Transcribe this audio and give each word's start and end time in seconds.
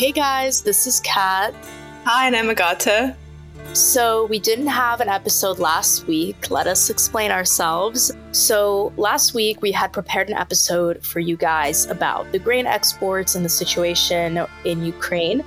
Hey 0.00 0.12
guys, 0.12 0.62
this 0.62 0.86
is 0.86 0.98
Kat. 1.00 1.54
Hi, 2.06 2.26
and 2.26 2.34
I'm 2.34 2.48
Agata. 2.48 3.14
So, 3.74 4.24
we 4.24 4.38
didn't 4.38 4.68
have 4.68 5.02
an 5.02 5.10
episode 5.10 5.58
last 5.58 6.06
week. 6.06 6.50
Let 6.50 6.66
us 6.66 6.88
explain 6.88 7.30
ourselves. 7.30 8.10
So, 8.32 8.94
last 8.96 9.34
week 9.34 9.60
we 9.60 9.72
had 9.72 9.92
prepared 9.92 10.30
an 10.30 10.36
episode 10.36 11.04
for 11.04 11.20
you 11.20 11.36
guys 11.36 11.84
about 11.84 12.32
the 12.32 12.38
grain 12.38 12.66
exports 12.66 13.34
and 13.34 13.44
the 13.44 13.50
situation 13.50 14.42
in 14.64 14.82
Ukraine, 14.82 15.44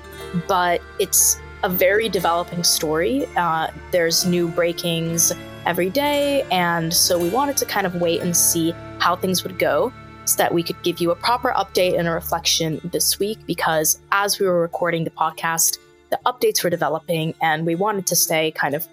but 0.48 0.84
it's 1.00 1.40
a 1.64 1.70
very 1.70 2.08
developing 2.08 2.64
story. 2.64 3.26
Uh, 3.36 3.70
there's 3.90 4.24
new 4.24 4.48
breakings 4.50 5.32
every 5.66 5.90
day, 5.90 6.44
and 6.52 6.94
so 6.94 7.18
we 7.18 7.30
wanted 7.30 7.58
to 7.58 7.66
kind 7.66 7.88
of 7.88 7.96
wait 7.96 8.22
and 8.22 8.38
see 8.38 8.70
how 9.00 9.16
things 9.16 9.42
would 9.44 9.58
go 9.58 9.92
so 10.26 10.38
that 10.38 10.54
we 10.54 10.64
could 10.64 10.82
give 10.84 11.00
you 11.00 11.12
a 11.12 11.16
proper 11.16 11.52
update 11.52 11.98
and 11.98 12.08
a 12.08 12.12
reflection 12.12 12.80
this 12.92 13.20
week 13.20 13.40
because 13.46 14.00
as 14.12 14.40
we 14.40 14.46
were 14.46 14.62
recording 14.62 15.04
the 15.04 15.10
podcast, 15.10 15.78
the 16.10 16.20
updates 16.26 16.64
were 16.64 16.70
developing 16.70 17.34
and 17.42 17.66
we 17.66 17.76
wanted 17.76 18.08
to 18.08 18.16
stay 18.16 18.52
kind 18.52 18.76
of 18.76 18.88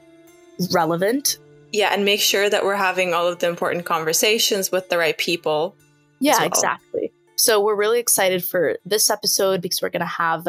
relevant. 0.72 1.38
Yeah, 1.72 1.90
and 1.92 2.04
make 2.04 2.20
sure 2.20 2.50
that 2.50 2.64
we're 2.64 2.76
having 2.76 3.14
all 3.14 3.28
of 3.28 3.38
the 3.38 3.48
important 3.48 3.84
conversations 3.84 4.72
with 4.72 4.88
the 4.88 4.98
right 4.98 5.16
people. 5.16 5.76
Yeah, 6.18 6.38
well. 6.38 6.46
exactly. 6.46 7.12
So 7.36 7.62
we're 7.62 7.76
really 7.76 8.00
excited 8.00 8.44
for 8.44 8.78
this 8.84 9.08
episode 9.08 9.62
because 9.62 9.80
we're 9.80 9.90
going 9.90 10.00
to 10.00 10.06
have 10.06 10.46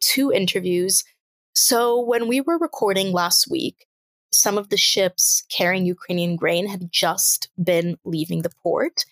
two 0.00 0.30
interviews. 0.32 1.04
So 1.54 2.00
when 2.00 2.28
we 2.28 2.40
were 2.40 2.58
recording 2.58 3.12
last 3.12 3.50
week, 3.50 3.86
some 4.32 4.58
of 4.58 4.68
the 4.68 4.76
ships 4.76 5.42
carrying 5.48 5.86
Ukrainian 5.86 6.36
grain 6.36 6.68
had 6.68 6.92
just 6.92 7.48
been 7.62 7.98
leaving 8.04 8.42
the 8.42 8.52
port. 8.62 9.04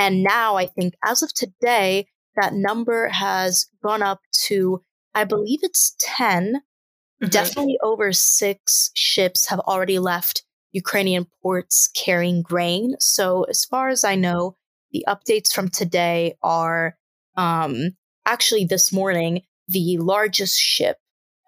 And 0.00 0.22
now 0.22 0.56
I 0.56 0.64
think 0.64 0.94
as 1.04 1.22
of 1.22 1.32
today, 1.34 2.06
that 2.34 2.54
number 2.54 3.08
has 3.08 3.66
gone 3.82 4.02
up 4.02 4.20
to, 4.46 4.82
I 5.14 5.24
believe 5.24 5.60
it's 5.62 5.94
10. 6.00 6.54
Mm-hmm. 6.54 7.28
Definitely 7.28 7.78
over 7.82 8.10
six 8.10 8.90
ships 8.94 9.46
have 9.48 9.60
already 9.60 9.98
left 9.98 10.42
Ukrainian 10.72 11.26
ports 11.42 11.90
carrying 11.94 12.40
grain. 12.40 12.94
So, 12.98 13.42
as 13.44 13.66
far 13.66 13.90
as 13.90 14.02
I 14.02 14.14
know, 14.14 14.56
the 14.90 15.04
updates 15.06 15.52
from 15.52 15.68
today 15.68 16.34
are 16.42 16.96
um, 17.36 17.90
actually 18.24 18.64
this 18.64 18.90
morning, 18.94 19.42
the 19.68 19.98
largest 19.98 20.58
ship 20.58 20.96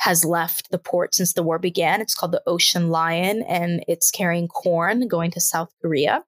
has 0.01 0.27
left 0.27 0.71
the 0.71 0.79
port 0.79 1.15
since 1.15 1.33
the 1.33 1.43
war 1.43 1.59
began. 1.59 2.03
It's 2.03 2.15
called 2.15 2.33
the 2.33 2.43
Ocean 2.47 2.91
Lion 2.91 3.43
and 3.49 3.83
it's 3.89 4.11
carrying 4.11 4.49
corn 4.49 5.09
going 5.09 5.31
to 5.31 5.41
South 5.41 5.71
Korea. 5.81 6.23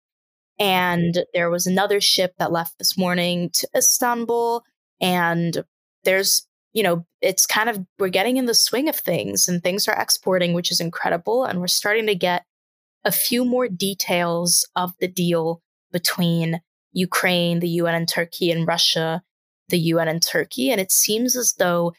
And 0.59 1.25
there 1.33 1.51
was 1.51 1.67
another 1.67 2.01
ship 2.01 2.35
that 2.39 2.53
left 2.53 2.79
this 2.79 2.97
morning 2.97 3.51
to 3.55 3.69
Istanbul. 3.77 4.63
And 5.01 5.65
there's, 6.05 6.47
you 6.73 6.83
know, 6.83 7.07
it's 7.21 7.47
kind 7.47 7.69
of, 7.69 7.85
we're 7.99 8.09
getting 8.09 8.37
in 8.37 8.47
the 8.47 8.55
swing 8.55 8.89
of 8.89 8.97
things 8.97 9.49
and 9.49 9.63
things 9.63 9.89
are 9.89 10.01
exporting, 10.01 10.55
which 10.55 10.71
is 10.71 10.81
incredible. 10.81 11.45
And 11.45 11.61
we're 11.61 11.67
starting 11.67 12.07
to 12.07 12.15
get 12.15 12.45
a 13.05 13.13
few 13.13 13.45
more 13.45 13.69
details 13.69 14.67
of 14.77 14.93
the 15.01 15.09
deal 15.09 15.61
between 15.93 16.61
Ukraine, 16.93 17.61
the 17.61 17.69
UN 17.69 17.95
and 17.95 18.09
Turkey, 18.09 18.51
and 18.51 18.67
Russia, 18.67 19.23
the 19.69 19.79
UN 19.79 20.09
and 20.09 20.23
Turkey. 20.23 20.71
And 20.71 20.81
it 20.81 20.93
seems 20.93 21.37
as 21.37 21.55
though 21.59 21.93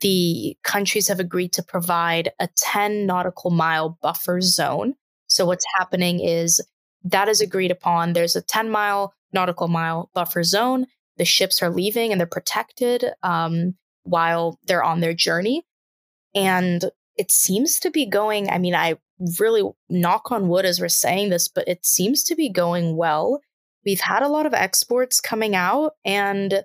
the 0.00 0.56
countries 0.64 1.08
have 1.08 1.20
agreed 1.20 1.52
to 1.54 1.62
provide 1.62 2.30
a 2.38 2.48
10 2.56 3.06
nautical 3.06 3.50
mile 3.50 3.98
buffer 4.00 4.40
zone. 4.40 4.94
So 5.26 5.44
what's 5.44 5.64
happening 5.76 6.20
is 6.20 6.60
that 7.04 7.28
is 7.28 7.40
agreed 7.40 7.70
upon. 7.70 8.12
There's 8.12 8.36
a 8.36 8.42
10 8.42 8.70
mile 8.70 9.14
nautical 9.32 9.68
mile 9.68 10.10
buffer 10.14 10.42
zone. 10.42 10.86
The 11.16 11.24
ships 11.24 11.62
are 11.62 11.70
leaving 11.70 12.12
and 12.12 12.20
they're 12.20 12.26
protected 12.26 13.04
um, 13.22 13.74
while 14.04 14.58
they're 14.66 14.84
on 14.84 15.00
their 15.00 15.14
journey. 15.14 15.64
And 16.34 16.90
it 17.16 17.30
seems 17.30 17.80
to 17.80 17.90
be 17.90 18.06
going, 18.06 18.48
I 18.48 18.58
mean, 18.58 18.74
I 18.74 18.96
really 19.38 19.68
knock 19.88 20.30
on 20.30 20.48
wood 20.48 20.64
as 20.64 20.80
we're 20.80 20.88
saying 20.88 21.30
this, 21.30 21.48
but 21.48 21.66
it 21.66 21.84
seems 21.84 22.22
to 22.24 22.36
be 22.36 22.48
going 22.48 22.96
well. 22.96 23.40
We've 23.84 24.00
had 24.00 24.22
a 24.22 24.28
lot 24.28 24.46
of 24.46 24.54
exports 24.54 25.20
coming 25.20 25.54
out 25.54 25.92
and 26.04 26.62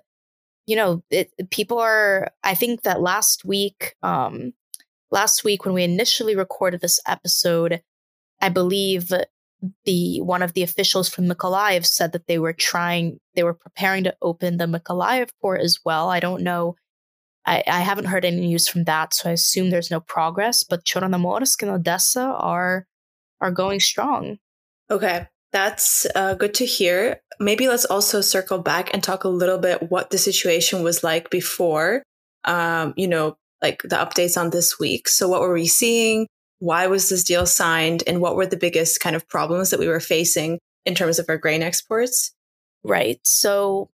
you 0.66 0.76
know, 0.76 1.02
it, 1.10 1.30
people 1.50 1.78
are 1.78 2.28
I 2.42 2.54
think 2.54 2.82
that 2.82 3.02
last 3.02 3.44
week 3.44 3.96
um 4.02 4.54
last 5.10 5.44
week 5.44 5.64
when 5.64 5.74
we 5.74 5.84
initially 5.84 6.34
recorded 6.34 6.80
this 6.80 7.00
episode, 7.06 7.82
I 8.40 8.48
believe 8.48 9.12
the 9.84 10.20
one 10.20 10.42
of 10.42 10.52
the 10.52 10.62
officials 10.62 11.08
from 11.08 11.26
Mykolaiv 11.26 11.86
said 11.86 12.12
that 12.12 12.26
they 12.26 12.38
were 12.38 12.52
trying, 12.52 13.20
they 13.34 13.42
were 13.42 13.54
preparing 13.54 14.04
to 14.04 14.16
open 14.22 14.56
the 14.56 14.66
Mykolaiv 14.66 15.30
port 15.40 15.60
as 15.60 15.78
well. 15.84 16.08
I 16.08 16.20
don't 16.20 16.42
know. 16.42 16.76
I, 17.46 17.62
I 17.66 17.80
haven't 17.80 18.06
heard 18.06 18.24
any 18.24 18.40
news 18.40 18.68
from 18.68 18.84
that, 18.84 19.14
so 19.14 19.28
I 19.28 19.32
assume 19.32 19.70
there's 19.70 19.90
no 19.90 20.00
progress. 20.00 20.64
But 20.64 20.84
Chornomorsk 20.84 21.62
and 21.62 21.70
Odessa 21.70 22.22
are 22.22 22.86
are 23.40 23.50
going 23.50 23.80
strong. 23.80 24.38
Okay, 24.90 25.26
that's 25.52 26.06
uh, 26.14 26.34
good 26.34 26.54
to 26.54 26.66
hear. 26.66 27.20
Maybe 27.40 27.68
let's 27.68 27.84
also 27.84 28.20
circle 28.20 28.58
back 28.58 28.92
and 28.92 29.02
talk 29.02 29.24
a 29.24 29.28
little 29.28 29.58
bit 29.58 29.90
what 29.90 30.10
the 30.10 30.18
situation 30.18 30.82
was 30.82 31.04
like 31.04 31.30
before. 31.30 32.02
Um, 32.44 32.94
you 32.96 33.08
know, 33.08 33.36
like 33.62 33.82
the 33.82 33.96
updates 33.96 34.40
on 34.40 34.50
this 34.50 34.78
week. 34.78 35.08
So, 35.08 35.28
what 35.28 35.40
were 35.40 35.54
we 35.54 35.66
seeing? 35.66 36.26
Why 36.64 36.86
was 36.86 37.10
this 37.10 37.24
deal 37.24 37.44
signed 37.44 38.02
and 38.06 38.22
what 38.22 38.36
were 38.36 38.46
the 38.46 38.56
biggest 38.56 38.98
kind 38.98 39.14
of 39.14 39.28
problems 39.28 39.68
that 39.68 39.78
we 39.78 39.86
were 39.86 40.00
facing 40.00 40.58
in 40.86 40.94
terms 40.94 41.18
of 41.18 41.26
our 41.28 41.36
grain 41.36 41.62
exports? 41.62 42.34
Right. 42.82 43.20
So 43.22 43.90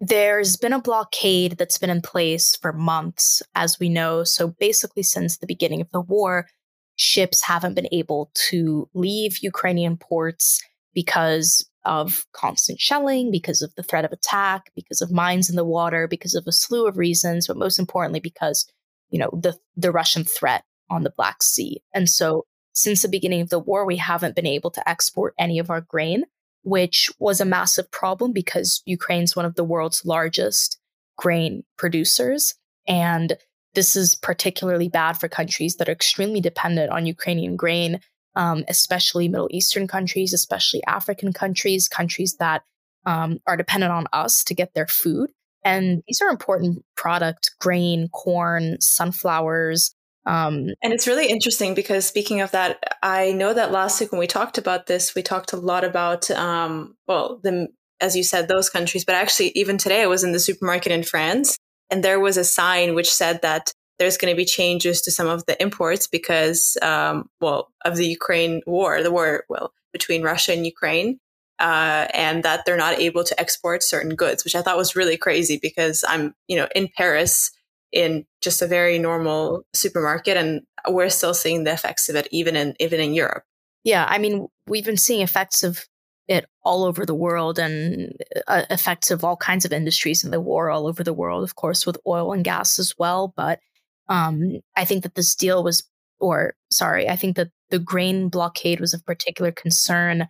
there's 0.00 0.56
been 0.56 0.72
a 0.72 0.80
blockade 0.80 1.52
that's 1.52 1.78
been 1.78 1.90
in 1.90 2.02
place 2.02 2.56
for 2.56 2.72
months, 2.72 3.40
as 3.54 3.78
we 3.78 3.88
know. 3.88 4.24
So 4.24 4.48
basically, 4.48 5.04
since 5.04 5.38
the 5.38 5.46
beginning 5.46 5.80
of 5.80 5.90
the 5.90 6.00
war, 6.00 6.48
ships 6.96 7.42
haven't 7.42 7.74
been 7.74 7.88
able 7.92 8.30
to 8.48 8.88
leave 8.92 9.38
Ukrainian 9.38 9.96
ports 9.96 10.60
because 10.92 11.68
of 11.84 12.26
constant 12.32 12.80
shelling, 12.80 13.30
because 13.30 13.62
of 13.62 13.72
the 13.76 13.84
threat 13.84 14.04
of 14.04 14.10
attack, 14.10 14.72
because 14.74 15.00
of 15.00 15.12
mines 15.12 15.48
in 15.48 15.54
the 15.54 15.64
water, 15.64 16.08
because 16.08 16.34
of 16.34 16.44
a 16.48 16.52
slew 16.52 16.88
of 16.88 16.98
reasons, 16.98 17.46
but 17.46 17.56
most 17.56 17.78
importantly, 17.78 18.18
because 18.20 18.66
you 19.10 19.20
know 19.20 19.30
the 19.32 19.56
the 19.76 19.92
Russian 19.92 20.24
threat 20.24 20.64
on 20.90 21.02
the 21.02 21.12
Black 21.16 21.42
Sea. 21.42 21.82
And 21.94 22.08
so 22.08 22.44
since 22.72 23.02
the 23.02 23.08
beginning 23.08 23.40
of 23.40 23.48
the 23.48 23.58
war, 23.58 23.86
we 23.86 23.96
haven't 23.96 24.36
been 24.36 24.46
able 24.46 24.70
to 24.70 24.88
export 24.88 25.34
any 25.38 25.58
of 25.58 25.70
our 25.70 25.80
grain, 25.80 26.24
which 26.62 27.10
was 27.18 27.40
a 27.40 27.46
massive 27.46 27.90
problem 27.90 28.32
because 28.32 28.82
Ukraine's 28.84 29.34
one 29.34 29.46
of 29.46 29.54
the 29.54 29.64
world's 29.64 30.04
largest 30.04 30.78
grain 31.16 31.64
producers. 31.78 32.54
And 32.86 33.36
this 33.74 33.96
is 33.96 34.14
particularly 34.14 34.88
bad 34.88 35.14
for 35.14 35.28
countries 35.28 35.76
that 35.76 35.88
are 35.88 35.92
extremely 35.92 36.40
dependent 36.40 36.90
on 36.90 37.06
Ukrainian 37.06 37.56
grain, 37.56 38.00
um, 38.34 38.64
especially 38.68 39.28
Middle 39.28 39.48
Eastern 39.50 39.88
countries, 39.88 40.34
especially 40.34 40.82
African 40.86 41.32
countries, 41.32 41.88
countries 41.88 42.36
that 42.38 42.62
um, 43.06 43.38
are 43.46 43.56
dependent 43.56 43.92
on 43.92 44.06
us 44.12 44.44
to 44.44 44.54
get 44.54 44.74
their 44.74 44.86
food. 44.86 45.30
And 45.64 46.02
these 46.06 46.20
are 46.20 46.28
important 46.28 46.84
product 46.94 47.52
grain, 47.58 48.08
corn, 48.12 48.80
sunflowers, 48.80 49.95
um, 50.26 50.70
and 50.82 50.92
it's 50.92 51.06
really 51.06 51.28
interesting 51.28 51.74
because 51.74 52.04
speaking 52.04 52.40
of 52.40 52.50
that, 52.50 52.98
I 53.02 53.32
know 53.32 53.54
that 53.54 53.70
last 53.70 54.00
week 54.00 54.10
when 54.10 54.18
we 54.18 54.26
talked 54.26 54.58
about 54.58 54.86
this, 54.86 55.14
we 55.14 55.22
talked 55.22 55.52
a 55.52 55.56
lot 55.56 55.84
about, 55.84 56.28
um, 56.32 56.96
well, 57.06 57.38
the, 57.44 57.68
as 58.00 58.16
you 58.16 58.24
said, 58.24 58.48
those 58.48 58.68
countries, 58.68 59.04
but 59.04 59.14
actually, 59.14 59.52
even 59.54 59.78
today, 59.78 60.02
I 60.02 60.06
was 60.06 60.24
in 60.24 60.32
the 60.32 60.40
supermarket 60.40 60.90
in 60.90 61.04
France 61.04 61.56
and 61.90 62.02
there 62.02 62.18
was 62.18 62.36
a 62.36 62.44
sign 62.44 62.94
which 62.94 63.10
said 63.10 63.40
that 63.42 63.72
there's 64.00 64.18
going 64.18 64.32
to 64.32 64.36
be 64.36 64.44
changes 64.44 65.00
to 65.02 65.12
some 65.12 65.28
of 65.28 65.46
the 65.46 65.60
imports 65.62 66.08
because, 66.08 66.76
um, 66.82 67.30
well, 67.40 67.72
of 67.84 67.96
the 67.96 68.06
Ukraine 68.06 68.62
war, 68.66 69.02
the 69.02 69.12
war, 69.12 69.44
well, 69.48 69.72
between 69.92 70.22
Russia 70.22 70.52
and 70.52 70.66
Ukraine. 70.66 71.18
Uh, 71.58 72.06
and 72.12 72.42
that 72.42 72.66
they're 72.66 72.76
not 72.76 72.98
able 72.98 73.24
to 73.24 73.40
export 73.40 73.82
certain 73.82 74.14
goods, 74.14 74.44
which 74.44 74.54
I 74.54 74.60
thought 74.60 74.76
was 74.76 74.94
really 74.94 75.16
crazy 75.16 75.58
because 75.62 76.04
I'm, 76.06 76.34
you 76.48 76.56
know, 76.58 76.68
in 76.74 76.90
Paris 76.94 77.50
in 77.92 78.24
just 78.42 78.62
a 78.62 78.66
very 78.66 78.98
normal 78.98 79.62
supermarket 79.74 80.36
and 80.36 80.62
we're 80.88 81.08
still 81.08 81.34
seeing 81.34 81.64
the 81.64 81.72
effects 81.72 82.08
of 82.08 82.16
it 82.16 82.28
even 82.30 82.56
in 82.56 82.74
even 82.80 83.00
in 83.00 83.14
Europe. 83.14 83.44
Yeah, 83.84 84.04
I 84.08 84.18
mean, 84.18 84.48
we've 84.66 84.84
been 84.84 84.96
seeing 84.96 85.22
effects 85.22 85.62
of 85.62 85.84
it 86.28 86.44
all 86.64 86.84
over 86.84 87.06
the 87.06 87.14
world 87.14 87.58
and 87.58 88.12
uh, 88.48 88.64
effects 88.70 89.10
of 89.10 89.22
all 89.22 89.36
kinds 89.36 89.64
of 89.64 89.72
industries 89.72 90.24
in 90.24 90.30
the 90.32 90.40
war 90.40 90.70
all 90.70 90.86
over 90.86 91.04
the 91.04 91.12
world, 91.12 91.44
of 91.44 91.54
course, 91.54 91.86
with 91.86 91.96
oil 92.06 92.32
and 92.32 92.44
gas 92.44 92.78
as 92.78 92.94
well. 92.98 93.32
But 93.36 93.60
um, 94.08 94.60
I 94.76 94.84
think 94.84 95.04
that 95.04 95.14
this 95.14 95.34
deal 95.34 95.62
was, 95.62 95.88
or 96.18 96.54
sorry, 96.70 97.08
I 97.08 97.16
think 97.16 97.36
that 97.36 97.50
the 97.70 97.78
grain 97.78 98.28
blockade 98.28 98.80
was 98.80 98.92
of 98.92 99.04
particular 99.04 99.52
concern 99.52 100.26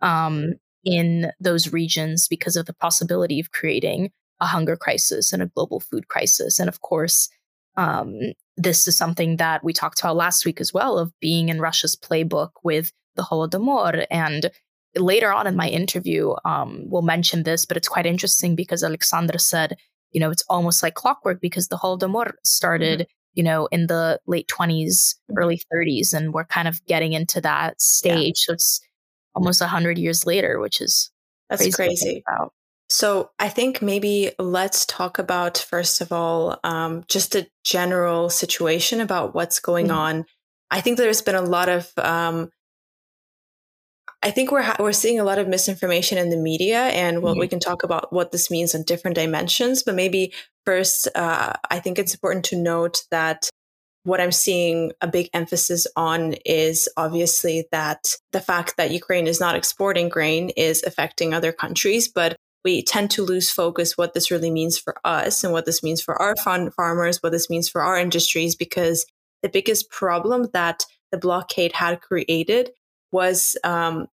um, 0.00 0.54
in 0.84 1.32
those 1.40 1.72
regions 1.72 2.28
because 2.28 2.56
of 2.56 2.66
the 2.66 2.74
possibility 2.74 3.40
of 3.40 3.50
creating 3.50 4.10
a 4.40 4.46
hunger 4.46 4.76
crisis 4.76 5.32
and 5.32 5.42
a 5.42 5.46
global 5.46 5.80
food 5.80 6.08
crisis. 6.08 6.58
And 6.58 6.68
of 6.68 6.80
course, 6.80 7.28
um, 7.76 8.18
this 8.56 8.86
is 8.86 8.96
something 8.96 9.36
that 9.36 9.64
we 9.64 9.72
talked 9.72 10.00
about 10.00 10.16
last 10.16 10.44
week 10.44 10.60
as 10.60 10.72
well 10.72 10.98
of 10.98 11.12
being 11.20 11.48
in 11.48 11.60
Russia's 11.60 11.96
playbook 11.96 12.50
with 12.62 12.92
the 13.16 13.22
Holodomor. 13.22 14.06
And 14.10 14.50
later 14.96 15.32
on 15.32 15.46
in 15.46 15.56
my 15.56 15.68
interview, 15.68 16.34
um, 16.44 16.82
we'll 16.86 17.02
mention 17.02 17.42
this, 17.42 17.64
but 17.64 17.76
it's 17.76 17.88
quite 17.88 18.06
interesting 18.06 18.56
because 18.56 18.82
Alexandra 18.82 19.38
said 19.38 19.76
you 20.12 20.20
know, 20.20 20.30
it's 20.30 20.44
almost 20.48 20.82
like 20.82 20.94
clockwork 20.94 21.40
because 21.40 21.68
the 21.68 21.76
Holodomor 21.76 22.32
started, 22.44 23.00
mm-hmm. 23.00 23.10
you 23.34 23.42
know, 23.42 23.66
in 23.66 23.86
the 23.86 24.20
late 24.26 24.48
20s, 24.48 24.86
mm-hmm. 24.88 25.38
early 25.38 25.60
30s, 25.72 26.12
and 26.12 26.32
we're 26.32 26.44
kind 26.44 26.68
of 26.68 26.84
getting 26.86 27.12
into 27.12 27.40
that 27.40 27.80
stage. 27.80 28.44
Yeah. 28.48 28.52
So 28.52 28.52
it's 28.54 28.80
almost 29.34 29.60
100 29.60 29.98
years 29.98 30.26
later, 30.26 30.58
which 30.58 30.80
is 30.80 31.10
that's 31.48 31.62
crazy. 31.74 31.76
crazy. 31.76 32.24
So 32.90 33.30
I 33.38 33.48
think 33.48 33.80
maybe 33.80 34.32
let's 34.38 34.84
talk 34.84 35.20
about, 35.20 35.58
first 35.58 36.00
of 36.00 36.10
all, 36.10 36.58
um, 36.64 37.04
just 37.08 37.36
a 37.36 37.46
general 37.64 38.28
situation 38.28 39.00
about 39.00 39.32
what's 39.32 39.60
going 39.60 39.86
mm-hmm. 39.86 39.96
on. 39.96 40.24
I 40.72 40.80
think 40.80 40.98
there's 40.98 41.22
been 41.22 41.36
a 41.36 41.42
lot 41.42 41.68
of 41.68 41.90
um, 41.98 42.50
I 44.22 44.30
think 44.30 44.52
we're 44.52 44.62
ha- 44.62 44.76
we're 44.78 44.92
seeing 44.92 45.18
a 45.18 45.24
lot 45.24 45.38
of 45.38 45.48
misinformation 45.48 46.18
in 46.18 46.30
the 46.30 46.36
media, 46.36 46.80
and 46.88 47.22
well, 47.22 47.32
mm-hmm. 47.32 47.40
we 47.40 47.48
can 47.48 47.60
talk 47.60 47.84
about 47.84 48.12
what 48.12 48.32
this 48.32 48.50
means 48.50 48.74
on 48.74 48.82
different 48.82 49.14
dimensions. 49.14 49.82
But 49.82 49.94
maybe 49.94 50.32
first, 50.66 51.08
uh, 51.14 51.54
I 51.70 51.78
think 51.78 51.98
it's 51.98 52.12
important 52.12 52.44
to 52.46 52.56
note 52.56 53.04
that 53.10 53.48
what 54.02 54.20
I'm 54.20 54.32
seeing 54.32 54.92
a 55.00 55.06
big 55.06 55.30
emphasis 55.32 55.86
on 55.96 56.34
is 56.44 56.88
obviously 56.96 57.66
that 57.70 58.16
the 58.32 58.40
fact 58.40 58.76
that 58.76 58.90
Ukraine 58.90 59.26
is 59.26 59.40
not 59.40 59.56
exporting 59.56 60.08
grain 60.08 60.50
is 60.50 60.82
affecting 60.82 61.32
other 61.32 61.52
countries, 61.52 62.08
but 62.08 62.36
we 62.64 62.82
tend 62.82 63.10
to 63.12 63.24
lose 63.24 63.50
focus 63.50 63.96
what 63.96 64.14
this 64.14 64.30
really 64.30 64.50
means 64.50 64.78
for 64.78 64.94
us 65.04 65.42
and 65.44 65.52
what 65.52 65.66
this 65.66 65.82
means 65.82 66.02
for 66.02 66.20
our 66.20 66.34
farmers, 66.36 67.22
what 67.22 67.32
this 67.32 67.48
means 67.48 67.68
for 67.68 67.82
our 67.82 67.98
industries, 67.98 68.54
because 68.54 69.06
the 69.42 69.48
biggest 69.48 69.90
problem 69.90 70.48
that 70.52 70.84
the 71.10 71.18
blockade 71.18 71.72
had 71.72 72.00
created 72.00 72.70
was 73.12 73.56
um, 73.64 74.06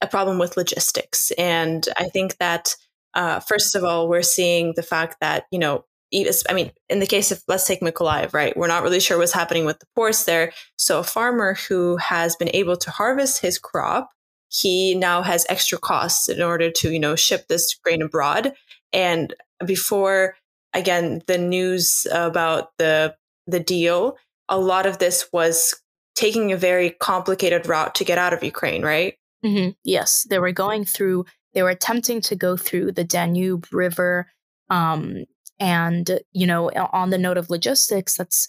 a 0.00 0.06
problem 0.06 0.38
with 0.38 0.56
logistics. 0.56 1.30
And 1.32 1.86
I 1.96 2.08
think 2.08 2.38
that, 2.38 2.74
uh, 3.14 3.40
first 3.40 3.74
of 3.74 3.84
all, 3.84 4.08
we're 4.08 4.22
seeing 4.22 4.72
the 4.74 4.82
fact 4.82 5.18
that, 5.20 5.44
you 5.50 5.58
know, 5.58 5.84
I 6.14 6.52
mean, 6.52 6.72
in 6.90 7.00
the 7.00 7.06
case 7.06 7.30
of, 7.30 7.42
let's 7.48 7.66
take 7.66 7.80
Mykolaiv, 7.80 8.34
right? 8.34 8.54
We're 8.54 8.66
not 8.66 8.82
really 8.82 9.00
sure 9.00 9.16
what's 9.16 9.32
happening 9.32 9.64
with 9.64 9.78
the 9.78 9.86
ports 9.94 10.24
there. 10.24 10.52
So 10.76 10.98
a 10.98 11.04
farmer 11.04 11.54
who 11.68 11.96
has 11.96 12.36
been 12.36 12.50
able 12.52 12.76
to 12.76 12.90
harvest 12.90 13.40
his 13.40 13.58
crop, 13.58 14.10
he 14.52 14.94
now 14.94 15.22
has 15.22 15.46
extra 15.48 15.78
costs 15.78 16.28
in 16.28 16.42
order 16.42 16.70
to, 16.70 16.90
you 16.90 17.00
know, 17.00 17.16
ship 17.16 17.48
this 17.48 17.74
grain 17.74 18.02
abroad. 18.02 18.52
And 18.92 19.34
before, 19.64 20.36
again, 20.74 21.22
the 21.26 21.38
news 21.38 22.06
about 22.12 22.76
the, 22.76 23.16
the 23.46 23.60
deal, 23.60 24.18
a 24.50 24.58
lot 24.58 24.84
of 24.84 24.98
this 24.98 25.26
was 25.32 25.74
taking 26.14 26.52
a 26.52 26.58
very 26.58 26.90
complicated 26.90 27.66
route 27.66 27.94
to 27.94 28.04
get 28.04 28.18
out 28.18 28.34
of 28.34 28.44
Ukraine, 28.44 28.82
right? 28.82 29.14
Mm-hmm. 29.42 29.70
Yes, 29.84 30.26
they 30.28 30.38
were 30.38 30.52
going 30.52 30.84
through, 30.84 31.24
they 31.54 31.62
were 31.62 31.70
attempting 31.70 32.20
to 32.20 32.36
go 32.36 32.58
through 32.58 32.92
the 32.92 33.04
Danube 33.04 33.66
River. 33.72 34.30
Um, 34.68 35.24
and, 35.58 36.20
you 36.32 36.46
know, 36.46 36.68
on 36.92 37.08
the 37.08 37.16
note 37.16 37.38
of 37.38 37.48
logistics, 37.48 38.18
that's, 38.18 38.48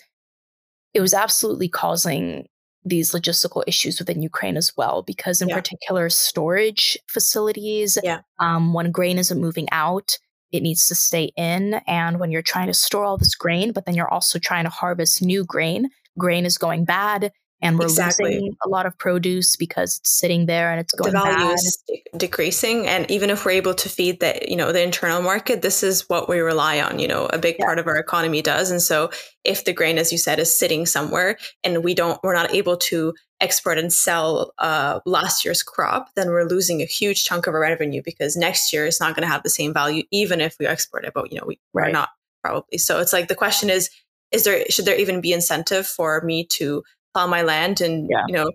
it 0.93 0.99
was 0.99 1.13
absolutely 1.13 1.69
causing 1.69 2.47
these 2.85 3.11
logistical 3.11 3.63
issues 3.67 3.99
within 3.99 4.21
Ukraine 4.21 4.57
as 4.57 4.73
well, 4.75 5.03
because 5.03 5.41
in 5.41 5.49
yeah. 5.49 5.55
particular, 5.55 6.09
storage 6.09 6.97
facilities, 7.07 7.97
yeah. 8.03 8.21
um, 8.39 8.73
when 8.73 8.91
grain 8.91 9.17
isn't 9.17 9.39
moving 9.39 9.67
out, 9.71 10.17
it 10.51 10.61
needs 10.61 10.87
to 10.87 10.95
stay 10.95 11.31
in. 11.35 11.75
And 11.87 12.19
when 12.19 12.31
you're 12.31 12.41
trying 12.41 12.67
to 12.67 12.73
store 12.73 13.05
all 13.05 13.17
this 13.17 13.35
grain, 13.35 13.71
but 13.71 13.85
then 13.85 13.95
you're 13.95 14.11
also 14.11 14.37
trying 14.39 14.65
to 14.65 14.69
harvest 14.69 15.21
new 15.21 15.43
grain, 15.43 15.89
grain 16.17 16.45
is 16.45 16.57
going 16.57 16.85
bad 16.85 17.31
and 17.63 17.79
we're 17.79 17.85
exactly. 17.85 18.33
losing 18.35 18.57
a 18.65 18.69
lot 18.69 18.85
of 18.85 18.95
produce 18.97 19.55
because 19.55 19.97
it's 19.97 20.11
sitting 20.11 20.45
there 20.45 20.69
and 20.69 20.79
it's 20.81 20.93
going 20.93 21.13
the 21.13 21.19
value 21.19 21.45
bad. 21.45 21.53
is 21.53 21.83
de- 21.87 22.03
decreasing 22.17 22.85
and 22.85 23.09
even 23.09 23.29
if 23.29 23.45
we're 23.45 23.51
able 23.51 23.73
to 23.73 23.89
feed 23.89 24.19
the 24.19 24.39
you 24.47 24.55
know 24.55 24.71
the 24.71 24.83
internal 24.83 25.21
market 25.21 25.61
this 25.61 25.81
is 25.81 26.07
what 26.09 26.27
we 26.29 26.39
rely 26.39 26.79
on 26.79 26.99
you 26.99 27.07
know 27.07 27.25
a 27.27 27.37
big 27.37 27.55
yeah. 27.57 27.65
part 27.65 27.79
of 27.79 27.87
our 27.87 27.97
economy 27.97 28.41
does 28.41 28.69
and 28.69 28.81
so 28.81 29.09
if 29.43 29.63
the 29.65 29.73
grain 29.73 29.97
as 29.97 30.11
you 30.11 30.17
said 30.17 30.37
is 30.39 30.55
sitting 30.55 30.85
somewhere 30.85 31.37
and 31.63 31.83
we 31.83 31.95
don't 31.95 32.21
we're 32.23 32.35
not 32.35 32.53
able 32.53 32.77
to 32.77 33.13
export 33.39 33.77
and 33.77 33.91
sell 33.91 34.53
uh, 34.59 34.99
last 35.05 35.43
year's 35.43 35.63
crop 35.63 36.09
then 36.15 36.29
we're 36.29 36.45
losing 36.47 36.81
a 36.81 36.85
huge 36.85 37.23
chunk 37.23 37.47
of 37.47 37.53
our 37.53 37.61
revenue 37.61 38.01
because 38.03 38.37
next 38.37 38.71
year 38.71 38.85
it's 38.85 38.99
not 38.99 39.15
going 39.15 39.25
to 39.25 39.31
have 39.31 39.43
the 39.43 39.49
same 39.49 39.73
value 39.73 40.03
even 40.11 40.39
if 40.41 40.55
we 40.59 40.67
export 40.67 41.05
it 41.05 41.13
but 41.13 41.31
you 41.31 41.39
know 41.39 41.45
we, 41.47 41.59
right. 41.73 41.87
we're 41.87 41.91
not 41.91 42.09
probably 42.43 42.77
so 42.77 42.99
it's 42.99 43.13
like 43.13 43.27
the 43.29 43.35
question 43.35 43.69
is 43.69 43.89
is 44.31 44.43
there 44.43 44.65
should 44.69 44.85
there 44.85 44.99
even 44.99 45.21
be 45.21 45.31
incentive 45.31 45.87
for 45.87 46.21
me 46.21 46.45
to 46.45 46.83
plow 47.13 47.27
my 47.27 47.41
land 47.41 47.81
and 47.81 48.07
yeah. 48.09 48.23
you 48.27 48.33
know 48.33 48.51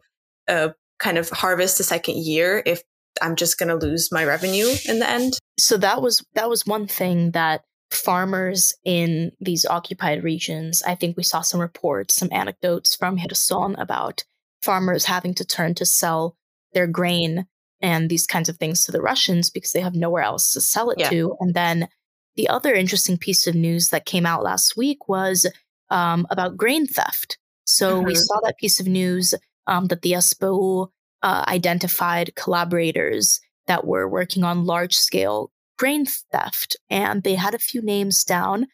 uh, 0.48 0.68
kind 0.98 1.18
of 1.18 1.28
harvest 1.30 1.78
the 1.78 1.84
second 1.84 2.16
year 2.18 2.62
if 2.66 2.82
I'm 3.20 3.36
just 3.36 3.58
going 3.58 3.68
to 3.68 3.86
lose 3.86 4.10
my 4.12 4.24
revenue 4.24 4.68
in 4.88 5.00
the 5.00 5.08
end. 5.08 5.38
So 5.58 5.76
that 5.78 6.02
was 6.02 6.24
that 6.34 6.48
was 6.48 6.66
one 6.66 6.86
thing 6.86 7.32
that 7.32 7.62
farmers 7.90 8.74
in 8.84 9.32
these 9.40 9.64
occupied 9.64 10.22
regions, 10.22 10.82
I 10.82 10.94
think 10.94 11.16
we 11.16 11.22
saw 11.22 11.40
some 11.40 11.60
reports, 11.60 12.14
some 12.14 12.28
anecdotes 12.32 12.94
from 12.94 13.18
Kherson 13.18 13.76
about 13.76 14.24
farmers 14.62 15.06
having 15.06 15.34
to 15.34 15.44
turn 15.44 15.74
to 15.74 15.86
sell 15.86 16.36
their 16.74 16.86
grain 16.86 17.46
and 17.80 18.10
these 18.10 18.26
kinds 18.26 18.48
of 18.48 18.56
things 18.56 18.84
to 18.84 18.92
the 18.92 19.00
Russians 19.00 19.50
because 19.50 19.72
they 19.72 19.80
have 19.80 19.94
nowhere 19.94 20.22
else 20.22 20.52
to 20.52 20.60
sell 20.60 20.90
it 20.90 20.98
yeah. 20.98 21.08
to. 21.10 21.36
And 21.40 21.54
then 21.54 21.88
the 22.36 22.48
other 22.48 22.74
interesting 22.74 23.16
piece 23.16 23.46
of 23.46 23.54
news 23.54 23.88
that 23.88 24.04
came 24.04 24.26
out 24.26 24.42
last 24.42 24.76
week 24.76 25.08
was 25.08 25.46
um, 25.90 26.26
about 26.30 26.56
grain 26.56 26.86
theft. 26.86 27.38
So 27.68 27.98
mm-hmm. 27.98 28.06
we 28.06 28.14
saw 28.14 28.40
that 28.40 28.56
piece 28.56 28.80
of 28.80 28.86
news 28.86 29.34
um, 29.66 29.88
that 29.88 30.00
the 30.00 30.12
SBU 30.12 30.88
uh, 31.22 31.44
identified 31.48 32.34
collaborators 32.34 33.40
that 33.66 33.86
were 33.86 34.08
working 34.08 34.42
on 34.42 34.64
large 34.64 34.96
scale 34.96 35.52
grain 35.78 36.06
theft, 36.32 36.76
and 36.88 37.22
they 37.22 37.34
had 37.34 37.54
a 37.54 37.58
few 37.58 37.82
names 37.82 38.24
down. 38.24 38.68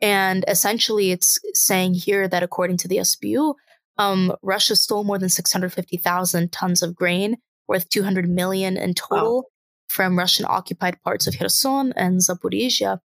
And 0.00 0.46
essentially, 0.48 1.10
it's 1.10 1.38
saying 1.52 1.94
here 1.94 2.26
that 2.26 2.42
according 2.42 2.78
to 2.78 2.88
the 2.88 2.96
SBU, 2.98 3.54
um, 3.98 4.32
Russia 4.42 4.76
stole 4.76 5.04
more 5.04 5.18
than 5.18 5.28
650,000 5.28 6.50
tons 6.50 6.82
of 6.82 6.96
grain, 6.96 7.36
worth 7.66 7.90
200 7.90 8.30
million 8.30 8.78
in 8.78 8.94
total, 8.94 9.36
wow. 9.36 9.44
from 9.88 10.18
Russian 10.18 10.46
occupied 10.48 11.02
parts 11.02 11.26
of 11.26 11.38
Kherson 11.38 11.92
and 11.96 12.20
Zaporizhia. 12.20 13.00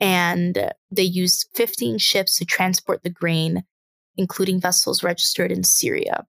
And 0.00 0.72
they 0.90 1.04
used 1.04 1.48
15 1.54 1.98
ships 1.98 2.36
to 2.38 2.44
transport 2.44 3.04
the 3.04 3.10
grain 3.10 3.62
including 4.16 4.60
vessels 4.60 5.02
registered 5.02 5.50
in 5.50 5.64
Syria. 5.64 6.18
Wow. 6.18 6.26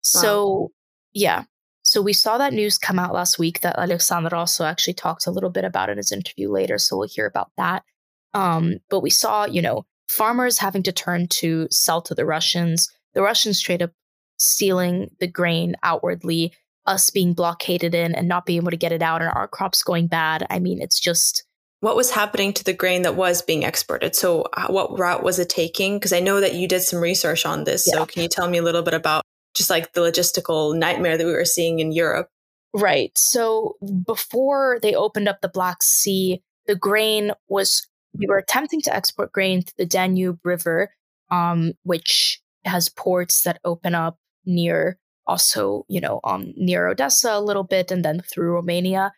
So, 0.00 0.72
yeah. 1.12 1.44
So 1.82 2.00
we 2.00 2.12
saw 2.12 2.38
that 2.38 2.52
news 2.52 2.78
come 2.78 2.98
out 2.98 3.12
last 3.12 3.38
week 3.38 3.60
that 3.60 3.78
Alexander 3.78 4.34
also 4.34 4.64
actually 4.64 4.94
talked 4.94 5.26
a 5.26 5.30
little 5.30 5.50
bit 5.50 5.64
about 5.64 5.90
in 5.90 5.98
his 5.98 6.12
interview 6.12 6.50
later. 6.50 6.78
So 6.78 6.96
we'll 6.96 7.08
hear 7.08 7.26
about 7.26 7.50
that. 7.58 7.84
Um, 8.32 8.78
but 8.88 9.00
we 9.00 9.10
saw, 9.10 9.44
you 9.44 9.60
know, 9.60 9.84
farmers 10.08 10.58
having 10.58 10.82
to 10.84 10.92
turn 10.92 11.28
to 11.28 11.68
sell 11.70 12.00
to 12.02 12.14
the 12.14 12.24
Russians, 12.24 12.90
the 13.14 13.22
Russians 13.22 13.58
straight 13.58 13.82
up 13.82 13.92
stealing 14.38 15.10
the 15.20 15.26
grain 15.26 15.76
outwardly, 15.82 16.52
us 16.86 17.10
being 17.10 17.32
blockaded 17.34 17.94
in 17.94 18.14
and 18.14 18.28
not 18.28 18.46
being 18.46 18.60
able 18.60 18.70
to 18.70 18.76
get 18.76 18.92
it 18.92 19.02
out, 19.02 19.22
and 19.22 19.30
our 19.30 19.48
crops 19.48 19.82
going 19.82 20.06
bad. 20.06 20.46
I 20.50 20.58
mean, 20.58 20.80
it's 20.82 21.00
just 21.00 21.44
what 21.80 21.96
was 21.96 22.10
happening 22.10 22.52
to 22.54 22.64
the 22.64 22.72
grain 22.72 23.02
that 23.02 23.16
was 23.16 23.42
being 23.42 23.62
exported? 23.62 24.14
So, 24.14 24.46
what 24.68 24.98
route 24.98 25.22
was 25.22 25.38
it 25.38 25.48
taking? 25.48 25.96
Because 25.96 26.12
I 26.12 26.20
know 26.20 26.40
that 26.40 26.54
you 26.54 26.66
did 26.66 26.82
some 26.82 27.00
research 27.00 27.44
on 27.44 27.64
this. 27.64 27.86
Yeah. 27.86 27.98
So, 27.98 28.06
can 28.06 28.22
you 28.22 28.28
tell 28.28 28.48
me 28.48 28.58
a 28.58 28.62
little 28.62 28.82
bit 28.82 28.94
about 28.94 29.22
just 29.54 29.70
like 29.70 29.92
the 29.92 30.00
logistical 30.00 30.76
nightmare 30.76 31.16
that 31.16 31.26
we 31.26 31.32
were 31.32 31.44
seeing 31.44 31.80
in 31.80 31.92
Europe? 31.92 32.28
Right. 32.72 33.12
So, 33.16 33.76
before 34.06 34.78
they 34.80 34.94
opened 34.94 35.28
up 35.28 35.40
the 35.40 35.48
Black 35.48 35.82
Sea, 35.82 36.42
the 36.66 36.74
grain 36.74 37.32
was, 37.48 37.86
we 38.18 38.26
were 38.26 38.38
attempting 38.38 38.80
to 38.82 38.94
export 38.94 39.32
grain 39.32 39.62
to 39.62 39.72
the 39.76 39.86
Danube 39.86 40.40
River, 40.44 40.94
um, 41.30 41.72
which 41.82 42.40
has 42.64 42.88
ports 42.88 43.42
that 43.42 43.60
open 43.64 43.94
up 43.94 44.18
near 44.46 44.98
also, 45.26 45.84
you 45.88 46.00
know, 46.00 46.20
um, 46.24 46.52
near 46.56 46.88
Odessa 46.88 47.32
a 47.32 47.40
little 47.40 47.64
bit 47.64 47.90
and 47.90 48.04
then 48.04 48.20
through 48.20 48.52
Romania. 48.52 49.12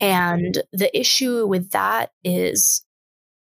And 0.00 0.62
the 0.72 0.96
issue 0.98 1.46
with 1.46 1.70
that 1.70 2.10
is 2.22 2.84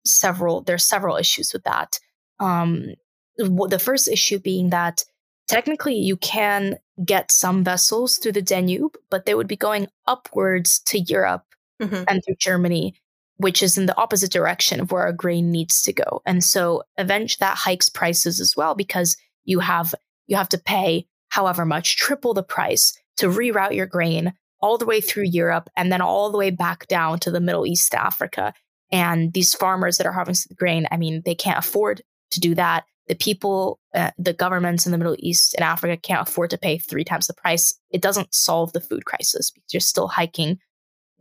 several, 0.05 0.61
there's 0.61 0.83
several 0.83 1.17
issues 1.17 1.53
with 1.53 1.63
that. 1.63 1.99
Um, 2.39 2.93
the 3.37 3.79
first 3.79 4.07
issue 4.07 4.39
being 4.39 4.71
that 4.71 5.03
technically 5.47 5.95
you 5.95 6.17
can 6.17 6.77
get 7.05 7.31
some 7.31 7.63
vessels 7.63 8.17
through 8.17 8.31
the 8.31 8.41
Danube, 8.41 8.97
but 9.09 9.25
they 9.25 9.35
would 9.35 9.47
be 9.47 9.55
going 9.55 9.87
upwards 10.07 10.79
to 10.79 10.99
Europe 10.99 11.43
mm-hmm. 11.81 12.03
and 12.07 12.23
through 12.23 12.35
Germany, 12.39 12.95
which 13.37 13.61
is 13.61 13.77
in 13.77 13.85
the 13.85 13.97
opposite 13.97 14.31
direction 14.31 14.79
of 14.79 14.91
where 14.91 15.03
our 15.03 15.13
grain 15.13 15.51
needs 15.51 15.81
to 15.83 15.93
go. 15.93 16.21
And 16.25 16.43
so 16.43 16.83
eventually 16.97 17.37
that 17.39 17.57
hikes 17.57 17.89
prices 17.89 18.39
as 18.39 18.55
well 18.55 18.75
because 18.75 19.17
you 19.45 19.59
have 19.59 19.93
you 20.25 20.35
have 20.35 20.49
to 20.49 20.57
pay 20.57 21.07
however 21.29 21.65
much, 21.65 21.97
triple 21.97 22.33
the 22.33 22.43
price 22.43 22.97
to 23.17 23.27
reroute 23.27 23.75
your 23.75 23.85
grain 23.85 24.33
all 24.59 24.77
the 24.77 24.85
way 24.85 25.01
through 25.01 25.25
Europe 25.25 25.69
and 25.75 25.91
then 25.91 26.01
all 26.01 26.31
the 26.31 26.37
way 26.37 26.49
back 26.49 26.87
down 26.87 27.19
to 27.19 27.31
the 27.31 27.39
Middle 27.39 27.65
East 27.65 27.93
Africa. 27.93 28.53
And 28.91 29.33
these 29.33 29.53
farmers 29.53 29.97
that 29.97 30.07
are 30.07 30.13
harvesting 30.13 30.49
the 30.49 30.55
grain, 30.55 30.87
I 30.91 30.97
mean, 30.97 31.21
they 31.25 31.35
can't 31.35 31.59
afford 31.59 32.01
to 32.31 32.39
do 32.39 32.55
that. 32.55 32.85
The 33.07 33.15
people, 33.15 33.79
uh, 33.93 34.11
the 34.17 34.33
governments 34.33 34.85
in 34.85 34.91
the 34.91 34.97
Middle 34.97 35.15
East 35.19 35.53
and 35.55 35.63
Africa 35.63 35.97
can't 35.97 36.27
afford 36.27 36.49
to 36.49 36.57
pay 36.57 36.77
three 36.77 37.03
times 37.03 37.27
the 37.27 37.33
price. 37.33 37.77
It 37.91 38.01
doesn't 38.01 38.33
solve 38.33 38.73
the 38.73 38.81
food 38.81 39.05
crisis 39.05 39.51
because 39.51 39.73
you're 39.73 39.81
still 39.81 40.07
hiking 40.07 40.59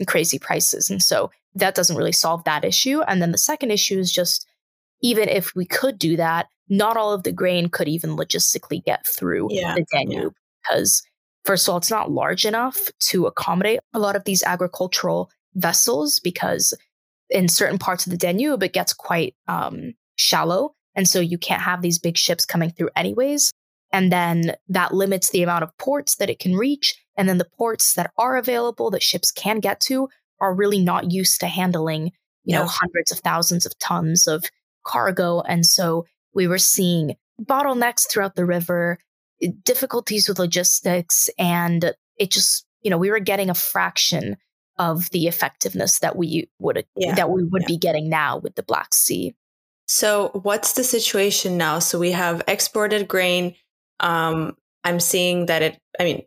crazy 0.07 0.39
prices. 0.39 0.91
And 0.91 1.03
so 1.03 1.31
that 1.55 1.75
doesn't 1.75 1.97
really 1.97 2.13
solve 2.13 2.45
that 2.45 2.65
issue. 2.65 3.01
And 3.03 3.23
then 3.23 3.33
the 3.33 3.39
second 3.39 3.71
issue 3.71 3.99
is 3.99 4.13
just 4.13 4.47
even 5.01 5.29
if 5.29 5.55
we 5.55 5.65
could 5.65 5.99
do 5.99 6.17
that, 6.17 6.47
not 6.69 6.97
all 6.97 7.13
of 7.13 7.23
the 7.23 7.33
grain 7.33 7.69
could 7.69 7.89
even 7.89 8.17
logistically 8.17 8.85
get 8.85 9.07
through 9.07 9.49
yeah. 9.51 9.75
the 9.75 9.85
Danube 9.93 10.35
because, 10.63 11.03
first 11.47 11.67
of 11.67 11.73
all, 11.73 11.79
it's 11.79 11.91
not 11.91 12.11
large 12.11 12.45
enough 12.45 12.91
to 12.99 13.27
accommodate 13.27 13.81
a 13.95 13.99
lot 13.99 14.17
of 14.17 14.25
these 14.25 14.43
agricultural 14.43 15.31
vessels 15.55 16.21
because 16.21 16.75
in 17.31 17.49
certain 17.49 17.79
parts 17.79 18.07
of 18.07 18.11
the 18.11 18.19
Danube, 18.19 18.63
it 18.63 18.73
gets 18.73 18.93
quite 18.93 19.35
um, 19.49 19.95
shallow. 20.17 20.75
And 20.95 21.09
so 21.09 21.21
you 21.21 21.39
can't 21.39 21.63
have 21.63 21.83
these 21.83 21.99
big 21.99 22.17
ships 22.17 22.45
coming 22.45 22.71
through, 22.71 22.91
anyways. 22.97 23.53
And 23.93 24.11
then 24.11 24.57
that 24.69 24.93
limits 24.93 25.31
the 25.31 25.43
amount 25.43 25.63
of 25.63 25.77
ports 25.79 26.17
that 26.17 26.31
it 26.31 26.39
can 26.39 26.57
reach. 26.57 26.95
And 27.17 27.29
then 27.29 27.39
the 27.39 27.49
ports 27.57 27.95
that 27.95 28.11
are 28.19 28.37
available 28.37 28.91
that 28.91 29.03
ships 29.03 29.31
can 29.31 29.61
get 29.61 29.81
to 29.83 30.09
are 30.41 30.55
really 30.55 30.83
not 30.83 31.11
used 31.11 31.41
to 31.41 31.47
handling, 31.47 32.07
you 32.45 32.55
yeah. 32.55 32.61
know, 32.61 32.67
hundreds 32.67 33.13
of 33.13 33.21
thousands 33.21 33.65
of 33.65 33.79
tons 33.79 34.27
of 34.27 34.45
cargo. 34.85 35.41
And 35.43 35.65
so 35.65 36.07
we 36.35 36.47
were 36.47 36.59
seeing 36.59 37.17
bottlenecks 37.41 38.09
throughout 38.11 38.35
the 38.35 38.47
river, 38.47 38.99
difficulties 39.65 40.29
with 40.29 40.39
logistics, 40.39 41.29
and 41.39 41.95
it 42.19 42.31
just, 42.31 42.67
you 42.83 42.91
know, 42.91 42.99
we 42.99 43.11
were 43.11 43.21
getting 43.21 43.51
a 43.51 43.55
fraction 43.55 44.37
of 44.79 45.11
the 45.11 45.27
effectiveness 45.27 46.01
that 46.01 46.17
we 46.17 46.51
would 46.59 46.85
yeah. 46.97 47.15
that 47.15 47.31
we 47.31 47.45
would 47.45 47.63
yeah. 47.63 47.69
be 47.69 47.79
getting 47.79 48.09
now 48.09 48.39
with 48.39 48.55
the 48.55 48.63
Black 48.63 48.95
Sea. 48.95 49.35
So, 49.87 50.31
what's 50.43 50.73
the 50.73 50.85
situation 50.85 51.57
now? 51.57 51.79
So 51.79 51.99
we 51.99 52.13
have 52.13 52.43
exported 52.49 53.09
grain. 53.09 53.55
Um, 54.01 54.57
I'm 54.85 55.01
seeing 55.01 55.47
that 55.47 55.63
it. 55.63 55.81
I 55.99 56.05
mean, 56.05 56.23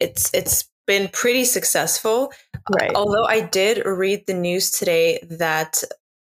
it's 0.00 0.32
it's 0.34 0.68
been 0.86 1.08
pretty 1.08 1.44
successful. 1.44 2.32
Right. 2.74 2.92
Although 2.94 3.24
I 3.24 3.40
did 3.40 3.84
read 3.86 4.26
the 4.26 4.34
news 4.34 4.70
today 4.70 5.20
that 5.30 5.82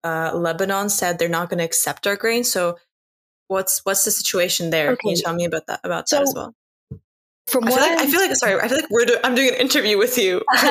uh, 0.05 0.33
Lebanon 0.35 0.89
said 0.89 1.19
they're 1.19 1.29
not 1.29 1.51
going 1.51 1.59
to 1.59 1.65
accept 1.65 2.07
our 2.07 2.17
grain. 2.17 2.45
So, 2.45 2.79
what's 3.49 3.85
what's 3.85 4.05
the 4.05 4.11
situation 4.11 4.71
there? 4.71 4.91
Okay. 4.91 5.01
Can 5.01 5.11
you 5.11 5.17
tell 5.17 5.35
me 5.35 5.45
about 5.45 5.67
that 5.67 5.81
about 5.83 6.09
so, 6.09 6.17
that 6.17 6.23
as 6.23 6.35
well? 6.35 6.55
From 7.47 7.65
I 7.65 7.71
feel, 7.71 7.81
like, 7.81 7.99
I 7.99 8.07
feel 8.07 8.21
like 8.21 8.37
sorry, 8.37 8.61
I 8.61 8.69
feel 8.69 8.77
like 8.77 8.91
we're 8.91 9.07
do- 9.07 9.19
I'm 9.25 9.35
doing 9.35 9.49
an 9.49 9.55
interview 9.55 9.97
with 9.97 10.19
you. 10.19 10.43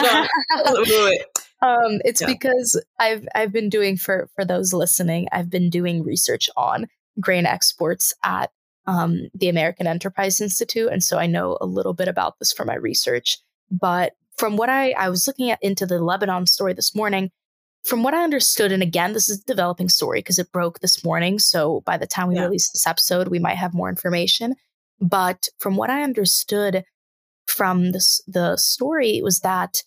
um, 1.61 1.99
it's 2.05 2.21
yeah. 2.21 2.27
because 2.27 2.81
I've 2.99 3.27
I've 3.33 3.51
been 3.51 3.69
doing 3.69 3.97
for 3.97 4.29
for 4.35 4.45
those 4.45 4.73
listening, 4.73 5.27
I've 5.31 5.49
been 5.49 5.69
doing 5.69 6.03
research 6.03 6.49
on 6.55 6.87
grain 7.19 7.47
exports 7.47 8.13
at 8.23 8.51
um, 8.85 9.29
the 9.33 9.49
American 9.49 9.87
Enterprise 9.87 10.39
Institute, 10.39 10.89
and 10.91 11.03
so 11.03 11.17
I 11.17 11.25
know 11.25 11.57
a 11.59 11.65
little 11.65 11.93
bit 11.93 12.07
about 12.07 12.37
this 12.37 12.53
for 12.53 12.63
my 12.63 12.75
research. 12.75 13.39
But 13.71 14.13
from 14.37 14.55
what 14.55 14.69
I 14.69 14.91
I 14.91 15.09
was 15.09 15.25
looking 15.25 15.49
at 15.49 15.57
into 15.63 15.87
the 15.87 15.99
Lebanon 15.99 16.45
story 16.45 16.73
this 16.73 16.93
morning, 16.93 17.31
from 17.83 18.03
what 18.03 18.13
I 18.13 18.23
understood, 18.23 18.71
and 18.71 18.83
again, 18.83 19.13
this 19.13 19.29
is 19.29 19.41
a 19.41 19.45
developing 19.45 19.89
story 19.89 20.19
because 20.19 20.39
it 20.39 20.51
broke 20.51 20.79
this 20.79 21.03
morning. 21.03 21.39
So 21.39 21.81
by 21.85 21.97
the 21.97 22.07
time 22.07 22.27
we 22.27 22.35
yeah. 22.35 22.43
release 22.43 22.69
this 22.69 22.85
episode, 22.85 23.29
we 23.29 23.39
might 23.39 23.55
have 23.55 23.73
more 23.73 23.89
information. 23.89 24.55
But 24.99 25.47
from 25.59 25.77
what 25.77 25.89
I 25.89 26.03
understood 26.03 26.83
from 27.45 27.91
this, 27.91 28.21
the 28.27 28.57
story 28.57 29.21
was 29.23 29.39
that 29.41 29.83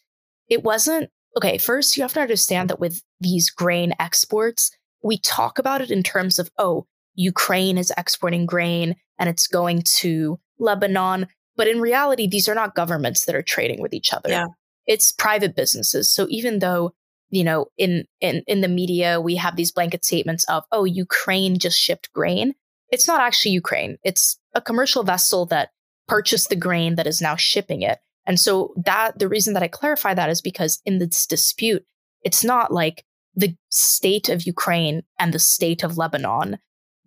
it 0.49 0.63
wasn't 0.63 1.11
okay. 1.37 1.59
First, 1.59 1.97
you 1.97 2.03
have 2.03 2.15
to 2.15 2.21
understand 2.21 2.71
that 2.71 2.81
with 2.81 3.03
these 3.21 3.51
grain 3.51 3.93
exports, 3.99 4.71
we 5.03 5.19
talk 5.19 5.59
about 5.59 5.81
it 5.81 5.91
in 5.91 6.03
terms 6.03 6.39
of, 6.39 6.51
oh, 6.59 6.87
Ukraine 7.15 7.77
is 7.77 7.93
exporting 7.99 8.47
grain 8.47 8.97
and 9.19 9.29
it's 9.29 9.47
going 9.47 9.83
to 9.83 10.39
Lebanon. 10.59 11.27
But 11.57 11.69
in 11.69 11.81
reality, 11.81 12.27
these 12.27 12.49
are 12.49 12.55
not 12.55 12.75
governments 12.75 13.25
that 13.27 13.35
are 13.35 13.43
trading 13.43 13.83
with 13.83 13.93
each 13.93 14.13
other. 14.13 14.31
Yeah. 14.31 14.47
It's 14.87 15.13
private 15.13 15.55
businesses. 15.55 16.11
So 16.11 16.27
even 16.31 16.61
though, 16.61 16.93
you 17.31 17.45
know, 17.45 17.67
in, 17.79 18.05
in, 18.21 18.43
in 18.47 18.61
the 18.61 18.69
media, 18.69 19.21
we 19.21 19.37
have 19.37 19.57
these 19.57 19.73
blanket 19.73 20.05
statements 20.05 20.45
of, 20.45 20.65
oh, 20.73 20.85
Ukraine 20.85 21.59
just 21.59 21.79
shipped 21.79 22.13
grain. 22.13 22.55
It's 22.91 23.07
not 23.07 23.21
actually 23.21 23.53
Ukraine. 23.53 23.99
It's 24.03 24.39
a 24.55 24.61
commercial 24.61 25.05
vessel 25.05 25.47
that 25.47 25.71
purchased 26.09 26.49
the 26.49 26.57
grain 26.57 26.97
that 26.97 27.07
is 27.07 27.21
now 27.21 27.37
shipping 27.37 27.83
it. 27.83 27.99
And 28.27 28.39
so 28.39 28.75
that 28.85 29.19
the 29.19 29.29
reason 29.29 29.55
that 29.55 29.63
I 29.63 29.69
clarify 29.69 30.15
that 30.15 30.29
is 30.29 30.41
because 30.41 30.81
in 30.85 30.99
this 30.99 31.27
dispute, 31.27 31.85
it's 32.23 32.45
not 32.45 32.73
like 32.73 33.05
the 33.35 33.57
state 33.71 34.29
of 34.29 34.43
Ukraine 34.43 35.03
and 35.19 35.33
the 35.33 35.39
state 35.39 35.83
of 35.85 35.97
Lebanon 35.97 36.59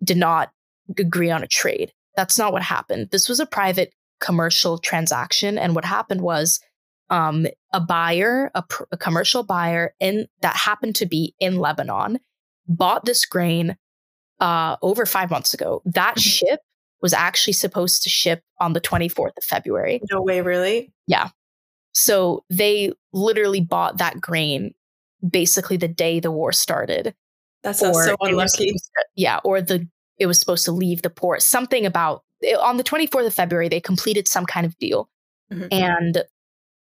did 0.02 0.16
not 0.16 0.50
agree 0.98 1.30
on 1.30 1.42
a 1.42 1.48
trade. 1.48 1.92
That's 2.16 2.38
not 2.38 2.52
what 2.52 2.62
happened. 2.62 3.08
This 3.10 3.28
was 3.28 3.40
a 3.40 3.46
private 3.46 3.92
commercial 4.20 4.78
transaction. 4.78 5.58
And 5.58 5.74
what 5.74 5.84
happened 5.84 6.22
was 6.22 6.60
um, 7.10 7.46
a 7.72 7.80
buyer, 7.80 8.50
a, 8.54 8.62
pr- 8.62 8.84
a 8.92 8.96
commercial 8.96 9.42
buyer 9.42 9.94
in 10.00 10.26
that 10.40 10.56
happened 10.56 10.96
to 10.96 11.06
be 11.06 11.34
in 11.40 11.58
Lebanon, 11.58 12.18
bought 12.66 13.04
this 13.04 13.26
grain 13.26 13.76
uh, 14.40 14.76
over 14.82 15.06
five 15.06 15.30
months 15.30 15.54
ago. 15.54 15.82
That 15.84 16.16
mm-hmm. 16.16 16.20
ship 16.20 16.60
was 17.02 17.12
actually 17.12 17.52
supposed 17.52 18.02
to 18.02 18.08
ship 18.08 18.42
on 18.60 18.72
the 18.72 18.80
24th 18.80 19.36
of 19.36 19.44
February. 19.44 20.00
No 20.10 20.22
way, 20.22 20.40
really? 20.40 20.92
Yeah. 21.06 21.28
So 21.92 22.44
they 22.50 22.92
literally 23.12 23.60
bought 23.60 23.98
that 23.98 24.20
grain 24.20 24.74
basically 25.28 25.76
the 25.76 25.88
day 25.88 26.20
the 26.20 26.30
war 26.30 26.52
started. 26.52 27.14
That's 27.62 27.80
so 27.80 28.16
unlucky. 28.20 28.72
To, 28.72 29.04
yeah, 29.14 29.40
or 29.44 29.62
the 29.62 29.88
it 30.18 30.26
was 30.26 30.38
supposed 30.38 30.64
to 30.66 30.72
leave 30.72 31.02
the 31.02 31.10
port. 31.10 31.42
Something 31.42 31.86
about 31.86 32.22
on 32.60 32.76
the 32.76 32.84
24th 32.84 33.26
of 33.26 33.34
February 33.34 33.68
they 33.68 33.80
completed 33.80 34.28
some 34.28 34.44
kind 34.44 34.66
of 34.66 34.76
deal. 34.78 35.08
Mm-hmm. 35.52 35.66
And 35.70 36.24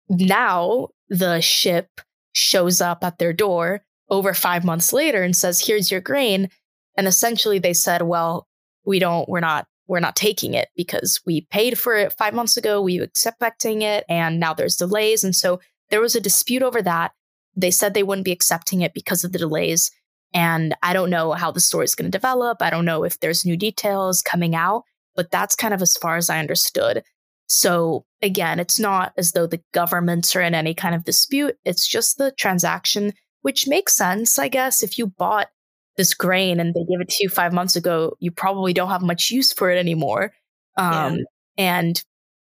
now 0.08 0.88
the 1.08 1.40
ship 1.40 2.00
shows 2.32 2.80
up 2.80 3.02
at 3.02 3.18
their 3.18 3.32
door 3.32 3.82
over 4.10 4.34
5 4.34 4.64
months 4.64 4.92
later 4.92 5.22
and 5.22 5.36
says, 5.36 5.66
"Here's 5.66 5.90
your 5.90 6.00
grain." 6.00 6.50
And 6.96 7.06
essentially 7.06 7.58
they 7.58 7.74
said, 7.74 8.02
"Well, 8.02 8.48
we 8.84 8.98
don't 8.98 9.28
we're 9.28 9.40
not 9.40 9.66
we're 9.88 10.00
not 10.00 10.16
taking 10.16 10.54
it 10.54 10.68
because 10.76 11.20
we 11.26 11.42
paid 11.50 11.78
for 11.78 11.96
it 11.96 12.12
five 12.12 12.34
months 12.34 12.56
ago. 12.56 12.80
We 12.80 12.98
were 12.98 13.04
expecting 13.04 13.82
it, 13.82 14.04
and 14.08 14.38
now 14.38 14.54
there's 14.54 14.76
delays. 14.76 15.24
And 15.24 15.34
so 15.34 15.60
there 15.90 16.00
was 16.00 16.14
a 16.14 16.20
dispute 16.20 16.62
over 16.62 16.82
that. 16.82 17.12
They 17.56 17.70
said 17.70 17.94
they 17.94 18.02
wouldn't 18.02 18.26
be 18.26 18.32
accepting 18.32 18.82
it 18.82 18.94
because 18.94 19.24
of 19.24 19.32
the 19.32 19.38
delays. 19.38 19.90
And 20.34 20.76
I 20.82 20.92
don't 20.92 21.10
know 21.10 21.32
how 21.32 21.50
the 21.50 21.60
story 21.60 21.84
is 21.84 21.94
going 21.94 22.10
to 22.10 22.16
develop. 22.16 22.60
I 22.60 22.70
don't 22.70 22.84
know 22.84 23.02
if 23.02 23.18
there's 23.18 23.46
new 23.46 23.56
details 23.56 24.20
coming 24.20 24.54
out, 24.54 24.84
but 25.16 25.30
that's 25.30 25.56
kind 25.56 25.72
of 25.72 25.80
as 25.80 25.96
far 25.96 26.16
as 26.16 26.28
I 26.28 26.38
understood. 26.38 27.02
So 27.48 28.04
again, 28.22 28.60
it's 28.60 28.78
not 28.78 29.12
as 29.16 29.32
though 29.32 29.46
the 29.46 29.62
governments 29.72 30.36
are 30.36 30.42
in 30.42 30.54
any 30.54 30.74
kind 30.74 30.94
of 30.94 31.04
dispute. 31.04 31.56
It's 31.64 31.86
just 31.86 32.18
the 32.18 32.30
transaction, 32.32 33.12
which 33.42 33.66
makes 33.66 33.96
sense, 33.96 34.38
I 34.38 34.48
guess. 34.48 34.82
If 34.82 34.98
you 34.98 35.06
bought 35.06 35.48
this 35.96 36.14
grain 36.14 36.60
and 36.60 36.74
they 36.74 36.84
gave 36.84 37.00
it 37.00 37.08
to 37.08 37.22
you 37.22 37.28
five 37.28 37.52
months 37.52 37.74
ago, 37.74 38.14
you 38.20 38.30
probably 38.30 38.72
don't 38.72 38.90
have 38.90 39.02
much 39.02 39.30
use 39.30 39.52
for 39.52 39.70
it 39.70 39.78
anymore. 39.78 40.32
Um, 40.76 41.16
yeah. 41.16 41.22
And 41.56 42.04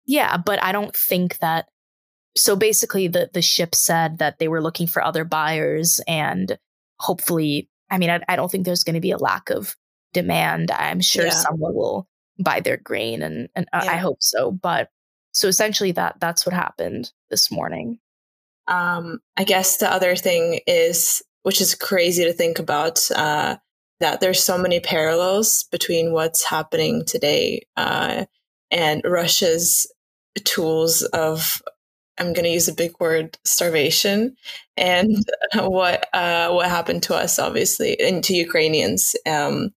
yeah, 0.06 0.36
but 0.36 0.62
I 0.62 0.72
don't 0.72 0.94
think 0.94 1.38
that. 1.38 1.66
So 2.36 2.54
basically, 2.54 3.08
the 3.08 3.28
the 3.32 3.42
ship 3.42 3.74
said 3.74 4.18
that 4.18 4.38
they 4.38 4.46
were 4.46 4.62
looking 4.62 4.86
for 4.86 5.02
other 5.02 5.24
buyers, 5.24 6.00
and 6.06 6.56
hopefully, 7.00 7.68
I 7.90 7.98
mean, 7.98 8.08
I, 8.08 8.20
I 8.28 8.36
don't 8.36 8.50
think 8.50 8.64
there's 8.64 8.84
going 8.84 8.94
to 8.94 9.00
be 9.00 9.10
a 9.10 9.18
lack 9.18 9.50
of 9.50 9.74
demand. 10.12 10.70
I'm 10.70 11.00
sure 11.00 11.24
yeah. 11.24 11.30
someone 11.30 11.74
will 11.74 12.06
buy 12.40 12.60
their 12.60 12.76
grain, 12.76 13.22
and 13.22 13.48
and 13.54 13.66
yeah. 13.72 13.92
I 13.92 13.96
hope 13.96 14.22
so. 14.22 14.50
But 14.50 14.90
so 15.32 15.48
essentially, 15.48 15.92
that 15.92 16.16
that's 16.20 16.44
what 16.46 16.54
happened 16.54 17.12
this 17.30 17.50
morning. 17.50 17.98
Um, 18.68 19.20
I 19.36 19.44
guess 19.44 19.78
the 19.78 19.92
other 19.92 20.16
thing 20.16 20.60
is 20.66 21.22
which 21.42 21.60
is 21.60 21.74
crazy 21.74 22.24
to 22.24 22.32
think 22.32 22.58
about. 22.58 23.10
Uh, 23.10 23.56
that 24.00 24.20
there's 24.20 24.42
so 24.42 24.56
many 24.56 24.80
parallels 24.80 25.64
between 25.64 26.12
what's 26.12 26.42
happening 26.42 27.04
today 27.04 27.60
uh, 27.76 28.24
and 28.70 29.02
Russia's 29.04 29.86
tools 30.44 31.02
of 31.02 31.62
I'm 32.18 32.32
going 32.32 32.44
to 32.44 32.50
use 32.50 32.68
a 32.68 32.74
big 32.74 32.92
word 33.00 33.38
starvation 33.44 34.36
and 34.76 35.16
what 35.54 36.06
uh, 36.14 36.50
what 36.50 36.68
happened 36.68 37.02
to 37.04 37.14
us 37.14 37.38
obviously 37.38 37.98
and 38.00 38.22
to 38.24 38.34
Ukrainians 38.34 39.14
um, 39.26 39.70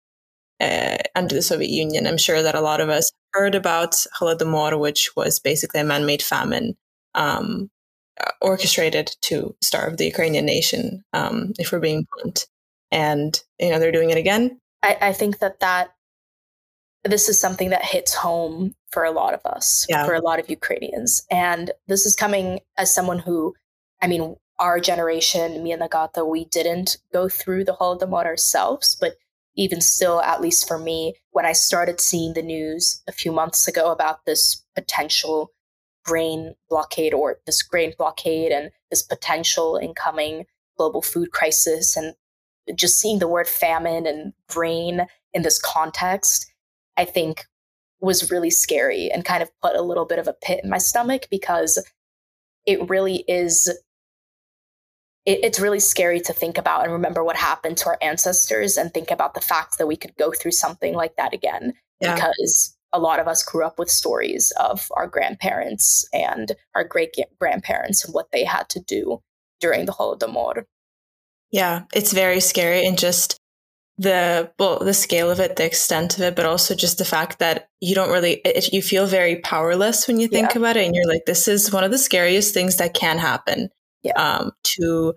uh, 0.64 0.98
under 1.16 1.36
the 1.36 1.42
Soviet 1.42 1.72
Union. 1.84 2.08
I'm 2.08 2.18
sure 2.28 2.42
that 2.42 2.56
a 2.56 2.62
lot 2.70 2.82
of 2.82 2.90
us 2.90 3.12
heard 3.34 3.56
about 3.56 3.92
Holodomor, 4.18 4.80
which 4.80 5.02
was 5.16 5.40
basically 5.40 5.82
a 5.82 5.90
man-made 5.92 6.22
famine 6.22 6.68
um, 7.16 7.70
uh, 8.22 8.32
orchestrated 8.42 9.08
to 9.28 9.56
starve 9.62 9.98
the 9.98 10.06
Ukrainian 10.14 10.46
nation, 10.46 10.84
um, 11.20 11.54
if 11.60 11.72
we're 11.72 11.80
being 11.90 12.06
blunt. 12.12 12.48
And, 12.92 13.32
you 13.60 13.70
know, 13.70 13.80
they're 13.80 13.92
doing 14.00 14.12
it 14.12 14.18
again. 14.18 14.60
I, 14.84 14.98
I 15.10 15.14
think 15.14 15.40
that 15.40 15.60
that 15.60 15.86
this 17.04 17.28
is 17.28 17.40
something 17.40 17.70
that 17.72 17.84
hits 17.84 18.14
home 18.14 18.76
for 18.92 19.04
a 19.04 19.12
lot 19.12 19.34
of 19.34 19.42
us, 19.46 19.86
yeah. 19.90 20.06
for 20.06 20.14
a 20.14 20.22
lot 20.22 20.40
of 20.40 20.50
Ukrainians. 20.50 21.26
And 21.30 21.72
this 21.88 22.06
is 22.06 22.16
coming 22.16 22.60
as 22.78 22.94
someone 22.94 23.20
who, 23.20 23.56
I 24.02 24.08
mean, 24.08 24.36
our 24.60 24.80
generation, 24.80 25.64
me 25.64 25.72
and 25.74 25.82
Agata, 25.82 26.24
we 26.24 26.46
didn't 26.46 26.98
go 27.12 27.28
through 27.28 27.66
the 27.66 27.74
Holodomor 27.74 28.26
ourselves, 28.26 28.96
but 29.02 29.14
even 29.56 29.82
still, 29.82 30.22
at 30.22 30.42
least 30.42 30.68
for 30.68 30.78
me, 30.78 31.16
when 31.32 31.46
I 31.46 31.52
started 31.52 32.00
seeing 32.00 32.34
the 32.34 32.42
news 32.42 33.02
a 33.08 33.12
few 33.12 33.32
months 33.32 33.68
ago 33.68 33.92
about 33.92 34.26
this 34.26 34.64
potential 34.76 35.52
grain 36.04 36.56
blockade 36.70 37.14
or 37.14 37.40
this 37.46 37.62
grain 37.62 37.94
blockade 37.98 38.52
and 38.52 38.72
this 38.90 39.04
potential 39.04 39.80
incoming 39.82 40.46
global 40.78 41.02
food 41.02 41.32
crisis 41.32 41.96
and 41.96 42.14
just 42.76 43.00
seeing 43.00 43.20
the 43.20 43.28
word 43.28 43.48
famine 43.48 44.06
and 44.06 44.34
grain 44.50 45.06
in 45.34 45.44
this 45.44 45.60
context, 45.60 46.52
I 46.98 47.06
think 47.06 47.46
was 48.00 48.32
really 48.32 48.50
scary 48.50 49.10
and 49.12 49.24
kind 49.24 49.42
of 49.42 49.50
put 49.62 49.76
a 49.76 49.82
little 49.82 50.06
bit 50.06 50.20
of 50.20 50.28
a 50.28 50.34
pit 50.34 50.62
in 50.64 50.70
my 50.70 50.78
stomach 50.78 51.28
because 51.32 51.84
it 52.66 52.90
really 52.90 53.24
is 53.28 53.72
it, 55.26 55.40
it's 55.44 55.60
really 55.60 55.80
scary 55.80 56.20
to 56.22 56.34
think 56.34 56.58
about 56.58 56.84
and 56.84 56.94
remember 56.94 57.24
what 57.24 57.36
happened 57.36 57.78
to 57.78 57.88
our 57.88 57.98
ancestors 58.02 58.78
and 58.78 58.94
think 58.94 59.12
about 59.12 59.34
the 59.34 59.42
fact 59.42 59.78
that 59.78 59.88
we 59.88 59.96
could 59.96 60.16
go 60.18 60.32
through 60.32 60.52
something 60.52 60.94
like 60.94 61.16
that 61.16 61.34
again 61.34 61.74
yeah. 62.02 62.16
because 62.16 62.76
a 62.94 63.00
lot 63.00 63.20
of 63.20 63.28
us 63.28 63.44
grew 63.44 63.66
up 63.66 63.80
with 63.80 63.90
stories 63.90 64.52
of 64.60 64.88
our 64.96 65.08
grandparents 65.08 66.08
and 66.14 66.52
our 66.76 66.84
great 66.84 67.16
grandparents 67.40 68.06
and 68.06 68.14
what 68.14 68.32
they 68.32 68.44
had 68.44 68.70
to 68.70 68.80
do 68.80 69.20
during 69.60 69.86
the 69.86 69.92
Holodomor. 69.92 70.66
Yeah, 71.52 71.84
it's 71.94 72.14
very 72.14 72.40
scary 72.40 72.86
and 72.86 72.98
just 72.98 73.40
the 74.00 74.52
well 74.58 74.80
the 74.80 74.94
scale 74.94 75.30
of 75.30 75.40
it 75.40 75.56
the 75.56 75.64
extent 75.64 76.18
of 76.18 76.24
it 76.24 76.36
but 76.36 76.48
also 76.48 76.74
just 76.74 76.98
the 76.98 77.06
fact 77.06 77.38
that 77.38 77.68
you 77.80 77.94
don't 77.94 78.10
really 78.10 78.42
it, 78.44 78.74
you 78.74 78.82
feel 78.82 79.06
very 79.06 79.36
powerless 79.36 80.08
when 80.08 80.20
you 80.20 80.28
think 80.28 80.52
yeah. 80.52 80.58
about 80.58 80.76
it 80.76 80.84
and 80.84 80.96
you're 80.96 81.08
like 81.08 81.26
this 81.28 81.48
is 81.48 81.72
one 81.72 81.84
of 81.84 81.92
the 81.92 81.98
scariest 82.00 82.56
things 82.56 82.78
that 82.78 82.96
can 82.96 83.20
happen 83.20 83.70
yeah. 84.04 84.14
um, 84.14 84.52
to 84.64 85.14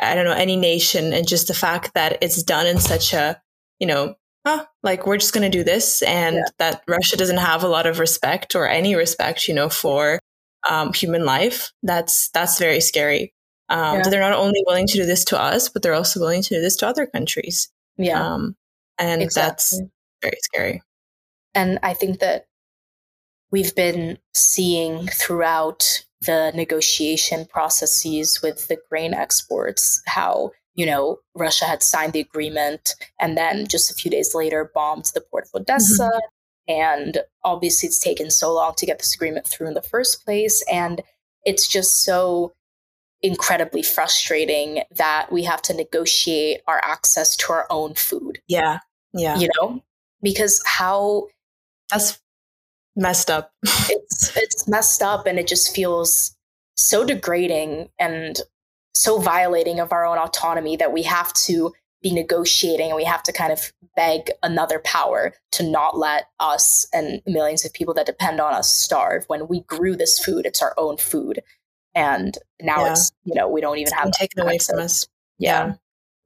i 0.00 0.14
don't 0.14 0.24
know 0.24 0.32
any 0.32 0.56
nation 0.56 1.12
and 1.12 1.26
just 1.26 1.48
the 1.48 1.54
fact 1.54 1.94
that 1.94 2.18
it's 2.20 2.42
done 2.42 2.66
in 2.66 2.78
such 2.78 3.12
a 3.12 3.40
you 3.78 3.86
know 3.86 4.14
oh, 4.44 4.66
like 4.82 5.06
we're 5.06 5.16
just 5.16 5.32
going 5.32 5.50
to 5.50 5.58
do 5.58 5.64
this 5.64 6.02
and 6.02 6.36
yeah. 6.36 6.44
that 6.58 6.82
russia 6.86 7.16
doesn't 7.16 7.38
have 7.38 7.64
a 7.64 7.68
lot 7.68 7.86
of 7.86 7.98
respect 7.98 8.54
or 8.54 8.68
any 8.68 8.94
respect 8.94 9.48
you 9.48 9.54
know 9.54 9.68
for 9.68 10.18
um, 10.68 10.92
human 10.92 11.24
life 11.24 11.72
that's 11.82 12.28
that's 12.30 12.58
very 12.58 12.80
scary 12.80 13.32
um, 13.68 13.96
yeah. 13.96 14.02
they're 14.08 14.20
not 14.20 14.32
only 14.32 14.62
willing 14.66 14.86
to 14.86 14.94
do 14.94 15.06
this 15.06 15.24
to 15.24 15.40
us 15.40 15.68
but 15.68 15.82
they're 15.82 15.94
also 15.94 16.20
willing 16.20 16.42
to 16.42 16.54
do 16.54 16.60
this 16.60 16.76
to 16.76 16.86
other 16.86 17.06
countries 17.06 17.70
yeah. 17.98 18.34
Um, 18.34 18.56
and 18.98 19.22
exactly. 19.22 19.50
that's 19.50 19.80
very 20.22 20.38
scary. 20.42 20.82
And 21.54 21.78
I 21.82 21.94
think 21.94 22.20
that 22.20 22.46
we've 23.50 23.74
been 23.74 24.18
seeing 24.34 25.06
throughout 25.06 26.05
the 26.22 26.52
negotiation 26.54 27.46
processes 27.46 28.40
with 28.42 28.68
the 28.68 28.78
grain 28.88 29.14
exports 29.14 30.02
how 30.06 30.50
you 30.74 30.86
know 30.86 31.18
russia 31.34 31.64
had 31.64 31.82
signed 31.82 32.12
the 32.12 32.20
agreement 32.20 32.94
and 33.20 33.36
then 33.36 33.66
just 33.66 33.90
a 33.90 33.94
few 33.94 34.10
days 34.10 34.34
later 34.34 34.70
bombed 34.74 35.06
the 35.14 35.20
port 35.20 35.44
of 35.44 35.60
odessa 35.62 36.04
mm-hmm. 36.04 36.72
and 36.72 37.18
obviously 37.44 37.86
it's 37.86 37.98
taken 37.98 38.30
so 38.30 38.52
long 38.54 38.74
to 38.76 38.86
get 38.86 38.98
this 38.98 39.14
agreement 39.14 39.46
through 39.46 39.68
in 39.68 39.74
the 39.74 39.82
first 39.82 40.24
place 40.24 40.64
and 40.72 41.02
it's 41.44 41.68
just 41.68 42.02
so 42.02 42.52
incredibly 43.22 43.82
frustrating 43.82 44.82
that 44.94 45.30
we 45.32 45.44
have 45.44 45.62
to 45.62 45.74
negotiate 45.74 46.60
our 46.66 46.80
access 46.84 47.36
to 47.36 47.52
our 47.52 47.66
own 47.70 47.94
food. 47.94 48.38
Yeah. 48.46 48.78
Yeah. 49.14 49.38
You 49.38 49.48
know, 49.56 49.82
because 50.22 50.62
how 50.66 51.28
that's 51.90 52.20
messed 52.96 53.30
up. 53.30 53.52
it's 53.62 54.36
it's 54.36 54.68
messed 54.68 55.02
up 55.02 55.26
and 55.26 55.38
it 55.38 55.46
just 55.46 55.74
feels 55.74 56.36
so 56.76 57.04
degrading 57.04 57.88
and 57.98 58.40
so 58.94 59.18
violating 59.18 59.80
of 59.80 59.92
our 59.92 60.06
own 60.06 60.18
autonomy 60.18 60.76
that 60.76 60.92
we 60.92 61.02
have 61.02 61.32
to 61.32 61.72
be 62.02 62.12
negotiating 62.12 62.88
and 62.88 62.96
we 62.96 63.04
have 63.04 63.22
to 63.22 63.32
kind 63.32 63.52
of 63.52 63.72
beg 63.94 64.30
another 64.42 64.78
power 64.78 65.32
to 65.52 65.62
not 65.62 65.96
let 65.96 66.24
us 66.38 66.86
and 66.92 67.22
millions 67.26 67.64
of 67.64 67.72
people 67.72 67.94
that 67.94 68.06
depend 68.06 68.40
on 68.40 68.52
us 68.52 68.70
starve 68.70 69.24
when 69.28 69.48
we 69.48 69.60
grew 69.62 69.96
this 69.96 70.18
food 70.18 70.44
it's 70.44 70.60
our 70.60 70.74
own 70.76 70.98
food 70.98 71.42
and 71.96 72.36
now 72.60 72.84
yeah. 72.84 72.92
it's 72.92 73.10
you 73.24 73.34
know 73.34 73.48
we 73.48 73.60
don't 73.60 73.78
even 73.78 73.88
it's 73.88 73.92
have 73.94 74.12
taken 74.12 74.40
away 74.42 74.58
from 74.58 74.78
us. 74.78 75.08
Yeah. 75.38 75.74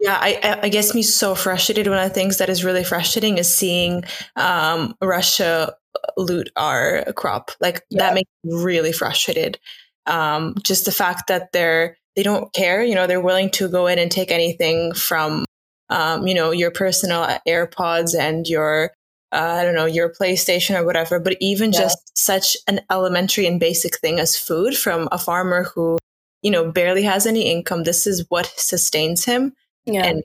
yeah. 0.00 0.18
I, 0.20 0.60
I 0.64 0.68
guess 0.68 0.94
me 0.94 1.02
so 1.02 1.34
frustrated. 1.34 1.86
One 1.86 1.98
of 1.98 2.08
the 2.08 2.14
things 2.14 2.38
that 2.38 2.50
is 2.50 2.64
really 2.64 2.84
frustrating 2.84 3.38
is 3.38 3.52
seeing 3.52 4.02
um, 4.36 4.94
Russia 5.00 5.74
loot 6.16 6.50
our 6.56 7.12
crop. 7.14 7.50
Like 7.60 7.82
yeah. 7.90 8.04
that 8.04 8.14
makes 8.14 8.30
me 8.44 8.62
really 8.62 8.92
frustrated. 8.92 9.58
Um, 10.06 10.54
just 10.62 10.84
the 10.84 10.92
fact 10.92 11.28
that 11.28 11.52
they're 11.52 11.96
they 12.16 12.22
don't 12.22 12.52
care. 12.52 12.82
You 12.82 12.94
know, 12.94 13.06
they're 13.06 13.20
willing 13.20 13.50
to 13.50 13.68
go 13.68 13.86
in 13.86 13.98
and 13.98 14.10
take 14.10 14.30
anything 14.30 14.94
from 14.94 15.44
um, 15.88 16.26
you 16.26 16.34
know 16.34 16.50
your 16.50 16.70
personal 16.70 17.26
AirPods 17.46 18.18
and 18.18 18.46
your 18.48 18.92
uh, 19.32 19.58
I 19.60 19.64
don't 19.64 19.74
know, 19.74 19.86
your 19.86 20.12
PlayStation 20.12 20.78
or 20.78 20.84
whatever, 20.84 21.20
but 21.20 21.36
even 21.40 21.72
yeah. 21.72 21.80
just 21.80 22.18
such 22.18 22.56
an 22.66 22.80
elementary 22.90 23.46
and 23.46 23.60
basic 23.60 23.98
thing 23.98 24.18
as 24.18 24.36
food 24.36 24.76
from 24.76 25.08
a 25.12 25.18
farmer 25.18 25.64
who, 25.64 25.98
you 26.42 26.50
know, 26.50 26.70
barely 26.72 27.02
has 27.04 27.26
any 27.26 27.50
income. 27.50 27.84
This 27.84 28.06
is 28.06 28.24
what 28.28 28.52
sustains 28.56 29.24
him. 29.24 29.52
Yeah. 29.86 30.04
And, 30.04 30.24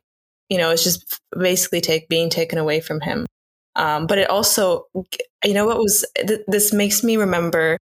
you 0.50 0.58
know, 0.58 0.72
it's 0.72 0.84
just 0.84 1.22
basically 1.38 1.82
take 1.82 2.10
being 2.10 2.30
taken 2.30 2.58
away 2.58 2.80
from 2.82 3.00
him. 3.02 3.28
Um, 3.76 4.08
but 4.08 4.18
it 4.18 4.30
also, 4.30 4.86
you 5.44 5.54
know, 5.54 5.66
what 5.66 5.78
was, 5.78 6.06
th- 6.28 6.42
this 6.48 6.74
makes 6.74 7.04
me 7.04 7.18
remember, 7.18 7.78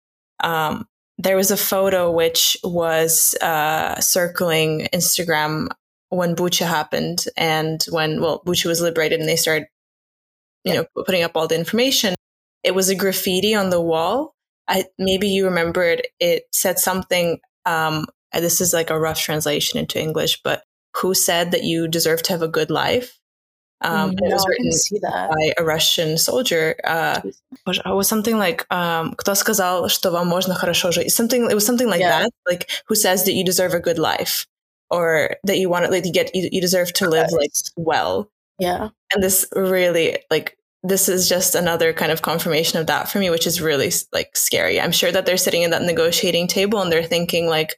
um, 0.42 0.86
there 1.18 1.36
was 1.36 1.50
a 1.50 1.56
photo 1.56 2.10
which 2.10 2.56
was, 2.64 3.34
uh, 3.42 4.00
circling 4.00 4.88
Instagram 4.92 5.68
when 6.08 6.34
Bucha 6.36 6.66
happened 6.66 7.26
and 7.36 7.84
when, 7.90 8.20
well, 8.20 8.42
Bucha 8.46 8.66
was 8.66 8.80
liberated 8.80 9.20
and 9.20 9.28
they 9.28 9.36
started 9.36 9.66
you 10.64 10.74
know, 10.74 10.84
putting 11.06 11.22
up 11.22 11.32
all 11.36 11.48
the 11.48 11.58
information. 11.58 12.14
It 12.62 12.74
was 12.74 12.88
a 12.88 12.94
graffiti 12.94 13.54
on 13.54 13.70
the 13.70 13.80
wall. 13.80 14.34
I, 14.68 14.84
maybe 14.98 15.28
you 15.28 15.46
remember 15.46 15.84
it. 15.84 16.08
It 16.20 16.44
said 16.52 16.78
something. 16.78 17.40
Um, 17.66 18.06
this 18.32 18.60
is 18.60 18.72
like 18.72 18.90
a 18.90 18.98
rough 18.98 19.20
translation 19.20 19.78
into 19.78 20.00
English, 20.00 20.40
but 20.42 20.62
who 20.96 21.14
said 21.14 21.52
that 21.52 21.64
you 21.64 21.88
deserve 21.88 22.22
to 22.24 22.32
have 22.32 22.42
a 22.42 22.48
good 22.48 22.70
life? 22.70 23.19
Um, 23.81 24.15
no, 24.19 24.27
it 24.27 24.33
was 24.33 24.45
written 24.47 24.99
by 25.01 25.53
a 25.57 25.63
Russian 25.63 26.17
soldier. 26.17 26.75
Uh, 26.83 27.21
it 27.23 27.85
was 27.85 28.07
something 28.07 28.37
like 28.37 28.65
um, 28.71 29.13
"Кто 29.15 29.33
сказал, 29.33 29.89
что 29.89 30.11
вам 30.11 30.27
можно 30.27 30.55
хорошо 30.55 30.91
жить?" 30.91 31.11
Something. 31.11 31.49
It 31.51 31.55
was 31.55 31.65
something 31.65 31.89
like 31.89 31.99
yeah. 31.99 32.21
that. 32.21 32.31
Like 32.47 32.69
who 32.87 32.95
says 32.95 33.25
that 33.25 33.33
you 33.33 33.43
deserve 33.43 33.73
a 33.73 33.79
good 33.79 33.99
life, 33.99 34.47
or 34.89 35.35
that 35.43 35.59
you 35.59 35.69
want 35.69 35.85
to 35.85 35.91
like 35.91 36.05
you 36.05 36.13
get 36.13 36.33
you, 36.33 36.49
you 36.51 36.61
deserve 36.61 36.93
to 36.93 37.09
live 37.09 37.31
like 37.31 37.51
well. 37.75 38.29
Yeah. 38.59 38.89
And 39.13 39.23
this 39.23 39.45
really, 39.53 40.17
like, 40.31 40.57
this 40.83 41.09
is 41.09 41.27
just 41.27 41.55
another 41.55 41.93
kind 41.93 42.11
of 42.11 42.21
confirmation 42.21 42.79
of 42.79 42.87
that 42.87 43.09
for 43.09 43.19
me, 43.19 43.29
which 43.29 43.47
is 43.47 43.61
really 43.61 43.91
like 44.13 44.35
scary. 44.37 44.79
I'm 44.79 44.91
sure 44.91 45.11
that 45.11 45.25
they're 45.25 45.37
sitting 45.37 45.63
at 45.63 45.71
that 45.71 45.81
negotiating 45.81 46.47
table 46.47 46.81
and 46.81 46.91
they're 46.91 47.03
thinking, 47.03 47.47
like, 47.47 47.75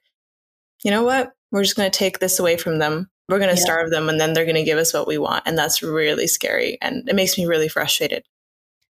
you 0.83 0.91
know 0.91 1.03
what? 1.03 1.33
We're 1.51 1.63
just 1.63 1.75
going 1.75 1.89
to 1.89 1.97
take 1.97 2.19
this 2.19 2.39
away 2.39 2.57
from 2.57 2.79
them. 2.79 3.09
we're 3.32 3.38
going 3.38 3.54
to 3.54 3.60
yeah. 3.60 3.64
starve 3.64 3.90
them 3.90 4.10
and 4.10 4.20
then 4.20 4.34
they're 4.34 4.44
going 4.44 4.56
to 4.56 4.62
give 4.62 4.76
us 4.76 4.92
what 4.92 5.06
we 5.06 5.16
want. 5.16 5.44
And 5.46 5.56
that's 5.56 5.82
really 5.82 6.26
scary. 6.26 6.76
And 6.82 7.08
it 7.08 7.14
makes 7.14 7.38
me 7.38 7.46
really 7.46 7.68
frustrated. 7.68 8.24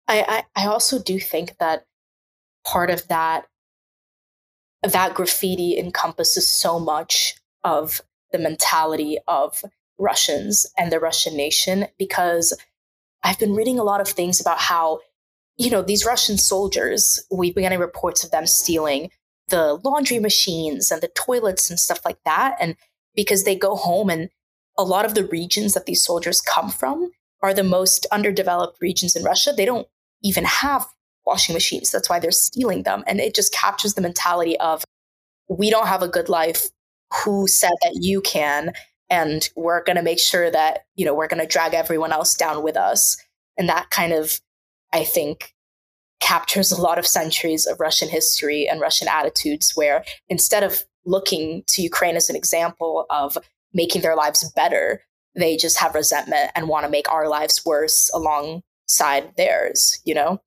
I, 0.08 0.43
I, 0.56 0.63
I 0.63 0.67
also 0.67 0.97
do 0.99 1.19
think 1.19 1.58
that 1.60 1.86
part 2.65 2.89
of 2.89 3.08
that 3.08 3.45
that 4.82 5.13
graffiti 5.13 5.77
encompasses 5.77 6.51
so 6.51 6.80
much 6.80 7.36
of 7.63 8.01
the 8.32 8.39
mentality 8.39 9.19
of 9.27 9.63
Russians 9.99 10.65
and 10.75 10.91
the 10.91 10.99
Russian 10.99 11.38
nation 11.38 11.86
because 11.99 12.58
I've 13.21 13.38
been 13.38 13.54
reading 13.54 13.77
a 13.77 13.84
lot 13.84 14.01
of 14.01 14.08
things 14.08 14.41
about 14.41 14.58
how, 14.58 15.01
you 15.58 15.69
know, 15.69 15.84
these 15.84 16.04
Russian 16.04 16.39
soldiers, 16.39 17.23
we've 17.30 17.54
been 17.54 17.62
getting 17.62 17.77
reports 17.77 18.23
of 18.23 18.32
them 18.32 18.47
stealing 18.47 19.12
the 19.49 19.80
laundry 19.84 20.17
machines 20.17 20.89
and 20.89 20.99
the 20.99 21.10
toilets 21.10 21.69
and 21.69 21.80
stuff 21.80 22.04
like 22.04 22.17
that. 22.25 22.58
And 22.60 22.75
because 23.15 23.43
they 23.43 23.56
go 23.56 23.76
home 23.76 24.10
and 24.10 24.30
a 24.78 24.84
lot 24.84 25.06
of 25.06 25.15
the 25.15 25.26
regions 25.26 25.74
that 25.74 25.86
these 25.86 26.04
soldiers 26.04 26.41
come 26.41 26.69
from 26.69 27.12
are 27.41 27.54
the 27.54 27.63
most 27.63 28.06
underdeveloped 28.12 28.78
regions 28.82 29.15
in 29.15 29.24
Russia. 29.24 29.52
They 29.56 29.65
don't 29.65 29.88
even 30.24 30.45
have 30.45 30.86
washing 31.26 31.54
machines. 31.54 31.91
That's 31.91 32.10
why 32.10 32.19
they're 32.19 32.32
stealing 32.32 32.84
them. 32.84 33.04
And 33.08 33.19
it 33.19 33.36
just 33.36 33.54
captures 33.54 33.93
the 33.93 34.02
mentality 34.02 34.58
of, 34.60 34.84
we 35.50 35.69
don't 35.69 35.88
have 35.88 36.02
a 36.02 36.08
good 36.08 36.30
life. 36.30 36.69
Who 37.24 37.47
said 37.47 37.74
that 37.84 37.97
you 38.02 38.21
can? 38.21 38.74
and 39.12 39.50
we're 39.58 39.84
going 39.84 39.97
to 39.97 40.02
make 40.02 40.19
sure 40.19 40.50
that 40.50 40.86
you 40.95 41.06
know 41.06 41.13
we're 41.13 41.28
going 41.28 41.41
to 41.41 41.45
drag 41.45 41.76
everyone 41.76 42.12
else 42.12 42.34
down 42.34 42.63
with 42.63 42.76
us 42.76 43.17
and 43.58 43.69
that 43.69 43.91
kind 43.91 44.13
of 44.13 44.39
i 44.91 45.04
think 45.04 45.54
captures 46.19 46.71
a 46.71 46.82
lot 46.82 46.97
of 46.97 47.06
centuries 47.06 47.67
of 47.67 47.80
russian 47.80 48.10
history 48.10 48.67
and 48.67 48.82
russian 48.82 49.08
attitudes 49.08 49.74
where 49.76 50.04
instead 50.30 50.63
of 50.63 50.86
looking 51.06 51.64
to 51.68 51.82
ukraine 51.82 52.16
as 52.16 52.30
an 52.30 52.36
example 52.36 53.06
of 53.10 53.38
making 53.74 54.02
their 54.02 54.16
lives 54.16 54.50
better 54.56 55.04
they 55.36 55.56
just 55.56 55.80
have 55.80 55.96
resentment 55.96 56.52
and 56.56 56.68
want 56.68 56.86
to 56.86 56.92
make 56.92 57.10
our 57.12 57.28
lives 57.28 57.64
worse 57.66 58.10
alongside 58.14 59.36
theirs 59.38 60.00
you 60.06 60.14
know 60.14 60.42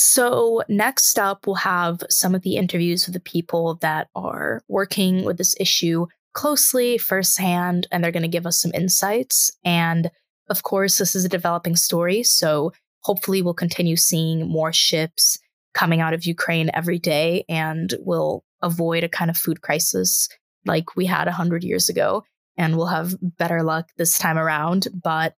so, 0.00 0.62
next 0.68 1.18
up, 1.18 1.44
we'll 1.44 1.56
have 1.56 2.04
some 2.08 2.32
of 2.32 2.42
the 2.42 2.54
interviews 2.54 3.04
with 3.04 3.14
the 3.14 3.20
people 3.20 3.74
that 3.80 4.06
are 4.14 4.62
working 4.68 5.24
with 5.24 5.38
this 5.38 5.56
issue 5.58 6.06
closely 6.34 6.98
firsthand 6.98 7.88
and 7.90 8.04
they're 8.04 8.12
going 8.12 8.22
to 8.22 8.28
give 8.28 8.46
us 8.46 8.60
some 8.60 8.70
insights. 8.74 9.50
And 9.64 10.08
of 10.50 10.62
course, 10.62 10.98
this 10.98 11.16
is 11.16 11.24
a 11.24 11.28
developing 11.28 11.74
story. 11.74 12.22
So 12.22 12.72
hopefully, 13.00 13.42
we'll 13.42 13.54
continue 13.54 13.96
seeing 13.96 14.48
more 14.48 14.72
ships 14.72 15.36
coming 15.74 16.00
out 16.00 16.14
of 16.14 16.24
Ukraine 16.24 16.70
every 16.74 17.00
day 17.00 17.44
and 17.48 17.92
we'll 17.98 18.44
avoid 18.62 19.04
a 19.04 19.08
kind 19.08 19.30
of 19.30 19.36
food 19.36 19.62
crisis 19.62 20.28
like 20.64 20.96
we 20.96 21.06
had 21.06 21.26
100 21.26 21.64
years 21.64 21.88
ago. 21.88 22.24
And 22.56 22.76
we'll 22.76 22.86
have 22.86 23.14
better 23.22 23.62
luck 23.62 23.88
this 23.96 24.18
time 24.18 24.36
around. 24.36 24.88
But 24.92 25.34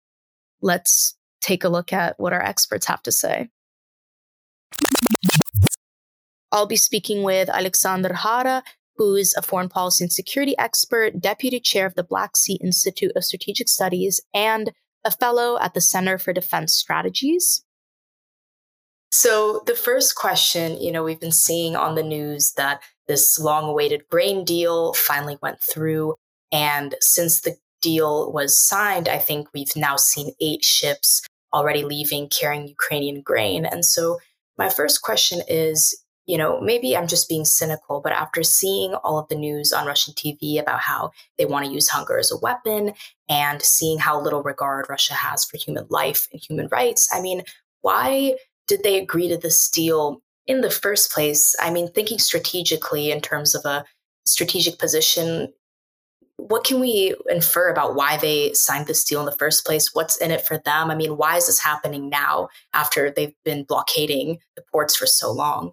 let's 0.62 1.16
take 1.40 1.64
a 1.64 1.68
look 1.68 1.92
at 1.92 2.18
what 2.18 2.32
our 2.32 2.42
experts 2.42 2.86
have 2.86 3.02
to 3.02 3.12
say. 3.12 3.48
I'll 6.50 6.66
be 6.66 6.76
speaking 6.76 7.22
with 7.22 7.48
Alexander 7.50 8.10
Khara, 8.10 8.62
who 8.96 9.14
is 9.14 9.34
a 9.36 9.42
foreign 9.42 9.68
policy 9.68 10.04
and 10.04 10.12
security 10.12 10.56
expert, 10.58 11.20
deputy 11.20 11.60
chair 11.60 11.86
of 11.86 11.94
the 11.94 12.04
Black 12.04 12.36
Sea 12.36 12.58
Institute 12.62 13.12
of 13.14 13.24
Strategic 13.24 13.68
Studies, 13.68 14.20
and 14.32 14.72
a 15.04 15.10
fellow 15.10 15.58
at 15.60 15.74
the 15.74 15.80
Center 15.80 16.18
for 16.18 16.32
Defense 16.32 16.74
Strategies. 16.74 17.64
So, 19.10 19.62
the 19.66 19.74
first 19.74 20.16
question, 20.16 20.80
you 20.80 20.92
know, 20.92 21.02
we've 21.02 21.20
been 21.20 21.32
seeing 21.32 21.76
on 21.76 21.94
the 21.94 22.02
news 22.02 22.52
that 22.56 22.82
this 23.06 23.38
long 23.38 23.64
awaited 23.64 24.06
grain 24.10 24.44
deal 24.44 24.92
finally 24.94 25.38
went 25.40 25.60
through. 25.62 26.14
And 26.52 26.94
since 27.00 27.40
the 27.40 27.56
deal 27.80 28.32
was 28.32 28.58
signed, 28.58 29.08
I 29.08 29.18
think 29.18 29.48
we've 29.54 29.74
now 29.76 29.96
seen 29.96 30.32
eight 30.40 30.62
ships 30.62 31.22
already 31.54 31.84
leaving 31.84 32.28
carrying 32.28 32.68
Ukrainian 32.68 33.22
grain. 33.22 33.64
And 33.64 33.84
so, 33.84 34.18
my 34.58 34.68
first 34.68 35.02
question 35.02 35.40
is 35.48 35.96
you 36.28 36.36
know, 36.36 36.60
maybe 36.60 36.94
I'm 36.94 37.08
just 37.08 37.26
being 37.26 37.46
cynical, 37.46 38.02
but 38.02 38.12
after 38.12 38.42
seeing 38.42 38.92
all 38.96 39.18
of 39.18 39.28
the 39.28 39.34
news 39.34 39.72
on 39.72 39.86
Russian 39.86 40.12
TV 40.12 40.60
about 40.60 40.80
how 40.80 41.10
they 41.38 41.46
want 41.46 41.64
to 41.64 41.72
use 41.72 41.88
hunger 41.88 42.18
as 42.18 42.30
a 42.30 42.36
weapon 42.36 42.92
and 43.30 43.62
seeing 43.62 43.98
how 43.98 44.20
little 44.20 44.42
regard 44.42 44.86
Russia 44.90 45.14
has 45.14 45.46
for 45.46 45.56
human 45.56 45.86
life 45.88 46.28
and 46.30 46.40
human 46.46 46.68
rights, 46.68 47.08
I 47.10 47.22
mean, 47.22 47.44
why 47.80 48.34
did 48.68 48.82
they 48.84 49.00
agree 49.00 49.28
to 49.28 49.36
this 49.36 49.68
deal 49.68 50.22
in 50.46 50.60
the 50.60 50.70
first 50.70 51.10
place? 51.10 51.56
I 51.60 51.70
mean, 51.70 51.90
thinking 51.90 52.18
strategically 52.18 53.10
in 53.10 53.20
terms 53.20 53.54
of 53.54 53.64
a 53.64 53.84
strategic 54.26 54.78
position, 54.78 55.52
what 56.36 56.62
can 56.62 56.78
we 56.78 57.14
infer 57.28 57.68
about 57.68 57.96
why 57.96 58.16
they 58.16 58.52
signed 58.52 58.86
this 58.86 59.02
deal 59.02 59.18
in 59.20 59.26
the 59.26 59.32
first 59.32 59.66
place? 59.66 59.90
What's 59.92 60.16
in 60.18 60.30
it 60.30 60.46
for 60.46 60.58
them? 60.58 60.90
I 60.90 60.94
mean, 60.94 61.16
why 61.16 61.36
is 61.36 61.46
this 61.46 61.58
happening 61.58 62.08
now 62.08 62.48
after 62.72 63.10
they've 63.10 63.34
been 63.44 63.64
blockading 63.64 64.38
the 64.54 64.62
ports 64.70 64.94
for 64.94 65.06
so 65.06 65.32
long? 65.32 65.72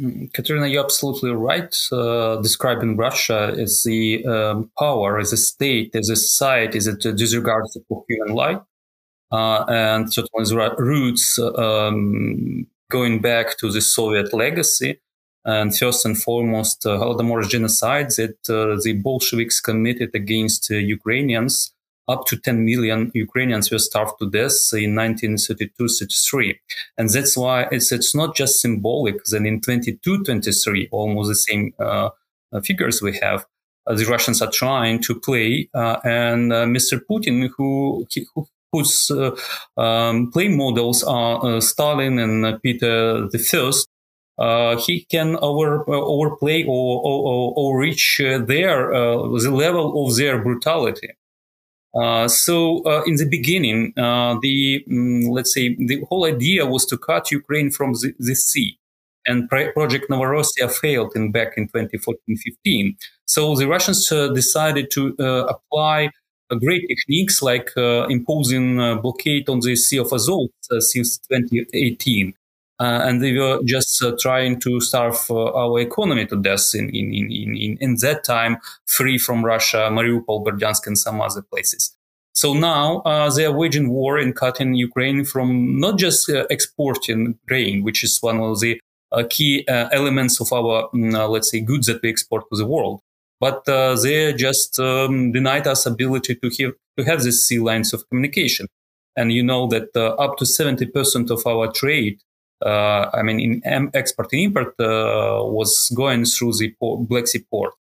Mm, 0.00 0.32
Katerina, 0.32 0.68
you're 0.68 0.84
absolutely 0.84 1.32
right. 1.32 1.74
Uh, 1.90 2.36
describing 2.40 2.96
Russia 2.96 3.52
as 3.58 3.82
the 3.82 4.24
um, 4.26 4.70
power, 4.78 5.18
as 5.18 5.32
a 5.32 5.36
state, 5.36 5.94
as 5.96 6.08
a 6.08 6.14
society 6.14 6.78
that 6.78 7.00
disregards 7.16 7.76
for 7.88 8.04
human 8.08 8.34
life, 8.34 8.60
and 9.30 10.12
certainly 10.12 10.70
roots 10.78 11.38
um, 11.38 12.66
going 12.90 13.20
back 13.20 13.58
to 13.58 13.70
the 13.70 13.80
Soviet 13.80 14.32
legacy. 14.32 15.00
And 15.44 15.74
first 15.74 16.04
and 16.04 16.20
foremost, 16.20 16.84
uh, 16.84 16.98
Holodomor 16.98 17.48
genocide 17.48 18.10
that 18.16 18.38
uh, 18.50 18.78
the 18.82 19.00
Bolsheviks 19.02 19.60
committed 19.60 20.10
against 20.14 20.70
uh, 20.70 20.74
Ukrainians 20.74 21.72
up 22.08 22.24
to 22.26 22.36
10 22.36 22.64
million 22.64 23.10
Ukrainians 23.14 23.70
were 23.70 23.78
starved 23.78 24.18
to 24.18 24.30
death 24.30 24.72
in 24.72 24.94
1932-33. 24.94 26.58
And 26.96 27.08
that's 27.10 27.36
why 27.36 27.68
it's, 27.70 27.92
it's 27.92 28.14
not 28.14 28.34
just 28.34 28.60
symbolic 28.60 29.22
that 29.24 29.44
in 29.44 29.60
22-23, 29.60 30.88
almost 30.90 31.28
the 31.28 31.34
same 31.34 31.74
uh, 31.78 32.10
uh, 32.52 32.60
figures 32.62 33.02
we 33.02 33.18
have, 33.18 33.44
uh, 33.86 33.94
the 33.94 34.06
Russians 34.06 34.40
are 34.40 34.50
trying 34.50 35.02
to 35.02 35.20
play. 35.20 35.68
Uh, 35.74 35.98
and 36.04 36.52
uh, 36.52 36.64
Mr. 36.64 37.00
Putin, 37.08 37.50
who, 37.56 38.06
who 38.34 38.48
whose 38.72 39.10
uh, 39.10 39.30
um, 39.80 40.30
play 40.30 40.48
models 40.48 41.02
are 41.04 41.60
Stalin 41.60 42.18
and 42.18 42.62
Peter 42.62 43.28
the 43.28 43.38
First, 43.38 43.88
he 44.86 45.04
can 45.10 45.36
over, 45.36 45.88
overplay 45.88 46.64
or, 46.64 47.00
or, 47.04 47.54
or 47.56 47.80
reach 47.80 48.20
their 48.20 48.90
the 48.90 49.50
level 49.52 50.06
of 50.06 50.16
their 50.16 50.42
brutality. 50.42 51.08
Uh, 51.94 52.28
so 52.28 52.82
uh, 52.84 53.02
in 53.04 53.16
the 53.16 53.28
beginning, 53.28 53.92
uh, 53.96 54.38
the 54.42 54.84
um, 54.90 55.22
let's 55.30 55.54
say 55.54 55.74
the 55.74 56.04
whole 56.08 56.26
idea 56.26 56.66
was 56.66 56.84
to 56.86 56.98
cut 56.98 57.30
Ukraine 57.30 57.70
from 57.70 57.92
the, 57.94 58.14
the 58.18 58.34
sea, 58.34 58.78
and 59.26 59.48
Project 59.48 60.10
Novorossiya 60.10 60.70
failed 60.70 61.12
in 61.16 61.32
back 61.32 61.54
in 61.56 61.68
2014-15. 61.68 62.96
So 63.26 63.56
the 63.56 63.66
Russians 63.66 64.10
uh, 64.12 64.28
decided 64.28 64.90
to 64.92 65.16
uh, 65.18 65.54
apply 65.54 66.10
great 66.56 66.86
techniques 66.88 67.42
like 67.42 67.70
imposing 67.76 68.76
blockade 69.00 69.48
on 69.48 69.60
the 69.60 69.76
Sea 69.76 69.98
of 69.98 70.12
Azov 70.12 70.48
since 70.80 71.18
2018. 71.18 72.34
Uh, 72.80 73.00
and 73.02 73.20
they 73.22 73.36
were 73.36 73.60
just 73.64 74.00
uh, 74.02 74.14
trying 74.20 74.60
to 74.60 74.80
starve 74.80 75.18
uh, 75.30 75.52
our 75.52 75.80
economy 75.80 76.24
to 76.26 76.40
death 76.40 76.70
in, 76.74 76.88
in, 76.90 77.12
in, 77.12 77.56
in, 77.56 77.78
in 77.80 77.96
that 77.96 78.22
time, 78.22 78.56
free 78.86 79.18
from 79.18 79.44
Russia, 79.44 79.88
Mariupol, 79.90 80.44
Berdyansk, 80.44 80.86
and 80.86 80.96
some 80.96 81.20
other 81.20 81.42
places. 81.42 81.96
So 82.34 82.54
now 82.54 82.98
uh, 82.98 83.30
they 83.30 83.46
are 83.46 83.52
waging 83.52 83.88
war 83.88 84.16
and 84.16 84.34
cutting 84.34 84.74
Ukraine 84.74 85.24
from 85.24 85.80
not 85.80 85.98
just 85.98 86.30
uh, 86.30 86.46
exporting 86.50 87.36
grain, 87.48 87.82
which 87.82 88.04
is 88.04 88.18
one 88.20 88.38
of 88.38 88.60
the 88.60 88.80
uh, 89.10 89.24
key 89.28 89.64
elements 89.66 90.40
of 90.40 90.52
our, 90.52 90.88
mm, 90.90 91.28
let's 91.28 91.50
say, 91.50 91.58
goods 91.58 91.88
that 91.88 92.00
we 92.00 92.10
export 92.10 92.44
to 92.48 92.56
the 92.56 92.66
world, 92.66 93.00
but 93.40 93.64
they 93.64 94.32
just 94.34 94.78
um, 94.80 95.32
denied 95.32 95.66
us 95.66 95.86
ability 95.86 96.34
to 96.36 96.48
have, 96.48 96.74
to 96.98 97.04
have 97.04 97.22
these 97.22 97.44
sea 97.44 97.58
lines 97.58 97.92
of 97.92 98.08
communication. 98.08 98.66
And 99.16 99.32
you 99.32 99.42
know 99.42 99.66
that 99.68 99.96
up 99.96 100.36
to 100.38 100.44
70% 100.44 101.30
of 101.30 101.46
our 101.46 101.72
trade 101.72 102.20
uh, 102.64 103.08
I 103.12 103.22
mean, 103.22 103.40
in 103.40 103.90
export 103.94 104.32
and 104.32 104.42
import 104.42 104.74
uh, 104.80 105.40
was 105.44 105.90
going 105.94 106.24
through 106.24 106.54
the 106.54 106.74
port, 106.78 107.08
Black 107.08 107.26
Sea 107.26 107.44
port. 107.50 107.74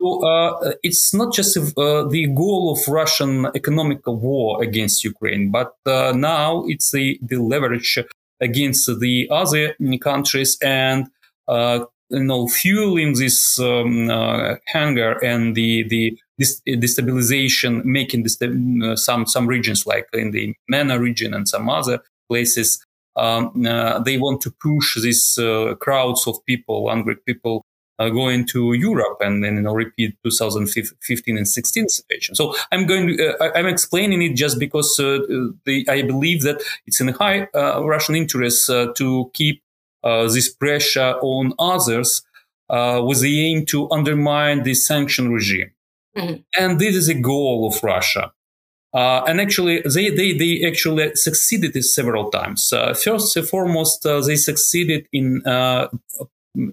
So 0.00 0.26
uh, 0.26 0.72
it's 0.82 1.12
not 1.12 1.34
just 1.34 1.56
uh, 1.56 2.04
the 2.04 2.26
goal 2.34 2.72
of 2.72 2.88
Russian 2.88 3.46
economic 3.54 4.00
war 4.06 4.62
against 4.62 5.04
Ukraine, 5.04 5.50
but 5.50 5.74
uh, 5.84 6.12
now 6.16 6.64
it's 6.66 6.90
the, 6.90 7.18
the 7.20 7.36
leverage 7.36 7.98
against 8.40 8.86
the 8.86 9.28
other 9.30 9.76
countries 10.00 10.56
and 10.62 11.08
uh, 11.46 11.84
you 12.10 12.24
know 12.24 12.48
fueling 12.48 13.14
this 13.14 13.58
um, 13.58 14.08
hunger 14.72 15.12
and 15.24 15.54
the 15.54 15.84
the 15.88 16.18
destabilization, 16.40 17.84
making 17.84 18.26
some 18.96 19.26
some 19.26 19.46
regions 19.46 19.86
like 19.86 20.08
in 20.12 20.30
the 20.30 20.54
MENA 20.68 20.98
region 20.98 21.34
and 21.34 21.48
some 21.48 21.68
other 21.68 22.00
places 22.28 22.84
um, 23.16 23.66
uh, 23.66 23.98
they 23.98 24.18
want 24.18 24.40
to 24.42 24.50
push 24.50 25.00
these 25.00 25.38
uh, 25.38 25.74
crowds 25.80 26.26
of 26.26 26.44
people, 26.46 26.88
hungry 26.88 27.16
people, 27.26 27.64
uh, 27.98 28.08
going 28.08 28.46
to 28.46 28.72
Europe 28.72 29.18
and 29.20 29.44
then 29.44 29.56
you 29.56 29.62
know 29.62 29.74
repeat 29.74 30.16
2015 30.24 31.36
and 31.36 31.46
16 31.46 31.88
situation. 31.88 32.34
So 32.34 32.54
I'm 32.72 32.86
going 32.86 33.08
to, 33.08 33.36
uh, 33.38 33.50
I'm 33.54 33.66
explaining 33.66 34.22
it 34.22 34.36
just 34.36 34.58
because 34.58 34.98
uh, 34.98 35.18
the, 35.66 35.86
I 35.88 36.02
believe 36.02 36.42
that 36.42 36.62
it's 36.86 37.00
in 37.00 37.08
high 37.08 37.48
uh, 37.54 37.84
Russian 37.84 38.14
interest 38.14 38.66
to 38.68 39.30
keep 39.34 39.62
this 40.02 40.48
pressure 40.48 41.14
on 41.22 41.54
others 41.58 42.22
with 42.68 43.20
the 43.20 43.46
aim 43.46 43.66
to 43.66 43.90
undermine 43.90 44.62
the 44.62 44.74
sanction 44.74 45.32
regime. 45.32 45.70
Mm-hmm. 46.16 46.42
And 46.58 46.78
this 46.80 46.96
is 46.96 47.08
a 47.08 47.14
goal 47.14 47.66
of 47.68 47.82
Russia. 47.82 48.32
Uh, 48.92 49.22
and 49.26 49.40
actually, 49.40 49.82
they, 49.82 50.10
they, 50.10 50.32
they 50.32 50.66
actually 50.66 51.14
succeeded 51.14 51.80
several 51.84 52.30
times. 52.30 52.72
Uh, 52.72 52.92
first 52.92 53.36
and 53.36 53.48
foremost, 53.48 54.04
uh, 54.04 54.20
they 54.20 54.36
succeeded 54.36 55.06
in 55.12 55.46
uh, 55.46 55.88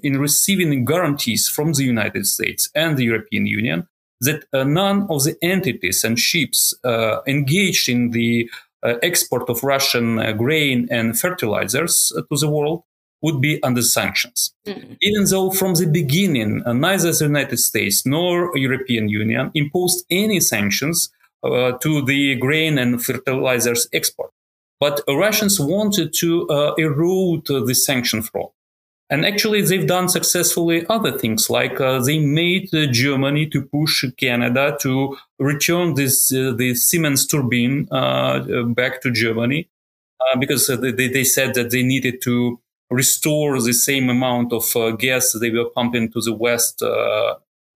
in 0.01 0.19
receiving 0.19 0.83
guarantees 0.83 1.47
from 1.47 1.73
the 1.73 1.83
United 1.83 2.25
States 2.25 2.71
and 2.73 2.97
the 2.97 3.03
European 3.03 3.45
Union 3.45 3.87
that 4.21 4.45
uh, 4.51 4.63
none 4.63 5.05
of 5.11 5.23
the 5.23 5.37
entities 5.43 6.03
and 6.03 6.17
ships 6.17 6.73
uh, 6.83 7.21
engaged 7.27 7.87
in 7.87 8.09
the 8.09 8.49
export 9.03 9.49
of 9.49 9.63
Russian 9.63 10.15
grain 10.37 10.87
and 10.89 11.19
fertilizers 11.19 12.11
to 12.15 12.37
the 12.37 12.49
world 12.49 12.83
would 13.21 13.41
be 13.41 13.61
under 13.63 13.81
sanctions. 13.81 14.53
Mm-hmm. 14.65 14.93
Even 15.01 15.25
though 15.25 15.49
from 15.51 15.73
the 15.73 15.87
beginning, 15.87 16.61
neither 16.65 17.11
the 17.11 17.25
United 17.25 17.57
States 17.57 18.05
nor 18.05 18.55
European 18.55 19.09
Union 19.09 19.51
imposed 19.53 20.05
any 20.09 20.39
sanctions 20.39 21.09
uh, 21.43 21.71
to 21.79 22.05
the 22.05 22.35
grain 22.35 22.77
and 22.77 23.03
fertilizers 23.03 23.87
export. 23.91 24.31
But 24.79 25.01
Russians 25.07 25.59
wanted 25.59 26.13
to 26.15 26.47
uh, 26.49 26.73
erode 26.75 27.47
the 27.47 27.73
sanction 27.73 28.21
floor. 28.21 28.51
And 29.09 29.25
actually, 29.25 29.61
they've 29.61 29.87
done 29.87 30.09
successfully 30.09 30.85
other 30.89 31.17
things, 31.17 31.49
like 31.49 31.79
uh, 31.79 31.99
they 31.99 32.19
made 32.19 32.73
uh, 32.73 32.87
Germany 32.91 33.47
to 33.47 33.61
push 33.61 34.03
Canada 34.17 34.77
to 34.81 35.17
return 35.39 35.93
this 35.93 36.31
uh, 36.31 36.53
the 36.55 36.75
Siemens 36.75 37.25
turbine 37.25 37.87
uh, 37.89 38.63
back 38.63 39.01
to 39.01 39.11
Germany, 39.11 39.69
because 40.39 40.67
they, 40.67 41.07
they 41.07 41.23
said 41.23 41.53
that 41.53 41.71
they 41.71 41.83
needed 41.83 42.21
to 42.23 42.59
restore 42.89 43.61
the 43.61 43.73
same 43.73 44.09
amount 44.09 44.53
of 44.53 44.65
gas 44.97 45.33
they 45.33 45.49
were 45.49 45.69
pumping 45.69 46.11
to 46.11 46.21
the 46.21 46.33
west 46.33 46.81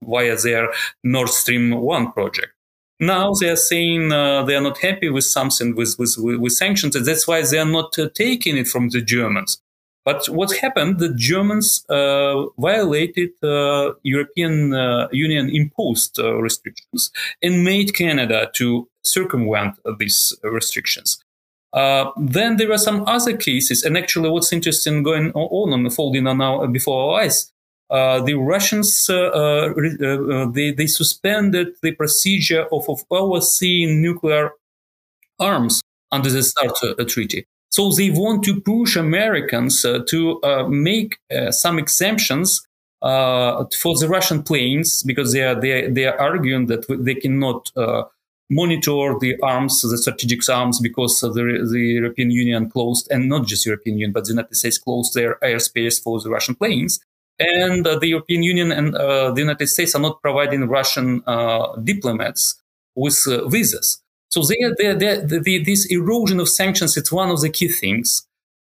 via 0.03 0.35
their 0.37 0.69
Nord 1.03 1.29
Stream 1.29 1.71
One 1.71 2.11
project. 2.11 2.53
Now 2.99 3.33
they 3.33 3.49
are 3.49 3.55
saying 3.55 4.11
uh, 4.11 4.43
they 4.43 4.55
are 4.55 4.61
not 4.61 4.77
happy 4.77 5.09
with 5.09 5.23
something 5.23 5.75
with, 5.75 5.95
with, 5.97 6.17
with 6.19 6.53
sanctions, 6.53 6.95
and 6.95 7.03
that's 7.03 7.27
why 7.27 7.41
they 7.41 7.57
are 7.57 7.65
not 7.65 7.97
uh, 7.97 8.09
taking 8.13 8.57
it 8.57 8.67
from 8.67 8.89
the 8.89 9.01
Germans. 9.01 9.59
But 10.05 10.27
what 10.29 10.55
happened? 10.57 10.99
The 10.99 11.13
Germans 11.13 11.83
uh, 11.89 12.45
violated 12.59 13.31
uh, 13.43 13.93
European 14.03 14.73
uh, 14.73 15.07
Union 15.11 15.49
imposed 15.49 16.19
uh, 16.19 16.35
restrictions 16.35 17.11
and 17.41 17.63
made 17.63 17.95
Canada 17.95 18.51
to 18.55 18.87
circumvent 19.03 19.79
these 19.99 20.33
restrictions. 20.43 21.23
Uh, 21.73 22.11
then 22.17 22.57
there 22.57 22.67
were 22.67 22.77
some 22.77 23.03
other 23.07 23.35
cases, 23.35 23.83
and 23.83 23.97
actually, 23.97 24.29
what's 24.29 24.51
interesting 24.51 25.03
going 25.03 25.31
on 25.33 25.73
unfolding 25.73 26.25
now 26.25 26.65
before 26.67 27.13
our 27.13 27.21
eyes, 27.21 27.51
uh, 27.89 28.21
the 28.21 28.33
Russians 28.33 29.07
they 29.07 30.71
they 30.71 30.87
suspended 30.87 31.67
the 31.81 31.91
procedure 31.91 32.65
of, 32.71 32.89
of 32.89 33.03
overseeing 33.09 34.01
nuclear 34.01 34.51
arms 35.39 35.81
under 36.11 36.29
the 36.29 36.43
START 36.43 36.75
treaty. 37.07 37.45
So 37.69 37.89
they 37.91 38.09
want 38.09 38.43
to 38.43 38.59
push 38.59 38.97
Americans 38.97 39.85
uh, 39.85 39.99
to 40.07 40.41
uh, 40.43 40.67
make 40.67 41.19
uh, 41.33 41.51
some 41.51 41.79
exemptions 41.79 42.67
uh, 43.01 43.63
for 43.73 43.95
the 43.97 44.09
Russian 44.09 44.43
planes 44.43 45.03
because 45.03 45.31
they 45.31 45.41
are 45.41 45.59
they 45.59 45.71
are, 45.71 45.89
they 45.89 46.05
are 46.05 46.19
arguing 46.19 46.67
that 46.67 46.85
they 46.87 47.15
cannot 47.15 47.71
uh, 47.77 48.03
monitor 48.51 49.17
the 49.19 49.35
arms, 49.41 49.81
the 49.81 49.97
strategic 49.97 50.47
arms, 50.49 50.79
because 50.79 51.21
the, 51.21 51.29
the 51.71 51.79
European 51.79 52.29
Union 52.29 52.69
closed, 52.69 53.07
and 53.09 53.29
not 53.29 53.47
just 53.47 53.65
European 53.65 53.97
Union, 53.97 54.11
but 54.11 54.25
the 54.25 54.31
United 54.31 54.55
States 54.55 54.77
closed 54.77 55.13
their 55.13 55.37
airspace 55.41 56.01
for 56.03 56.19
the 56.19 56.29
Russian 56.29 56.55
planes. 56.55 56.99
And 57.39 57.87
uh, 57.87 57.97
the 57.97 58.07
European 58.07 58.43
Union 58.43 58.71
and 58.71 58.93
the 58.93 59.33
United 59.37 59.67
States 59.67 59.95
are 59.95 60.01
not 60.01 60.21
providing 60.21 60.67
Russian 60.67 61.23
diplomats 61.83 62.61
with 62.95 63.25
visas. 63.47 64.01
So 64.29 64.43
there, 64.43 64.73
there, 64.77 64.95
there 64.95 65.39
the, 65.39 65.63
this 65.63 65.85
erosion 65.87 66.39
of 66.39 66.47
sanctions 66.47 66.95
it's 66.95 67.11
one 67.11 67.29
of 67.29 67.41
the 67.41 67.49
key 67.49 67.67
things. 67.67 68.27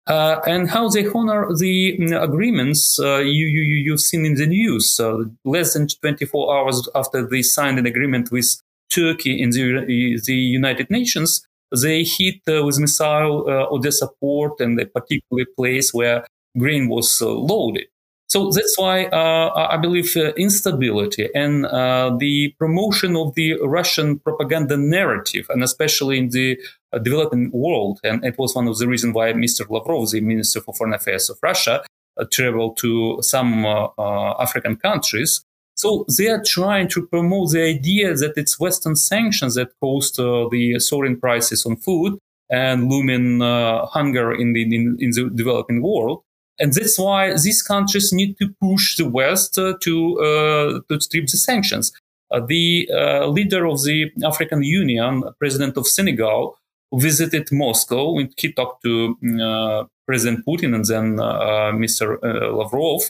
Uh, 0.06 0.40
and 0.48 0.70
how 0.70 0.88
they 0.88 1.06
honor 1.08 1.48
the 1.58 1.98
mm, 2.00 2.24
agreements 2.24 2.98
uh, 2.98 3.18
you, 3.18 3.46
you, 3.46 3.62
you've 3.62 4.00
seen 4.00 4.26
in 4.26 4.36
the 4.36 4.46
news. 4.46 5.00
Uh, 5.00 5.24
less 5.44 5.74
than 5.74 5.86
24 5.88 6.56
hours 6.56 6.88
after 6.96 7.28
they 7.28 7.42
signed 7.42 7.78
an 7.78 7.86
agreement 7.86 8.32
with 8.32 8.62
Turkey 8.90 9.42
in 9.42 9.52
the, 9.52 10.22
the 10.26 10.34
United 10.34 10.90
Nations, 10.90 11.46
they 11.72 12.04
hit 12.04 12.42
uh, 12.48 12.64
with 12.64 12.80
missile 12.80 13.46
uh, 13.48 13.74
Odessa 13.74 14.08
port 14.20 14.60
and 14.60 14.80
a 14.80 14.86
particular 14.86 15.46
place 15.58 15.94
where 15.94 16.26
grain 16.58 16.88
was 16.88 17.22
uh, 17.22 17.30
loaded. 17.30 17.88
So 18.30 18.52
that's 18.52 18.78
why 18.78 19.06
uh, 19.06 19.70
I 19.72 19.78
believe 19.78 20.16
uh, 20.18 20.34
instability 20.34 21.30
and 21.34 21.66
uh, 21.66 22.14
the 22.20 22.54
promotion 22.60 23.16
of 23.16 23.34
the 23.36 23.58
Russian 23.64 24.20
propaganda 24.20 24.76
narrative, 24.76 25.46
and 25.50 25.64
especially 25.64 26.18
in 26.18 26.30
the 26.30 26.60
developing 27.04 27.52
world, 27.52 28.02
and 28.04 28.26
it 28.26 28.38
was 28.38 28.54
one 28.54 28.68
of 28.68 28.78
the 28.78 28.88
reasons 28.88 29.14
why 29.14 29.32
Mr. 29.32 29.70
Lavrov, 29.70 30.12
the 30.12 30.20
Minister 30.20 30.60
for 30.60 30.74
Foreign 30.74 30.94
Affairs 30.94 31.30
of 31.30 31.38
Russia, 31.42 31.84
traveled 32.32 32.76
to 32.78 33.20
some 33.22 33.66
African 33.66 34.76
countries. 34.76 35.42
So 35.78 36.06
they 36.18 36.28
are 36.28 36.44
trying 36.44 36.88
to 36.90 37.06
promote 37.06 37.52
the 37.52 37.64
idea 37.64 38.14
that 38.16 38.34
it's 38.36 38.60
Western 38.60 38.96
sanctions 38.96 39.56
that 39.56 39.70
caused 39.80 40.18
the 40.18 40.80
soaring 40.80 41.20
prices 41.20 41.66
on 41.66 41.78
food 41.78 42.18
and 42.50 42.90
looming 42.90 43.42
hunger 43.42 44.34
in 44.34 44.54
the 44.54 44.64
in, 44.64 44.98
in 45.00 45.12
the 45.12 45.30
developing 45.34 45.84
world. 45.84 46.24
And 46.60 46.74
that's 46.74 46.98
why 46.98 47.34
these 47.34 47.62
countries 47.62 48.12
need 48.12 48.38
to 48.40 48.54
push 48.62 48.98
the 48.98 49.08
West 49.08 49.60
uh, 49.60 49.74
to, 49.82 50.20
uh, 50.20 50.80
to 50.90 51.02
strip 51.02 51.28
the 51.28 51.38
sanctions. 51.38 51.92
Uh, 52.32 52.42
the 52.46 52.90
uh, 52.92 53.28
leader 53.28 53.66
of 53.66 53.84
the 53.84 54.12
African 54.26 54.64
Union, 54.64 55.24
President 55.40 55.78
of 55.78 55.88
Senegal, 55.88 56.58
visited 56.94 57.50
Moscow 57.52 58.18
and 58.18 58.34
he 58.38 58.52
talked 58.54 58.82
to 58.84 59.18
uh, 59.42 59.84
President 60.08 60.46
Putin 60.46 60.74
and 60.74 60.86
then 60.86 61.20
uh, 61.20 61.72
Mr. 61.74 62.18
Lavrov. 62.24 63.02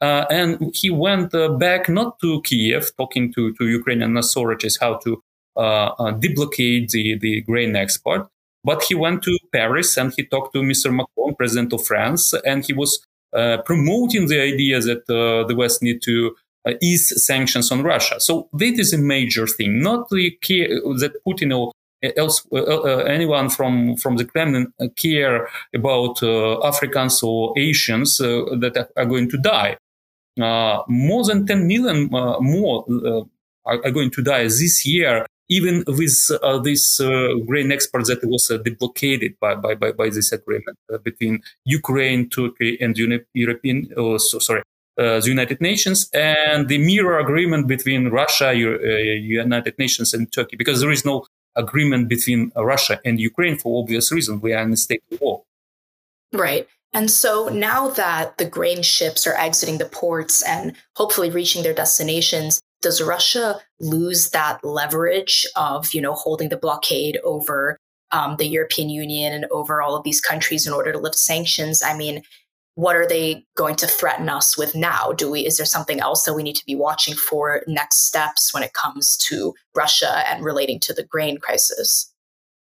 And 0.00 0.74
he 0.74 0.90
went 0.90 1.32
back 1.58 1.88
not 1.88 2.18
to 2.20 2.40
Kiev, 2.42 2.90
talking 2.96 3.32
to, 3.34 3.52
to 3.54 3.68
Ukrainian 3.68 4.16
authorities 4.16 4.78
how 4.80 4.94
to 5.04 5.22
deblockade 5.56 6.90
the, 6.90 7.18
the 7.18 7.42
grain 7.42 7.76
export, 7.76 8.28
but 8.64 8.82
he 8.84 8.94
went 8.94 9.22
to 9.22 9.38
Paris 9.52 9.96
and 9.96 10.12
he 10.16 10.24
talked 10.24 10.54
to 10.54 10.60
Mr. 10.60 10.94
Macron, 10.94 11.34
president 11.34 11.72
of 11.72 11.84
France, 11.84 12.34
and 12.44 12.64
he 12.64 12.72
was 12.72 13.04
uh, 13.32 13.58
promoting 13.64 14.26
the 14.26 14.40
idea 14.40 14.80
that 14.80 15.08
uh, 15.08 15.46
the 15.46 15.54
West 15.54 15.82
need 15.82 16.02
to 16.02 16.34
uh, 16.66 16.72
ease 16.82 17.24
sanctions 17.24 17.70
on 17.70 17.82
Russia. 17.82 18.20
So 18.20 18.48
that 18.52 18.78
is 18.78 18.92
a 18.92 18.98
major 18.98 19.46
thing, 19.46 19.80
not 19.80 20.10
the 20.10 20.36
that 20.40 21.12
Putin 21.26 21.56
or 21.56 21.72
else 22.16 22.46
uh, 22.52 22.56
uh, 22.56 23.04
anyone 23.08 23.48
from 23.48 23.96
from 23.96 24.16
the 24.16 24.24
Kremlin 24.24 24.72
care 24.96 25.48
about 25.74 26.22
uh, 26.22 26.60
Africans 26.66 27.22
or 27.22 27.54
Asians 27.56 28.18
that 28.18 28.88
are, 28.96 29.04
going 29.06 29.30
to 29.30 29.38
die. 29.38 29.76
More 30.38 31.24
than 31.24 31.46
10 31.46 31.66
million 31.66 32.08
more 32.10 32.84
are, 33.66 33.84
are 33.84 33.90
going 33.90 34.10
to 34.10 34.22
die 34.22 34.44
this 34.44 34.86
year 34.86 35.26
even 35.50 35.82
with 35.86 36.30
uh, 36.42 36.58
this 36.58 37.00
uh, 37.00 37.34
grain 37.46 37.72
export 37.72 38.06
that 38.06 38.24
was 38.24 38.50
uh, 38.50 38.58
deblockaded 38.58 39.36
by, 39.40 39.54
by, 39.56 39.74
by, 39.74 39.90
by, 39.90 40.08
this 40.08 40.30
agreement 40.32 40.78
uh, 40.92 40.98
between 40.98 41.42
Ukraine, 41.64 42.28
Turkey, 42.28 42.78
and 42.80 42.96
Uni- 42.96 43.26
European, 43.34 43.88
oh, 43.96 44.16
so, 44.16 44.38
sorry, 44.38 44.62
uh, 44.96 45.18
the 45.20 45.26
United 45.26 45.60
Nations, 45.60 46.08
and 46.14 46.68
the 46.68 46.78
mirror 46.78 47.18
agreement 47.18 47.66
between 47.66 48.08
Russia, 48.08 48.54
United 48.54 49.76
Nations, 49.78 50.14
and 50.14 50.32
Turkey, 50.32 50.56
because 50.56 50.80
there 50.80 50.92
is 50.92 51.04
no 51.04 51.26
agreement 51.56 52.08
between 52.08 52.52
Russia 52.56 53.00
and 53.04 53.18
Ukraine 53.18 53.58
for 53.58 53.82
obvious 53.82 54.12
reasons. 54.12 54.40
We 54.40 54.52
are 54.52 54.62
in 54.62 54.72
a 54.72 54.76
state 54.76 55.02
of 55.10 55.20
war. 55.20 55.42
Right. 56.32 56.68
And 56.92 57.10
so 57.10 57.48
now 57.48 57.88
that 57.90 58.38
the 58.38 58.44
grain 58.44 58.82
ships 58.82 59.26
are 59.26 59.34
exiting 59.34 59.78
the 59.78 59.84
ports 59.84 60.42
and 60.42 60.74
hopefully 60.96 61.30
reaching 61.30 61.62
their 61.62 61.74
destinations, 61.74 62.60
does 62.82 63.02
Russia 63.02 63.60
lose 63.78 64.30
that 64.30 64.64
leverage 64.64 65.46
of, 65.54 65.94
you 65.94 66.00
know, 66.00 66.14
holding 66.14 66.48
the 66.48 66.56
blockade 66.56 67.18
over 67.22 67.76
um, 68.10 68.36
the 68.36 68.46
European 68.46 68.88
Union 68.88 69.32
and 69.32 69.46
over 69.52 69.80
all 69.80 69.94
of 69.94 70.02
these 70.02 70.20
countries 70.20 70.66
in 70.66 70.72
order 70.72 70.90
to 70.92 70.98
lift 70.98 71.16
sanctions? 71.16 71.82
I 71.82 71.96
mean, 71.96 72.22
what 72.74 72.96
are 72.96 73.06
they 73.06 73.44
going 73.56 73.76
to 73.76 73.86
threaten 73.86 74.28
us 74.28 74.56
with 74.56 74.74
now? 74.74 75.12
Do 75.12 75.30
we 75.30 75.46
is 75.46 75.58
there 75.58 75.66
something 75.66 76.00
else 76.00 76.24
that 76.24 76.34
we 76.34 76.42
need 76.42 76.56
to 76.56 76.64
be 76.64 76.74
watching 76.74 77.14
for 77.14 77.62
next 77.66 78.06
steps 78.06 78.54
when 78.54 78.62
it 78.62 78.72
comes 78.72 79.16
to 79.28 79.54
Russia 79.76 80.26
and 80.28 80.44
relating 80.44 80.80
to 80.80 80.94
the 80.94 81.04
grain 81.04 81.38
crisis? 81.38 82.09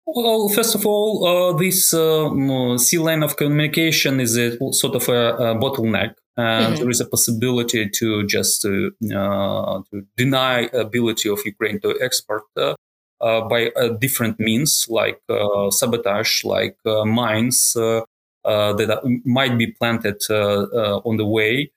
Well, 0.05 0.49
first 0.49 0.75
of 0.75 0.85
all, 0.85 1.25
uh, 1.25 1.57
this 1.57 1.93
uh, 1.93 2.77
sea 2.77 2.97
lane 2.97 3.23
of 3.23 3.37
communication 3.37 4.19
is 4.19 4.37
a 4.37 4.57
sort 4.73 4.95
of 4.95 5.07
a, 5.07 5.35
a 5.35 5.55
bottleneck 5.55 6.15
and 6.37 6.65
mm-hmm. 6.65 6.81
there 6.81 6.89
is 6.89 7.01
a 7.01 7.05
possibility 7.05 7.89
to 7.89 8.25
just 8.25 8.65
uh, 8.65 8.89
uh, 9.15 9.81
to 9.91 10.05
deny 10.15 10.69
ability 10.73 11.29
of 11.29 11.39
Ukraine 11.45 11.79
to 11.81 11.97
export 12.01 12.43
uh, 12.57 12.75
uh 13.21 13.41
by 13.47 13.69
uh, 13.69 13.89
different 14.05 14.39
means 14.39 14.87
like 14.89 15.21
uh, 15.29 15.69
sabotage, 15.69 16.43
like 16.43 16.77
mines 17.05 17.73
that 17.73 19.21
might 19.25 19.57
be 19.57 19.67
planted 19.67 20.19
on 20.29 21.17
the 21.17 21.25
way. 21.25 21.71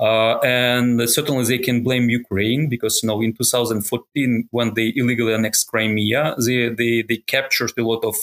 And 0.00 1.08
certainly 1.08 1.44
they 1.44 1.58
can 1.58 1.82
blame 1.82 2.08
Ukraine 2.08 2.68
because 2.68 3.02
you 3.02 3.08
know 3.08 3.20
in 3.20 3.32
2014 3.34 4.48
when 4.50 4.74
they 4.74 4.92
illegally 4.96 5.34
annexed 5.34 5.68
Crimea, 5.68 6.34
they 6.44 6.68
they, 6.70 7.02
they 7.02 7.18
captured 7.18 7.72
a 7.78 7.82
lot 7.82 8.04
of 8.04 8.16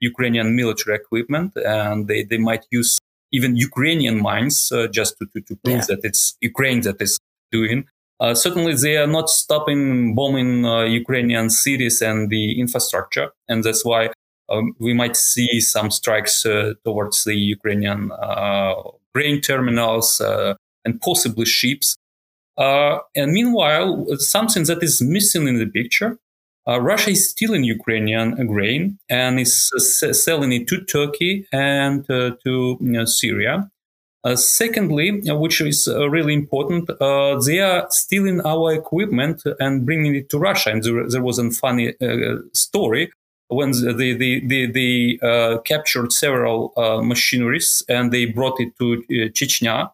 Ukrainian 0.00 0.56
military 0.56 0.96
equipment 0.96 1.56
and 1.56 2.08
they, 2.08 2.24
they 2.24 2.38
might 2.38 2.66
use 2.70 2.98
even 3.32 3.56
Ukrainian 3.56 4.20
mines, 4.20 4.72
uh, 4.72 4.88
just 4.88 5.18
to, 5.18 5.26
to, 5.26 5.40
to 5.42 5.56
prove 5.56 5.78
yeah. 5.78 5.84
that 5.88 6.00
it's 6.02 6.36
Ukraine 6.40 6.80
that 6.82 7.00
is 7.00 7.18
doing. 7.52 7.86
Uh, 8.18 8.34
certainly, 8.34 8.74
they 8.74 8.96
are 8.96 9.06
not 9.06 9.30
stopping 9.30 10.14
bombing 10.14 10.66
uh, 10.66 10.82
Ukrainian 10.82 11.48
cities 11.48 12.02
and 12.02 12.28
the 12.28 12.60
infrastructure, 12.60 13.30
and 13.48 13.64
that's 13.64 13.84
why 13.84 14.10
um, 14.50 14.74
we 14.78 14.92
might 14.92 15.16
see 15.16 15.60
some 15.60 15.90
strikes 15.90 16.44
uh, 16.44 16.74
towards 16.84 17.24
the 17.24 17.34
Ukrainian 17.34 18.12
uh, 18.12 18.74
grain 19.14 19.40
terminals 19.40 20.20
uh, 20.20 20.54
and 20.84 21.00
possibly 21.00 21.46
ships. 21.46 21.96
and 22.58 23.32
meanwhile, 23.32 24.06
something 24.18 24.64
that 24.64 24.82
is 24.82 25.00
missing 25.00 25.48
in 25.48 25.58
the 25.58 25.66
picture 25.66 26.18
uh, 26.68 26.80
Russia 26.80 27.10
is 27.10 27.30
stealing 27.30 27.64
Ukrainian 27.64 28.46
grain 28.46 28.98
and 29.08 29.40
is 29.40 29.54
uh, 29.74 30.12
selling 30.12 30.52
it 30.52 30.68
to 30.68 30.84
Turkey 30.84 31.46
and 31.52 32.08
uh, 32.10 32.32
to 32.44 32.76
you 32.80 32.92
know, 32.92 33.04
Syria. 33.06 33.70
Uh, 34.22 34.36
secondly, 34.36 35.22
uh, 35.28 35.34
which 35.34 35.62
is 35.62 35.88
uh, 35.88 36.08
really 36.10 36.34
important, 36.34 36.90
they 37.46 37.60
are 37.60 37.86
stealing 37.90 38.40
our 38.44 38.74
equipment 38.74 39.42
and 39.58 39.86
bringing 39.86 40.14
it 40.14 40.28
to 40.28 40.38
Russia. 40.38 40.70
And 40.70 40.82
there, 40.82 41.08
there 41.08 41.22
was 41.22 41.38
a 41.38 41.50
funny 41.50 41.94
story 42.52 43.10
when 43.48 43.72
they, 43.72 44.12
they, 44.12 44.40
they, 44.40 44.66
they 44.66 45.18
captured 45.64 46.12
several 46.12 46.72
machineries 47.02 47.82
and 47.88 48.12
they 48.12 48.26
brought 48.26 48.60
it 48.60 48.76
to 48.78 49.02
Chechnya 49.32 49.90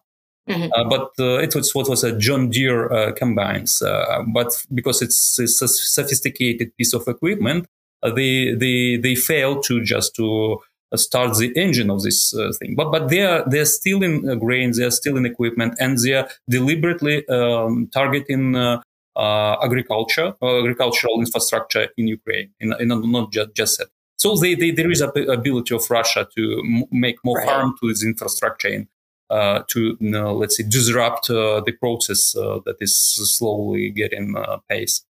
Mm-hmm. 0.47 0.69
Uh, 0.73 0.83
but 0.89 1.11
uh, 1.19 1.39
it 1.39 1.53
was 1.55 1.75
what 1.75 1.89
was 1.89 2.03
a 2.03 2.17
John 2.17 2.49
Deere 2.49 2.91
uh, 2.91 3.11
combines. 3.13 3.81
Uh, 3.81 4.23
but 4.33 4.65
because 4.73 5.01
it's, 5.01 5.39
it's, 5.39 5.61
a 5.61 5.67
sophisticated 5.67 6.75
piece 6.77 6.93
of 6.93 7.07
equipment, 7.07 7.67
uh, 8.03 8.11
they 8.11 8.53
they 8.53 8.97
they 8.97 9.15
failed 9.15 9.63
to 9.65 9.83
just 9.83 10.15
to 10.15 10.59
start 10.95 11.37
the 11.37 11.51
engine 11.57 11.89
of 11.89 12.03
this 12.03 12.33
uh, 12.33 12.51
thing. 12.59 12.75
But 12.75 12.91
but 12.91 13.09
they 13.09 13.25
are 13.25 13.43
they're 13.47 13.65
still 13.65 14.03
in 14.03 14.29
uh, 14.29 14.35
grain, 14.35 14.71
they 14.71 14.83
are 14.83 14.91
still 14.91 15.17
in 15.17 15.25
equipment, 15.25 15.75
and 15.79 15.97
they 15.97 16.13
are 16.13 16.29
deliberately 16.49 17.27
um, 17.27 17.89
targeting 17.91 18.55
uh, 18.55 18.81
uh 19.15 19.57
agriculture, 19.63 20.33
uh, 20.41 20.59
agricultural 20.59 21.19
infrastructure 21.19 21.87
in 21.97 22.07
Ukraine, 22.07 22.51
in, 22.59 22.73
in 22.79 22.87
not 23.11 23.31
just 23.31 23.53
just 23.53 23.79
that. 23.79 23.89
So 24.17 24.35
they, 24.35 24.55
they, 24.55 24.71
there 24.71 24.89
is 24.89 25.01
a 25.01 25.09
ability 25.09 25.75
of 25.75 25.89
Russia 25.91 26.27
to 26.35 26.61
m- 26.65 26.85
make 26.91 27.17
more 27.23 27.37
right. 27.37 27.47
harm 27.47 27.75
to 27.79 27.87
this 27.87 28.03
infrastructure 28.03 28.69
and 28.69 28.87
uh, 29.29 29.63
to 29.69 29.97
you 29.99 30.09
know, 30.09 30.33
let's 30.33 30.57
say 30.57 30.63
disrupt 30.63 31.27
the 31.27 31.73
process 31.79 32.33
that 32.33 32.75
is 32.79 32.97
slowly 33.37 33.89
getting 33.89 34.35
pace. 34.69 35.03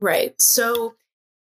Right. 0.00 0.40
So 0.40 0.94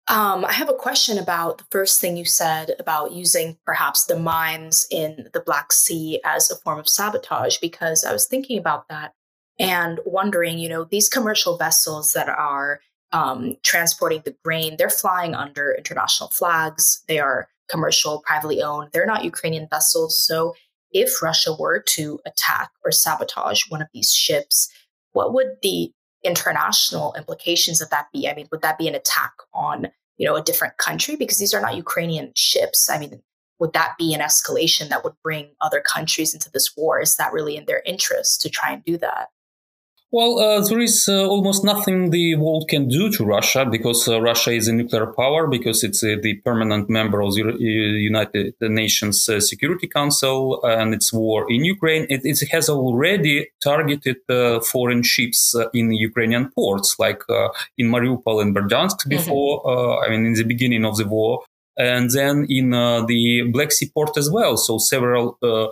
um, 0.09 0.45
I 0.45 0.53
have 0.53 0.69
a 0.69 0.73
question 0.73 1.17
about 1.17 1.57
the 1.57 1.65
first 1.69 1.99
thing 1.99 2.15
you 2.15 2.23
said 2.23 2.71
about 2.79 3.11
using 3.11 3.57
perhaps 3.65 4.05
the 4.05 4.17
mines 4.17 4.87
in 4.89 5.27
the 5.33 5.41
Black 5.41 5.73
Sea 5.73 6.21
as 6.23 6.49
a 6.49 6.55
form 6.55 6.79
of 6.79 6.87
sabotage, 6.87 7.57
because 7.57 8.05
I 8.05 8.13
was 8.13 8.25
thinking 8.25 8.57
about 8.57 8.87
that 8.87 9.13
and 9.59 9.99
wondering, 10.05 10.59
you 10.59 10.69
know, 10.69 10.85
these 10.85 11.09
commercial 11.09 11.57
vessels 11.57 12.13
that 12.13 12.29
are 12.29 12.79
um, 13.11 13.57
transporting 13.63 14.21
the 14.23 14.35
grain, 14.45 14.75
they're 14.77 14.89
flying 14.89 15.35
under 15.35 15.73
international 15.73 16.29
flags. 16.29 17.03
They 17.07 17.19
are 17.19 17.49
commercial, 17.69 18.23
privately 18.25 18.61
owned. 18.61 18.91
They're 18.93 19.05
not 19.05 19.25
Ukrainian 19.25 19.67
vessels. 19.69 20.25
So 20.25 20.55
if 20.91 21.21
Russia 21.21 21.53
were 21.57 21.81
to 21.81 22.19
attack 22.25 22.69
or 22.83 22.91
sabotage 22.91 23.63
one 23.69 23.81
of 23.81 23.87
these 23.93 24.11
ships, 24.11 24.69
what 25.13 25.33
would 25.33 25.57
the 25.61 25.91
international 26.23 27.13
implications 27.17 27.81
of 27.81 27.89
that 27.89 28.07
be? 28.13 28.27
I 28.27 28.33
mean, 28.33 28.47
would 28.51 28.61
that 28.61 28.77
be 28.77 28.87
an 28.87 28.95
attack 28.95 29.33
on, 29.53 29.87
you 30.17 30.27
know, 30.27 30.35
a 30.35 30.41
different 30.41 30.77
country? 30.77 31.15
Because 31.15 31.39
these 31.39 31.53
are 31.53 31.61
not 31.61 31.75
Ukrainian 31.75 32.31
ships. 32.35 32.89
I 32.89 32.97
mean, 32.97 33.21
would 33.59 33.73
that 33.73 33.95
be 33.97 34.13
an 34.13 34.21
escalation 34.21 34.89
that 34.89 35.03
would 35.03 35.15
bring 35.23 35.49
other 35.61 35.81
countries 35.81 36.33
into 36.33 36.49
this 36.51 36.71
war? 36.75 37.01
Is 37.01 37.15
that 37.15 37.33
really 37.33 37.55
in 37.55 37.65
their 37.65 37.81
interest 37.85 38.41
to 38.41 38.49
try 38.49 38.71
and 38.71 38.83
do 38.83 38.97
that? 38.97 39.29
Well, 40.09 40.39
uh, 40.39 40.65
there 40.65 40.79
is 40.79 41.09
uh, 41.09 41.27
almost 41.27 41.65
nothing 41.65 42.11
the 42.11 42.35
world 42.35 42.69
can 42.69 42.87
do 42.87 43.11
to 43.11 43.25
Russia 43.25 43.65
because 43.65 44.07
uh, 44.07 44.21
Russia 44.21 44.51
is 44.51 44.69
a 44.69 44.73
nuclear 44.73 45.07
power, 45.07 45.47
because 45.47 45.83
it's 45.83 46.01
uh, 46.01 46.15
the 46.21 46.35
permanent 46.45 46.89
member 46.89 47.21
of 47.21 47.35
the 47.35 47.43
uh, 47.43 47.57
United 47.57 48.53
Nations 48.61 49.27
uh, 49.27 49.41
Security 49.41 49.85
Council 49.85 50.63
and 50.63 50.93
its 50.93 51.11
war 51.11 51.45
in 51.51 51.65
Ukraine. 51.65 52.07
It, 52.09 52.21
it 52.23 52.39
has 52.51 52.69
already 52.69 53.49
targeted 53.61 54.17
foreign 54.63 55.03
ships 55.03 55.53
in 55.73 55.91
Ukrainian 55.91 56.51
ports, 56.51 56.95
like 56.97 57.21
in 57.77 57.87
Mariupol 57.87 58.41
and 58.41 58.55
Berdyansk 58.55 58.99
mm-hmm. 58.99 59.09
before, 59.09 59.61
mm-hmm. 59.63 60.05
I 60.05 60.09
mean, 60.09 60.25
in 60.25 60.33
the 60.33 60.45
beginning 60.45 60.85
of 60.85 60.95
the 60.95 61.05
war. 61.05 61.43
And 61.75 62.09
then 62.09 62.47
in 62.49 62.71
the 62.71 63.49
Black 63.51 63.71
Sea 63.71 63.91
port 63.93 64.17
as 64.17 64.31
well. 64.31 64.55
So 64.57 64.77
several 64.77 65.37
uh, 65.43 65.67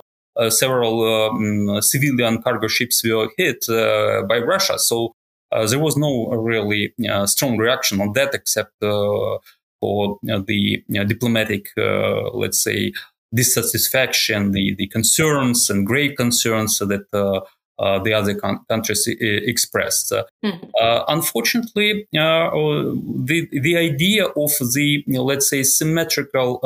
several 0.50 1.04
um, 1.04 1.82
civilian 1.82 2.42
cargo 2.42 2.68
ships 2.68 3.02
were 3.04 3.28
hit 3.36 3.68
uh, 3.68 4.22
by 4.28 4.38
Russia. 4.38 4.78
So 4.78 5.14
uh, 5.52 5.66
there 5.66 5.78
was 5.78 5.96
no 5.96 6.28
really 6.28 6.92
strong 7.26 7.56
reaction 7.56 8.00
on 8.00 8.12
that, 8.14 8.34
except 8.34 8.72
for 8.80 10.18
the 10.22 10.82
diplomatic, 11.06 11.68
let's 11.76 12.62
say, 12.62 12.92
dissatisfaction, 13.34 14.52
the, 14.52 14.74
the 14.76 14.86
concerns 14.88 15.70
and 15.70 15.86
grave 15.86 16.16
concerns 16.16 16.78
that 16.78 17.44
uh, 17.78 17.98
the 17.98 18.12
other 18.12 18.34
con- 18.34 18.60
countries 18.68 19.06
expressed. 19.06 20.12
Mm-hmm. 20.12 20.66
Uh, 20.80 21.04
unfortunately, 21.08 22.06
uh, 22.16 22.50
the 22.50 23.48
the 23.52 23.76
idea 23.76 24.26
of 24.26 24.50
the 24.74 25.04
you 25.06 25.14
know, 25.14 25.24
let's 25.24 25.48
say 25.48 25.62
symmetrical 25.62 26.60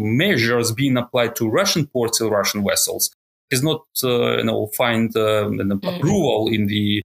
measures 0.00 0.72
being 0.72 0.96
applied 0.96 1.36
to 1.36 1.48
Russian 1.48 1.86
ports 1.86 2.20
and 2.20 2.30
Russian 2.30 2.64
vessels 2.64 3.10
is 3.50 3.62
not 3.62 3.84
you 4.02 4.44
know 4.44 4.68
find 4.76 5.12
mm-hmm. 5.12 5.88
approval 5.88 6.48
in 6.52 6.66
the 6.66 7.02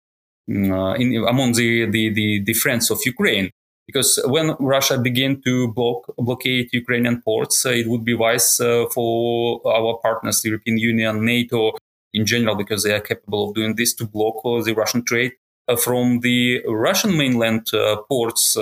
mm, 0.49 0.99
in, 0.99 1.25
among 1.27 1.53
the, 1.53 1.85
the, 1.89 2.13
the, 2.13 2.43
the 2.45 2.53
friends 2.53 2.91
of 2.91 2.99
Ukraine 3.05 3.49
because 3.87 4.19
when 4.25 4.55
Russia 4.59 4.97
began 4.97 5.41
to 5.43 5.71
block, 5.73 6.05
blockade 6.17 6.69
Ukrainian 6.73 7.21
ports, 7.21 7.65
uh, 7.65 7.69
it 7.69 7.87
would 7.87 8.03
be 8.03 8.13
wise 8.13 8.59
uh, 8.59 8.85
for 8.93 9.61
our 9.65 9.99
partners, 10.01 10.41
the 10.41 10.49
European 10.49 10.77
Union, 10.77 11.23
NATO, 11.23 11.73
in 12.15 12.25
general, 12.25 12.55
because 12.55 12.83
they 12.83 12.93
are 12.93 13.01
capable 13.11 13.41
of 13.49 13.55
doing 13.55 13.75
this 13.75 13.93
to 13.95 14.05
block 14.05 14.37
uh, 14.45 14.61
the 14.63 14.73
Russian 14.73 15.03
trade 15.03 15.33
uh, 15.67 15.75
from 15.75 16.21
the 16.21 16.63
Russian 16.67 17.17
mainland 17.17 17.73
uh, 17.73 17.97
ports 18.09 18.55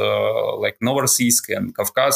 like 0.64 0.78
Novorossiysk 0.88 1.44
and 1.56 1.76
Kavkaz. 1.78 2.16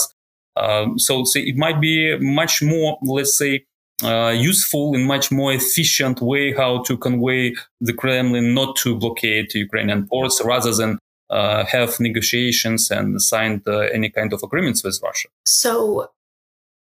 Um, 0.56 0.98
so, 0.98 1.24
it 1.36 1.56
might 1.56 1.80
be 1.80 2.18
much 2.20 2.64
more, 2.64 2.98
let's 3.04 3.38
say, 3.38 3.66
uh, 4.04 4.30
useful 4.30 4.96
and 4.96 5.06
much 5.06 5.32
more 5.32 5.54
efficient 5.54 6.22
way 6.22 6.54
how 6.54 6.84
to 6.84 6.98
convey 6.98 7.56
the 7.82 7.94
Kremlin 7.94 8.54
not 8.54 8.76
to 8.78 8.96
blockade 8.96 9.54
Ukrainian 9.54 10.08
ports 10.08 10.42
rather 10.44 10.74
than 10.74 11.00
uh, 11.30 11.66
have 11.66 12.00
negotiations 12.00 12.92
and 12.92 13.22
sign 13.22 13.62
uh, 13.68 13.80
any 13.98 14.10
kind 14.10 14.34
of 14.34 14.44
agreements 14.44 14.84
with 14.84 15.00
Russia. 15.04 15.30
So 15.46 16.10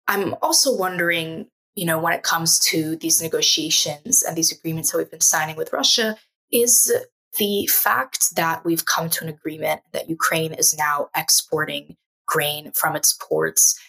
I'm 0.07 0.35
also 0.41 0.75
wondering 0.75 1.47
you 1.75 1.85
know, 1.85 1.99
when 1.99 2.13
it 2.13 2.23
comes 2.23 2.59
to 2.59 2.95
these 2.97 3.21
negotiations 3.21 4.23
and 4.23 4.35
these 4.35 4.51
agreements 4.51 4.91
that 4.91 4.97
we've 4.97 5.11
been 5.11 5.21
signing 5.21 5.55
with 5.55 5.73
Russia 5.73 6.15
is 6.51 6.93
the 7.39 7.67
fact 7.67 8.35
that 8.35 8.63
we've 8.63 8.85
come 8.85 9.09
to 9.09 9.23
an 9.23 9.29
agreement 9.29 9.81
that 9.91 10.09
Ukraine 10.09 10.53
is 10.53 10.77
now 10.77 11.09
exporting 11.15 11.95
grain 12.27 12.71
from 12.73 12.95
its 12.95 13.13
ports. 13.13 13.79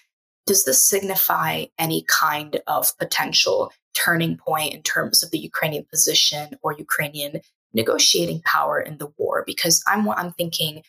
Does 0.46 0.64
this 0.64 0.86
signify 0.86 1.66
any 1.78 2.04
kind 2.08 2.60
of 2.66 2.96
potential 2.98 3.72
turning 3.94 4.36
point 4.36 4.74
in 4.74 4.82
terms 4.82 5.22
of 5.22 5.30
the 5.30 5.38
Ukrainian 5.38 5.84
position 5.84 6.56
or 6.62 6.72
Ukrainian 6.72 7.40
negotiating 7.72 8.42
power 8.44 8.80
in 8.80 8.98
the 8.98 9.12
war? 9.18 9.44
Because 9.46 9.82
I'm 9.86 10.08
I'm 10.08 10.32
thinking 10.32 10.82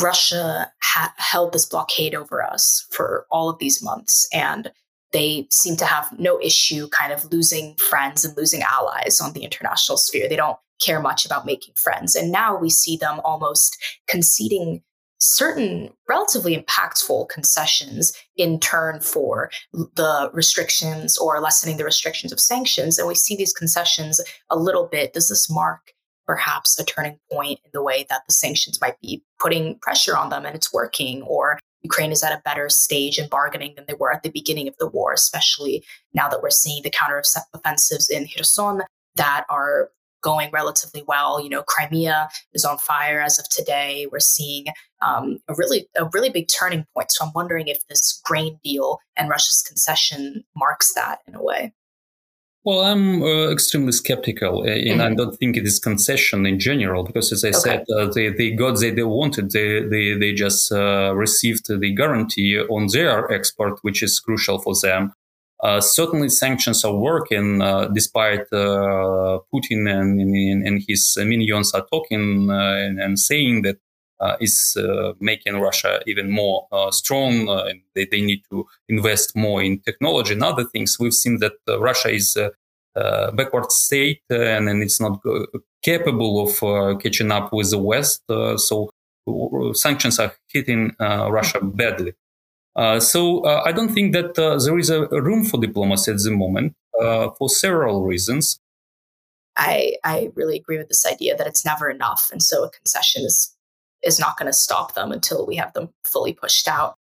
Russia 0.00 0.70
ha- 0.82 1.14
held 1.16 1.52
this 1.52 1.66
blockade 1.66 2.14
over 2.14 2.42
us 2.42 2.86
for 2.90 3.26
all 3.30 3.48
of 3.48 3.58
these 3.58 3.82
months, 3.82 4.28
and 4.32 4.70
they 5.12 5.46
seem 5.50 5.76
to 5.76 5.84
have 5.84 6.18
no 6.18 6.40
issue 6.40 6.88
kind 6.88 7.12
of 7.12 7.30
losing 7.32 7.74
friends 7.76 8.24
and 8.24 8.36
losing 8.36 8.62
allies 8.62 9.20
on 9.20 9.32
the 9.32 9.42
international 9.42 9.98
sphere. 9.98 10.28
They 10.28 10.36
don't 10.36 10.58
care 10.80 11.00
much 11.00 11.24
about 11.24 11.46
making 11.46 11.74
friends. 11.74 12.14
And 12.14 12.30
now 12.30 12.56
we 12.56 12.70
see 12.70 12.96
them 12.96 13.20
almost 13.24 13.76
conceding 14.06 14.82
certain 15.20 15.90
relatively 16.08 16.56
impactful 16.56 17.28
concessions 17.28 18.12
in 18.36 18.60
turn 18.60 19.00
for 19.00 19.50
the 19.72 20.30
restrictions 20.32 21.18
or 21.18 21.40
lessening 21.40 21.76
the 21.76 21.84
restrictions 21.84 22.32
of 22.32 22.38
sanctions. 22.38 22.98
And 22.98 23.08
we 23.08 23.16
see 23.16 23.34
these 23.34 23.52
concessions 23.52 24.20
a 24.50 24.56
little 24.56 24.86
bit. 24.86 25.12
Does 25.12 25.28
this 25.28 25.50
mark 25.50 25.92
perhaps 26.26 26.78
a 26.78 26.84
turning 26.84 27.18
point 27.32 27.58
in 27.64 27.70
the 27.72 27.82
way 27.82 28.06
that 28.08 28.22
the 28.28 28.34
sanctions 28.34 28.80
might 28.80 29.00
be 29.00 29.22
putting 29.40 29.78
pressure 29.80 30.16
on 30.16 30.28
them 30.28 30.46
and 30.46 30.54
it's 30.54 30.72
working? 30.72 31.22
Or 31.22 31.58
Ukraine 31.82 32.12
is 32.12 32.22
at 32.22 32.32
a 32.32 32.42
better 32.44 32.68
stage 32.68 33.18
in 33.18 33.28
bargaining 33.28 33.74
than 33.76 33.84
they 33.86 33.94
were 33.94 34.12
at 34.12 34.22
the 34.22 34.30
beginning 34.30 34.68
of 34.68 34.76
the 34.78 34.88
war, 34.88 35.12
especially 35.12 35.84
now 36.12 36.28
that 36.28 36.42
we're 36.42 36.50
seeing 36.50 36.82
the 36.82 36.90
counteroffensives 36.90 38.10
in 38.10 38.26
Kherson 38.26 38.82
that 39.16 39.44
are 39.48 39.90
going 40.20 40.50
relatively 40.50 41.02
well. 41.06 41.40
You 41.42 41.48
know, 41.48 41.62
Crimea 41.62 42.28
is 42.52 42.64
on 42.64 42.78
fire 42.78 43.20
as 43.20 43.38
of 43.38 43.48
today. 43.48 44.06
We're 44.10 44.18
seeing 44.20 44.66
um, 45.00 45.38
a 45.48 45.54
really 45.54 45.88
a 45.96 46.06
really 46.12 46.30
big 46.30 46.48
turning 46.48 46.84
point. 46.94 47.12
So 47.12 47.24
I'm 47.24 47.32
wondering 47.34 47.68
if 47.68 47.86
this 47.88 48.20
grain 48.24 48.58
deal 48.64 48.98
and 49.16 49.28
Russia's 49.28 49.62
concession 49.62 50.44
marks 50.56 50.92
that 50.94 51.20
in 51.26 51.34
a 51.34 51.42
way. 51.42 51.72
Well, 52.68 52.80
I'm 52.80 53.22
uh, 53.22 53.50
extremely 53.50 53.92
skeptical, 53.92 54.60
uh, 54.60 54.64
and 54.64 55.00
mm-hmm. 55.00 55.00
I 55.00 55.14
don't 55.14 55.34
think 55.34 55.56
it 55.56 55.64
is 55.64 55.78
concession 55.78 56.44
in 56.44 56.58
general 56.58 57.02
because, 57.02 57.32
as 57.32 57.42
I 57.42 57.48
okay. 57.48 57.58
said, 57.58 57.84
uh, 57.96 58.12
they, 58.12 58.28
they 58.28 58.50
got 58.50 58.78
they, 58.78 58.90
they 58.90 59.04
wanted. 59.04 59.52
They 59.52 59.80
they, 59.88 60.12
they 60.18 60.34
just 60.34 60.70
uh, 60.70 61.14
received 61.16 61.68
the 61.68 61.94
guarantee 61.94 62.60
on 62.60 62.88
their 62.92 63.32
export, 63.32 63.78
which 63.80 64.02
is 64.02 64.20
crucial 64.20 64.58
for 64.58 64.74
them. 64.82 65.14
Uh, 65.64 65.80
certainly, 65.80 66.28
sanctions 66.28 66.84
are 66.84 66.94
working, 66.94 67.62
uh, 67.62 67.86
despite 67.86 68.50
Putin 68.50 69.88
and, 69.88 70.20
and, 70.20 70.66
and, 70.66 70.82
his 70.86 71.16
minions 71.16 71.72
are 71.72 71.86
talking 71.90 72.50
and, 72.50 73.00
and 73.00 73.18
saying 73.18 73.62
that 73.62 73.78
is 74.40 74.76
making 75.20 75.58
Russia 75.58 76.02
even 76.06 76.30
more 76.30 76.68
strong. 76.90 77.48
and 77.48 77.80
they, 77.94 78.04
they 78.04 78.20
need 78.20 78.42
to 78.50 78.66
invest 78.90 79.34
more 79.34 79.62
in 79.62 79.80
technology 79.80 80.34
and 80.34 80.44
other 80.44 80.64
things. 80.64 80.98
We've 81.00 81.14
seen 81.14 81.38
that 81.38 81.54
Russia 81.66 82.10
is 82.10 82.36
uh, 82.36 82.50
Uh, 82.98 83.30
backward 83.30 83.70
state 83.70 84.22
uh, 84.32 84.40
and 84.40 84.66
then 84.66 84.82
it's 84.82 85.00
not 85.00 85.20
capable 85.82 86.42
of 86.42 86.62
uh, 86.64 86.96
catching 86.96 87.30
up 87.30 87.52
with 87.52 87.70
the 87.70 87.78
West. 87.78 88.22
Uh, 88.28 88.56
so 88.56 88.90
uh, 89.28 89.72
sanctions 89.72 90.18
are 90.18 90.32
hitting 90.48 90.90
Russia 90.98 91.60
badly. 91.62 92.12
so 92.98 93.44
I 93.46 93.70
don't 93.70 93.92
think 93.94 94.14
that 94.14 94.34
there 94.34 94.78
is 94.78 94.90
a 94.90 95.06
room 95.08 95.44
for 95.44 95.60
diplomacy 95.60 96.10
at 96.10 96.18
the 96.18 96.32
moment 96.32 96.74
for 97.38 97.48
several 97.48 98.02
reasons. 98.02 98.58
I, 99.56 99.94
I 100.02 100.30
really 100.34 100.56
agree 100.56 100.78
with 100.78 100.88
this 100.88 101.06
idea 101.06 101.36
that 101.36 101.46
it's 101.46 101.64
never 101.64 101.88
enough. 101.90 102.28
And 102.32 102.42
so 102.42 102.64
a 102.64 102.70
concession 102.70 103.22
is, 103.22 103.54
is 104.02 104.18
not 104.18 104.38
going 104.38 104.50
to 104.50 104.52
stop 104.52 104.94
them 104.94 105.12
until 105.12 105.46
we 105.46 105.56
have 105.56 105.72
them 105.72 105.90
fully 106.04 106.32
pushed 106.32 106.66
out. 106.66 106.96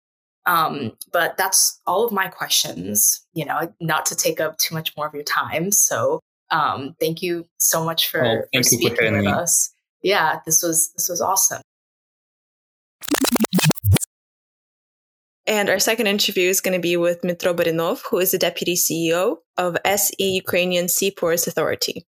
Um, 0.46 0.92
but 1.12 1.36
that's 1.36 1.80
all 1.86 2.04
of 2.04 2.12
my 2.12 2.28
questions, 2.28 3.26
you 3.34 3.44
know, 3.44 3.72
not 3.80 4.06
to 4.06 4.14
take 4.14 4.40
up 4.40 4.58
too 4.58 4.74
much 4.74 4.96
more 4.96 5.06
of 5.06 5.14
your 5.14 5.24
time. 5.24 5.72
So 5.72 6.20
um, 6.50 6.94
thank 7.00 7.20
you 7.22 7.46
so 7.58 7.84
much 7.84 8.08
for, 8.08 8.24
oh, 8.24 8.42
for 8.54 8.62
speaking 8.62 8.96
for 8.96 9.10
with 9.10 9.24
me. 9.24 9.30
us. 9.30 9.72
Yeah, 10.02 10.38
this 10.46 10.62
was 10.62 10.92
this 10.96 11.08
was 11.08 11.20
awesome. 11.20 11.62
And 15.48 15.68
our 15.68 15.78
second 15.78 16.08
interview 16.08 16.48
is 16.48 16.60
going 16.60 16.74
to 16.74 16.80
be 16.80 16.96
with 16.96 17.22
Dmitro 17.22 17.54
Barinov, 17.54 18.02
who 18.10 18.18
is 18.18 18.32
the 18.32 18.38
deputy 18.38 18.74
CEO 18.74 19.38
of 19.56 19.76
SE 19.84 20.14
Ukrainian 20.18 20.88
Seaports 20.88 21.46
Authority. 21.46 22.04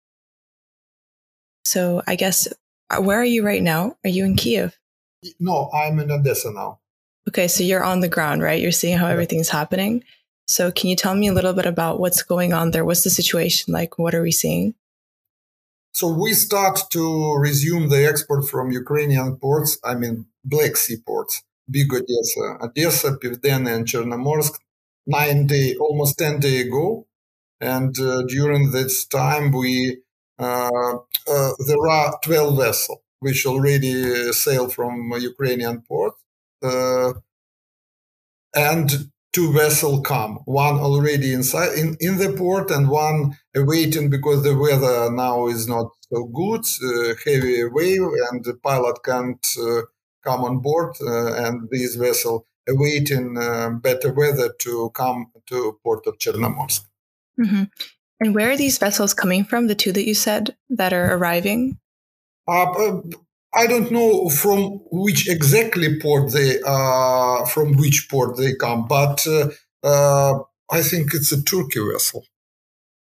So 1.65 2.01
I 2.07 2.15
guess, 2.15 2.47
uh, 2.89 3.01
where 3.01 3.19
are 3.19 3.25
you 3.25 3.45
right 3.45 3.61
now? 3.61 3.97
Are 4.05 4.09
you 4.09 4.23
in 4.23 4.35
Kiev? 4.35 4.77
No, 5.39 5.69
I'm 5.73 5.99
in 5.99 6.11
Odessa 6.11 6.51
now. 6.53 6.79
Okay, 7.27 7.47
so 7.47 7.63
you're 7.63 7.83
on 7.83 8.01
the 8.01 8.07
ground, 8.07 8.41
right? 8.41 8.61
You're 8.61 8.71
seeing 8.71 8.97
how 8.97 9.07
everything's 9.07 9.49
happening. 9.49 10.03
So 10.47 10.71
can 10.71 10.89
you 10.89 10.95
tell 10.95 11.15
me 11.15 11.27
a 11.27 11.33
little 11.33 11.53
bit 11.53 11.65
about 11.65 11.99
what's 11.99 12.21
going 12.21 12.53
on 12.53 12.71
there? 12.71 12.85
What's 12.85 13.03
the 13.03 13.09
situation 13.09 13.73
like? 13.73 13.97
What 13.97 14.13
are 14.13 14.21
we 14.21 14.31
seeing? 14.31 14.75
So 15.93 16.09
we 16.09 16.33
start 16.33 16.79
to 16.91 17.35
resume 17.37 17.89
the 17.89 18.05
export 18.05 18.49
from 18.49 18.69
Ukrainian 18.69 19.37
ports, 19.37 19.79
I 19.83 19.95
mean 19.95 20.25
Black 20.43 20.75
Sea 20.75 20.97
ports, 20.97 21.41
big 21.69 21.91
Odessa, 21.93 22.57
Odessa, 22.61 23.17
Pivdena, 23.17 23.73
and 23.73 23.87
Chernomorsk, 23.87 24.59
nine 25.07 25.47
day, 25.47 25.75
almost 25.77 26.19
ten 26.19 26.41
day 26.41 26.59
ago, 26.67 27.07
and 27.61 27.97
uh, 27.97 28.23
during 28.23 28.71
this 28.71 29.05
time 29.05 29.51
we 29.51 30.01
uh, 30.37 30.97
uh, 31.27 31.51
there 31.65 31.87
are 31.89 32.19
twelve 32.23 32.57
vessels 32.57 32.99
which 33.21 33.45
already 33.45 34.33
sail 34.33 34.67
from 34.67 35.11
Ukrainian 35.17 35.81
ports, 35.81 36.21
and 38.55 38.91
two 39.35 39.51
vessels 39.51 39.99
come, 40.05 40.39
one 40.45 40.75
already 40.75 41.33
inside 41.33 41.77
in, 41.77 41.97
in 41.99 42.17
the 42.17 42.31
port 42.37 42.71
and 42.71 42.89
one 42.89 43.37
awaiting 43.53 44.09
because 44.09 44.43
the 44.43 44.57
weather 44.57 45.11
now 45.11 45.47
is 45.47 45.67
not 45.67 45.91
so 46.09 46.23
good, 46.25 46.63
uh, 46.83 47.13
heavy 47.25 47.65
wave, 47.65 48.07
and 48.29 48.45
the 48.45 48.53
pilot 48.63 48.97
can't 49.03 49.45
uh, 49.61 49.81
come 50.23 50.45
on 50.45 50.59
board, 50.59 50.95
uh, 51.01 51.33
and 51.33 51.67
this 51.69 51.95
vessel 51.95 52.47
awaiting 52.67 53.37
uh, 53.37 53.71
better 53.71 54.13
weather 54.13 54.53
to 54.59 54.89
come 54.91 55.27
to 55.47 55.77
port 55.83 56.07
of 56.07 56.17
Chernomorsk. 56.17 56.85
Mm-hmm. 57.39 57.63
And 58.21 58.33
where 58.33 58.51
are 58.51 58.57
these 58.57 58.77
vessels 58.77 59.13
coming 59.13 59.43
from? 59.43 59.67
The 59.67 59.75
two 59.75 59.91
that 59.91 60.07
you 60.07 60.13
said 60.13 60.55
that 60.69 60.93
are 60.93 61.13
arriving? 61.13 61.77
Uh, 62.47 63.01
I 63.55 63.67
don't 63.67 63.89
know 63.89 64.29
from 64.29 64.81
which 64.91 65.29
exactly 65.29 65.99
port 65.99 66.33
they 66.33 66.59
uh, 66.65 67.45
from 67.45 67.77
which 67.77 68.07
port 68.09 68.37
they 68.37 68.53
come, 68.55 68.85
but 68.87 69.25
uh, 69.25 69.49
uh, 69.83 70.39
I 70.69 70.81
think 70.81 71.13
it's 71.13 71.31
a 71.31 71.41
Turkey 71.41 71.79
vessel. 71.91 72.25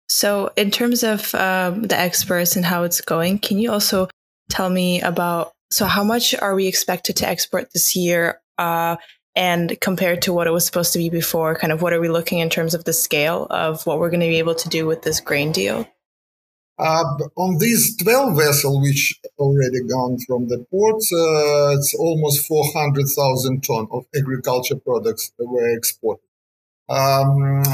So, 0.08 0.50
in 0.56 0.70
terms 0.70 1.02
of 1.02 1.34
um, 1.34 1.82
the 1.82 1.98
exports 1.98 2.56
and 2.56 2.64
how 2.64 2.84
it's 2.84 3.02
going, 3.02 3.40
can 3.40 3.58
you 3.58 3.70
also 3.70 4.08
tell 4.48 4.70
me 4.70 5.02
about 5.02 5.52
so 5.70 5.84
how 5.84 6.02
much 6.02 6.34
are 6.34 6.54
we 6.54 6.66
expected 6.66 7.16
to 7.16 7.28
export 7.28 7.72
this 7.74 7.94
year, 7.94 8.40
uh, 8.56 8.96
and 9.36 9.78
compared 9.82 10.22
to 10.22 10.32
what 10.32 10.46
it 10.46 10.52
was 10.52 10.64
supposed 10.64 10.94
to 10.94 10.98
be 10.98 11.10
before? 11.10 11.54
Kind 11.56 11.74
of 11.74 11.82
what 11.82 11.92
are 11.92 12.00
we 12.00 12.08
looking 12.08 12.38
in 12.38 12.48
terms 12.48 12.74
of 12.74 12.84
the 12.84 12.94
scale 12.94 13.46
of 13.50 13.84
what 13.86 13.98
we're 13.98 14.10
going 14.10 14.20
to 14.20 14.26
be 14.26 14.38
able 14.38 14.54
to 14.54 14.68
do 14.70 14.86
with 14.86 15.02
this 15.02 15.20
grain 15.20 15.52
deal? 15.52 15.86
Uh, 16.78 17.04
on 17.36 17.58
these 17.58 17.96
12 17.96 18.36
vessels, 18.36 18.80
which 18.80 19.20
already 19.38 19.82
gone 19.88 20.16
from 20.26 20.46
the 20.46 20.64
ports, 20.70 21.12
uh, 21.12 21.74
it's 21.76 21.92
almost 21.94 22.46
400,000 22.46 23.62
ton 23.64 23.88
of 23.90 24.06
agriculture 24.16 24.76
products 24.76 25.32
were 25.38 25.76
exported. 25.76 26.22
Um, 26.88 27.64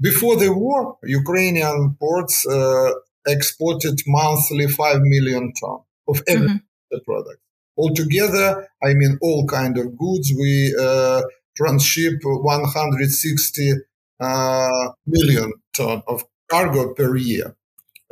before 0.00 0.36
the 0.36 0.52
war, 0.52 0.96
Ukrainian 1.02 1.96
ports 1.98 2.46
uh, 2.46 2.92
exported 3.26 4.00
monthly 4.06 4.68
5 4.68 5.00
million 5.00 5.52
ton 5.60 5.80
of 6.06 6.16
mm-hmm. 6.16 6.30
agriculture 6.30 6.60
mm-hmm. 6.92 7.10
products. 7.10 7.40
Altogether, 7.76 8.68
I 8.82 8.94
mean, 8.94 9.18
all 9.20 9.46
kind 9.46 9.76
of 9.76 9.98
goods, 9.98 10.32
we 10.38 10.74
uh, 10.80 11.22
transship 11.56 12.20
160 12.22 13.72
uh, 14.20 14.88
million 15.06 15.52
ton 15.74 16.02
of 16.06 16.24
cargo 16.48 16.94
per 16.94 17.16
year. 17.16 17.56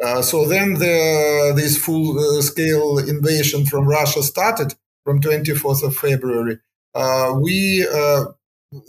Uh, 0.02 0.22
so 0.22 0.46
then 0.46 0.74
the, 0.74 1.52
this 1.54 1.78
full-scale 1.78 2.98
uh, 2.98 3.06
invasion 3.06 3.64
from 3.64 3.86
Russia 3.86 4.22
started 4.22 4.74
from 5.04 5.20
24th 5.20 5.84
of 5.84 5.96
February. 5.96 6.58
Uh, 6.94 7.34
we 7.40 7.86
uh, 7.92 8.24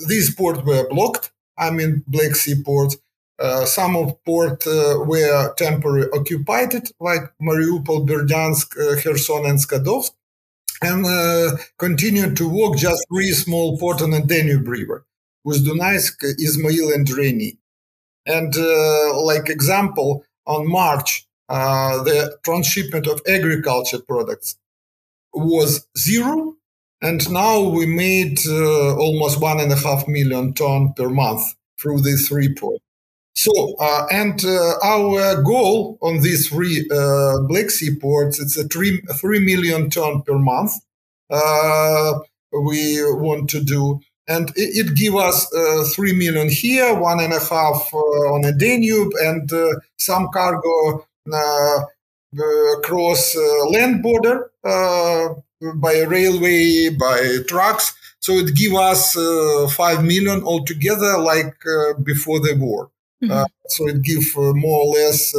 these 0.07 0.33
ports 0.33 0.61
were 0.63 0.87
blocked. 0.89 1.31
I 1.57 1.71
mean, 1.71 2.03
Black 2.07 2.35
Sea 2.35 2.61
ports. 2.63 2.97
Uh, 3.37 3.65
some 3.65 3.95
of 3.97 4.23
port 4.23 4.63
were 4.65 5.53
temporarily 5.55 6.09
occupied, 6.13 6.73
like 6.99 7.21
Mariupol, 7.41 8.07
Berdyansk, 8.07 8.69
Kherson, 9.03 9.45
and 9.45 9.59
Skadovsk, 9.59 10.11
and 10.81 11.59
continued 11.77 12.37
to 12.37 12.49
work 12.49 12.77
just 12.77 13.05
three 13.09 13.31
small 13.31 13.77
ports 13.77 14.01
on 14.01 14.11
the 14.11 14.21
Danube 14.21 14.67
River, 14.67 15.05
with 15.43 15.67
Dunaysk, 15.67 16.23
Izmail, 16.39 16.95
and 16.95 17.09
Reni. 17.09 17.57
And 18.25 18.55
like 19.17 19.49
example, 19.49 20.24
on 20.45 20.69
March, 20.69 21.27
uh, 21.49 22.03
the 22.03 22.37
transshipment 22.43 23.07
of 23.07 23.21
agriculture 23.27 23.99
products 23.99 24.57
was 25.33 25.87
zero. 25.97 26.55
And 27.01 27.29
now 27.31 27.61
we 27.61 27.85
made 27.85 28.39
uh, 28.47 28.95
almost 28.95 29.41
one 29.41 29.59
and 29.59 29.71
a 29.71 29.75
half 29.75 30.07
million 30.07 30.53
ton 30.53 30.93
per 30.93 31.09
month 31.09 31.55
through 31.79 32.01
these 32.01 32.27
three 32.27 32.53
ports. 32.53 32.83
So, 33.35 33.75
uh, 33.79 34.07
and 34.11 34.43
uh, 34.45 34.75
our 34.81 35.41
goal 35.43 35.97
on 36.01 36.21
these 36.21 36.47
three 36.47 36.87
uh, 36.89 37.41
Black 37.47 37.69
Sea 37.69 37.93
ports, 37.93 38.39
it's 38.39 38.57
a 38.57 38.63
three, 38.63 39.01
three 39.15 39.39
million 39.39 39.89
ton 39.89 40.21
per 40.21 40.39
month. 40.39 40.71
Uh, 41.29 42.19
we 42.53 43.03
want 43.03 43.49
to 43.49 43.61
do 43.61 43.99
and 44.27 44.49
it, 44.55 44.87
it 44.87 44.95
give 44.95 45.15
us 45.15 45.53
uh, 45.53 45.83
three 45.93 46.13
million 46.13 46.49
here, 46.49 46.93
one 46.95 47.19
and 47.19 47.33
a 47.33 47.39
half 47.39 47.89
uh, 47.93 48.33
on 48.33 48.43
a 48.45 48.51
Danube, 48.51 49.13
and 49.21 49.51
uh, 49.53 49.67
some 49.97 50.29
cargo 50.33 51.05
uh, 51.31 51.79
across 52.77 53.35
uh, 53.35 53.69
land 53.69 54.03
border 54.03 54.51
uh, 54.63 55.29
by 55.75 56.01
railway, 56.01 56.89
by 56.99 57.37
trucks. 57.47 57.93
So 58.19 58.33
it 58.33 58.55
give 58.55 58.73
us 58.73 59.13
five 59.75 60.03
million 60.03 60.43
altogether, 60.43 61.19
like 61.19 61.55
before 62.03 62.39
the 62.39 62.55
war. 62.57 62.89
Mm-hmm. 63.23 63.43
so 63.69 63.87
it 63.87 64.01
give 64.01 64.35
more 64.35 64.83
or 64.83 64.93
less 64.93 65.33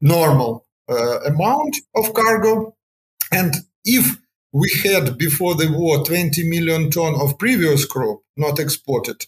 normal 0.00 0.66
amount 1.26 1.76
of 1.96 2.14
cargo, 2.14 2.76
and 3.32 3.54
if 3.84 4.18
we 4.54 4.70
had 4.84 5.18
before 5.18 5.56
the 5.56 5.68
war 5.68 6.04
20 6.04 6.48
million 6.48 6.88
ton 6.88 7.20
of 7.20 7.36
previous 7.38 7.84
crop 7.84 8.20
not 8.36 8.60
exported. 8.60 9.26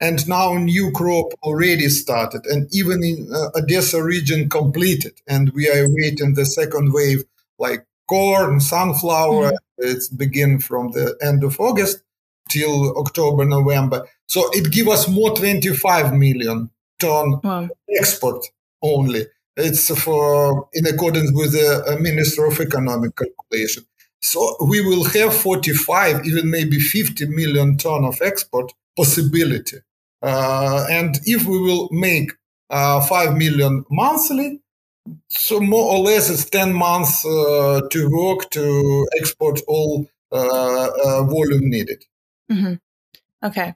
And 0.00 0.26
now 0.28 0.54
new 0.54 0.92
crop 0.92 1.32
already 1.42 1.88
started 1.88 2.46
and 2.46 2.68
even 2.72 3.02
in 3.02 3.28
uh, 3.34 3.58
Odessa 3.58 4.00
region 4.02 4.48
completed. 4.48 5.20
And 5.26 5.50
we 5.50 5.68
are 5.68 5.84
waiting 5.88 6.34
the 6.34 6.46
second 6.46 6.92
wave 6.92 7.24
like 7.58 7.84
corn, 8.06 8.60
sunflower. 8.60 9.48
Mm-hmm. 9.48 9.56
It's 9.78 10.08
begin 10.08 10.60
from 10.60 10.92
the 10.92 11.16
end 11.20 11.42
of 11.42 11.58
August 11.58 12.04
till 12.48 12.96
October, 12.96 13.44
November. 13.44 14.06
So 14.26 14.48
it 14.52 14.70
give 14.70 14.86
us 14.86 15.08
more 15.08 15.34
25 15.34 16.14
million 16.14 16.70
ton 17.00 17.40
wow. 17.42 17.68
export 17.98 18.46
only. 18.80 19.26
It's 19.56 19.92
for 20.00 20.68
in 20.72 20.86
accordance 20.86 21.32
with 21.34 21.50
the 21.50 21.82
uh, 21.84 22.00
Minister 22.00 22.46
of 22.46 22.60
Economic 22.60 23.16
calculation. 23.16 23.87
So 24.20 24.56
we 24.60 24.80
will 24.80 25.04
have 25.04 25.34
45, 25.34 26.26
even 26.26 26.50
maybe 26.50 26.80
50 26.80 27.26
million 27.26 27.76
ton 27.76 28.04
of 28.04 28.20
export 28.20 28.72
possibility. 28.96 29.78
Uh, 30.22 30.86
and 30.90 31.18
if 31.24 31.44
we 31.46 31.58
will 31.60 31.88
make 31.92 32.32
uh, 32.70 33.00
5 33.00 33.36
million 33.36 33.84
monthly, 33.90 34.60
so 35.28 35.60
more 35.60 35.92
or 35.94 35.98
less 36.00 36.28
it's 36.30 36.48
10 36.50 36.72
months 36.72 37.24
uh, 37.24 37.82
to 37.90 38.10
work 38.10 38.50
to 38.50 39.06
export 39.18 39.60
all 39.68 40.06
uh, 40.32 40.88
uh, 41.04 41.22
volume 41.24 41.70
needed. 41.70 42.04
Mm-hmm. 42.50 42.74
Okay. 43.46 43.74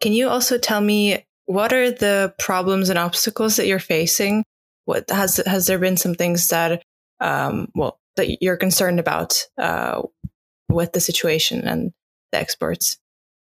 Can 0.00 0.12
you 0.12 0.28
also 0.28 0.58
tell 0.58 0.80
me 0.80 1.24
what 1.46 1.72
are 1.72 1.90
the 1.90 2.34
problems 2.38 2.88
and 2.88 2.98
obstacles 2.98 3.56
that 3.56 3.66
you're 3.66 3.78
facing? 3.78 4.44
What 4.84 5.10
has 5.10 5.36
has 5.46 5.66
there 5.66 5.78
been 5.78 5.96
some 5.96 6.14
things 6.14 6.48
that 6.48 6.82
um, 7.20 7.68
well 7.74 7.99
that 8.20 8.42
you're 8.42 8.56
concerned 8.56 9.00
about 9.00 9.46
uh, 9.58 10.02
with 10.68 10.92
the 10.92 11.00
situation 11.00 11.66
and 11.66 11.92
the 12.32 12.38
exports? 12.38 12.98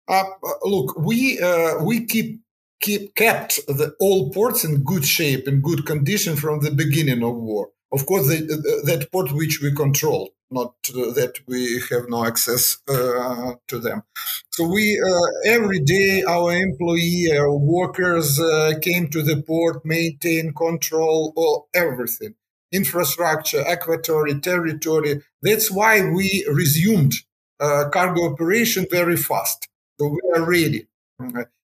Uh, 0.08 0.22
uh, 0.22 0.52
look, 0.62 0.96
we 0.98 1.40
uh, 1.40 1.82
we 1.82 2.04
keep 2.06 2.40
keep 2.80 3.14
kept 3.14 3.66
the 3.66 3.94
all 3.98 4.30
ports 4.30 4.64
in 4.64 4.84
good 4.84 5.04
shape 5.04 5.48
in 5.48 5.60
good 5.60 5.84
condition 5.86 6.36
from 6.36 6.60
the 6.60 6.70
beginning 6.70 7.22
of 7.22 7.34
war. 7.34 7.70
Of 7.92 8.06
course, 8.06 8.26
the, 8.28 8.82
that 8.84 9.10
port 9.10 9.32
which 9.32 9.60
we 9.62 9.72
control, 9.72 10.30
not 10.50 10.74
that 10.84 11.34
we 11.46 11.80
have 11.90 12.08
no 12.08 12.24
access 12.24 12.78
uh, 12.88 13.54
to 13.68 13.78
them. 13.78 14.02
So 14.50 14.66
we 14.68 15.00
uh, 15.00 15.50
every 15.56 15.80
day 15.80 16.22
our 16.22 16.52
employee, 16.52 17.32
our 17.36 17.56
workers 17.56 18.38
uh, 18.38 18.74
came 18.80 19.08
to 19.10 19.22
the 19.22 19.42
port, 19.42 19.84
maintain, 19.84 20.52
control 20.52 21.32
all 21.36 21.68
everything, 21.74 22.34
infrastructure, 22.76 23.62
aquatory, 23.66 24.38
territory. 24.40 25.22
That's 25.42 25.70
why 25.70 26.08
we 26.10 26.46
resumed 26.48 27.14
uh, 27.58 27.88
cargo 27.92 28.32
operation 28.32 28.86
very 28.90 29.16
fast. 29.16 29.68
So 29.98 30.08
we 30.08 30.20
are 30.34 30.44
ready. 30.48 30.86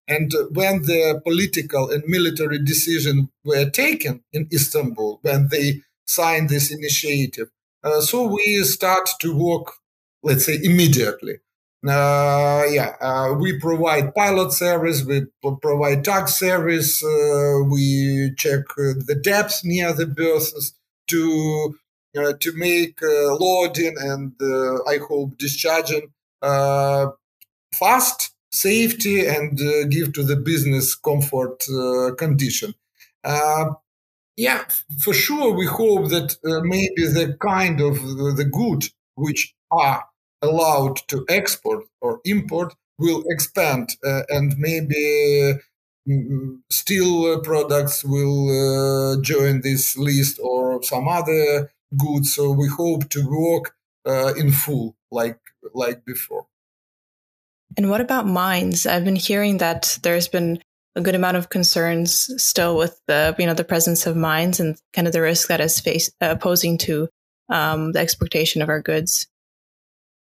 And 0.09 0.33
when 0.51 0.83
the 0.83 1.21
political 1.25 1.91
and 1.91 2.03
military 2.07 2.59
decision 2.59 3.31
were 3.45 3.71
taken 3.71 4.25
in 4.33 4.49
Istanbul, 4.53 5.21
when 5.23 5.49
they 5.51 5.83
signed 6.07 6.49
this 6.49 6.71
initiative, 6.73 7.49
uh, 7.85 8.01
so 8.01 8.27
we 8.27 8.63
start 8.65 9.09
to 9.21 9.37
work, 9.37 9.73
let's 10.23 10.47
say, 10.47 10.59
immediately. 10.63 11.37
Uh, 11.87 12.63
yeah, 12.71 12.95
uh, 13.01 13.35
we 13.39 13.59
provide 13.59 14.15
pilot 14.15 14.53
service, 14.53 15.05
we 15.05 15.27
provide 15.61 16.05
tug 16.05 16.29
service, 16.29 17.03
uh, 17.03 17.59
we 17.69 18.33
check 18.37 18.61
uh, 18.79 18.95
the 19.05 19.19
depth 19.21 19.63
near 19.65 19.93
the 19.93 20.07
berths 20.07 20.75
to 21.09 21.74
uh, 22.16 22.32
to 22.40 22.53
make 22.55 22.98
loading 23.03 23.94
and 23.98 24.32
I 24.86 24.98
hope 25.09 25.38
discharging 25.38 26.12
fast, 27.72 28.34
safety, 28.50 29.26
and 29.26 29.59
give 29.90 30.12
to 30.14 30.22
the 30.22 30.36
business 30.36 30.94
comfort 30.94 31.62
condition. 32.18 32.74
Yeah, 34.36 34.64
for 35.05 35.12
sure, 35.12 35.53
we 35.53 35.66
hope 35.66 36.09
that 36.11 36.36
uh, 36.44 36.61
maybe 36.62 37.07
the 37.07 37.36
kind 37.40 37.80
of 37.80 37.98
uh, 37.98 38.34
the 38.34 38.48
good 38.50 38.84
which 39.14 39.55
are 39.70 40.05
allowed 40.40 40.96
to 41.09 41.24
export 41.28 41.84
or 42.00 42.20
import 42.24 42.74
will 42.98 43.22
expand, 43.28 43.90
uh, 44.05 44.22
and 44.30 44.55
maybe 44.59 45.55
steel 46.70 47.40
products 47.40 48.05
will 48.05 48.48
uh, 48.50 49.20
join 49.22 49.61
this 49.61 49.96
list 49.96 50.38
or 50.42 50.82
some 50.82 51.09
other 51.09 51.70
goods. 51.96 52.34
So 52.34 52.50
we 52.53 52.68
hope 52.68 53.09
to 53.11 53.28
work 53.28 53.74
uh, 54.07 54.34
in 54.34 54.53
full, 54.53 54.96
like 55.11 55.38
like 55.74 56.05
before. 56.05 56.46
And 57.76 57.88
what 57.88 58.00
about 58.00 58.26
mines? 58.26 58.86
I've 58.86 59.05
been 59.05 59.16
hearing 59.16 59.59
that 59.59 59.98
there's 60.03 60.28
been 60.28 60.61
a 60.94 61.00
good 61.00 61.14
amount 61.14 61.38
of 61.38 61.48
concerns 61.48 62.30
still 62.42 62.76
with 62.76 63.00
the 63.07 63.34
you 63.38 63.46
know 63.46 63.55
the 63.55 63.64
presence 63.64 64.07
of 64.07 64.16
mines 64.16 64.61
and 64.61 64.76
kind 64.92 65.07
of 65.07 65.12
the 65.12 65.22
risk 65.22 65.48
that 65.48 65.61
is 65.61 65.80
face, 65.80 66.11
uh, 66.20 66.36
posing 66.36 66.78
to 66.78 67.09
um, 67.48 67.92
the 67.92 68.00
exportation 68.00 68.62
of 68.62 68.68
our 68.68 68.80
goods. 68.80 69.26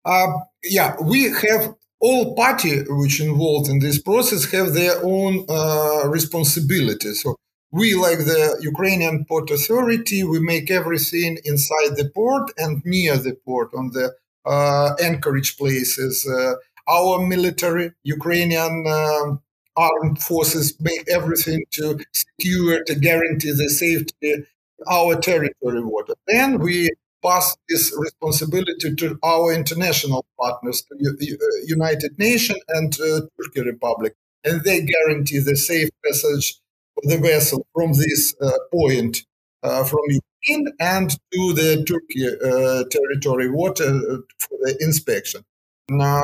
Uh, 0.05 0.27
yeah, 0.63 0.95
we 1.01 1.23
have 1.23 1.75
all 1.99 2.35
party 2.35 2.83
which 2.87 3.19
involved 3.19 3.69
in 3.69 3.79
this 3.79 4.01
process 4.01 4.51
have 4.51 4.73
their 4.73 5.03
own 5.03 5.45
uh, 5.49 6.07
responsibility. 6.07 7.13
So 7.13 7.35
we, 7.71 7.95
like 7.95 8.19
the 8.19 8.57
Ukrainian 8.61 9.25
Port 9.25 9.51
Authority, 9.51 10.23
we 10.23 10.39
make 10.39 10.71
everything 10.71 11.37
inside 11.43 11.97
the 11.97 12.09
port 12.13 12.51
and 12.57 12.81
near 12.85 13.17
the 13.17 13.35
port 13.45 13.69
on 13.73 13.91
the 13.91 14.13
uh, 14.45 14.95
anchorage 15.01 15.57
places. 15.57 16.25
Uh, 16.25 16.53
our 16.89 17.25
military, 17.25 17.91
Ukrainian 18.03 18.85
um, 18.87 19.41
armed 19.75 20.21
forces 20.21 20.79
make 20.79 21.03
everything 21.09 21.65
to 21.73 21.99
secure, 22.13 22.83
to 22.85 22.95
guarantee 22.95 23.51
the 23.51 23.69
safety 23.69 24.45
our 24.89 25.15
territory 25.15 25.83
water. 25.83 26.13
Then 26.27 26.59
we 26.59 26.89
pass 27.23 27.55
this 27.69 27.93
responsibility 27.97 28.95
to 28.95 29.17
our 29.23 29.53
international 29.53 30.25
partners, 30.39 30.81
to 30.83 30.95
the 30.97 31.37
United 31.65 32.17
Nations 32.17 32.59
and 32.69 32.93
uh, 32.99 33.21
Turkey 33.37 33.61
Republic, 33.61 34.13
and 34.43 34.63
they 34.63 34.81
guarantee 34.81 35.39
the 35.39 35.55
safe 35.55 35.89
passage 36.05 36.59
of 36.97 37.09
the 37.09 37.17
vessel 37.17 37.65
from 37.73 37.93
this 37.93 38.35
uh, 38.41 38.51
point 38.71 39.23
uh, 39.63 39.83
from 39.83 39.99
Ukraine 40.07 40.73
and 40.79 41.09
to 41.09 41.53
the 41.53 41.83
Turkey 41.83 42.27
uh, 42.27 42.83
territory 42.89 43.49
water 43.49 43.85
uh, 43.85 44.17
for 44.39 44.57
the 44.61 44.77
inspection. 44.79 45.43
Now, 45.89 46.23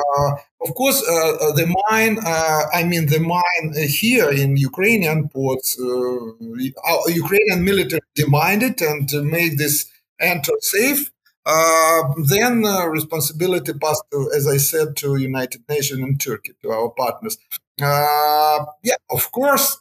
of 0.60 0.74
course, 0.74 1.02
uh, 1.02 1.52
the 1.52 1.66
mine, 1.88 2.18
I 2.22 2.84
mean, 2.84 3.06
the 3.06 3.18
mine 3.18 3.72
here 3.88 4.30
in 4.30 4.58
Ukrainian 4.58 5.28
ports, 5.30 5.78
Ukrainian 7.24 7.64
military 7.64 8.02
demanded 8.14 8.82
and 8.82 9.10
made 9.30 9.56
make 9.56 9.86
enter 10.20 10.52
safe. 10.60 11.10
Uh, 11.46 12.02
then 12.26 12.64
uh, 12.64 12.86
responsibility 12.86 13.72
passed 13.74 14.02
to, 14.10 14.30
as 14.34 14.46
I 14.46 14.56
said, 14.56 14.96
to 14.96 15.16
United 15.16 15.62
Nations 15.68 16.00
and 16.00 16.18
Turkey, 16.18 16.52
to 16.62 16.70
our 16.70 16.88
partners. 16.90 17.36
Uh, 17.82 18.64
yeah, 18.82 18.94
of 19.10 19.30
course, 19.32 19.76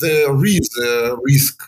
there 0.00 0.44
is 0.44 0.68
a 0.82 1.16
risk 1.22 1.62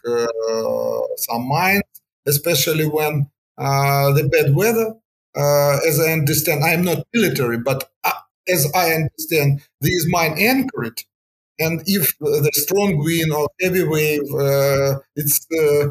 some 1.16 1.48
mines, 1.48 1.82
especially 2.26 2.86
when 2.86 3.30
the 3.56 4.28
bad 4.30 4.54
weather 4.54 4.94
uh, 5.36 5.78
as 5.88 6.00
I 6.00 6.12
understand, 6.12 6.64
I 6.64 6.70
am 6.70 6.82
not 6.82 7.06
military, 7.14 7.58
but 7.58 7.88
uh, 8.04 8.12
as 8.48 8.70
I 8.74 8.90
understand, 8.92 9.62
these 9.80 10.06
mine 10.08 10.34
anchored. 10.38 11.02
And 11.58 11.82
if 11.86 12.18
the 12.18 12.50
strong 12.54 12.98
wind 12.98 13.32
or 13.32 13.48
heavy 13.60 13.84
wave, 13.84 14.22
uh, 14.34 14.98
it's 15.14 15.46
uh, 15.52 15.88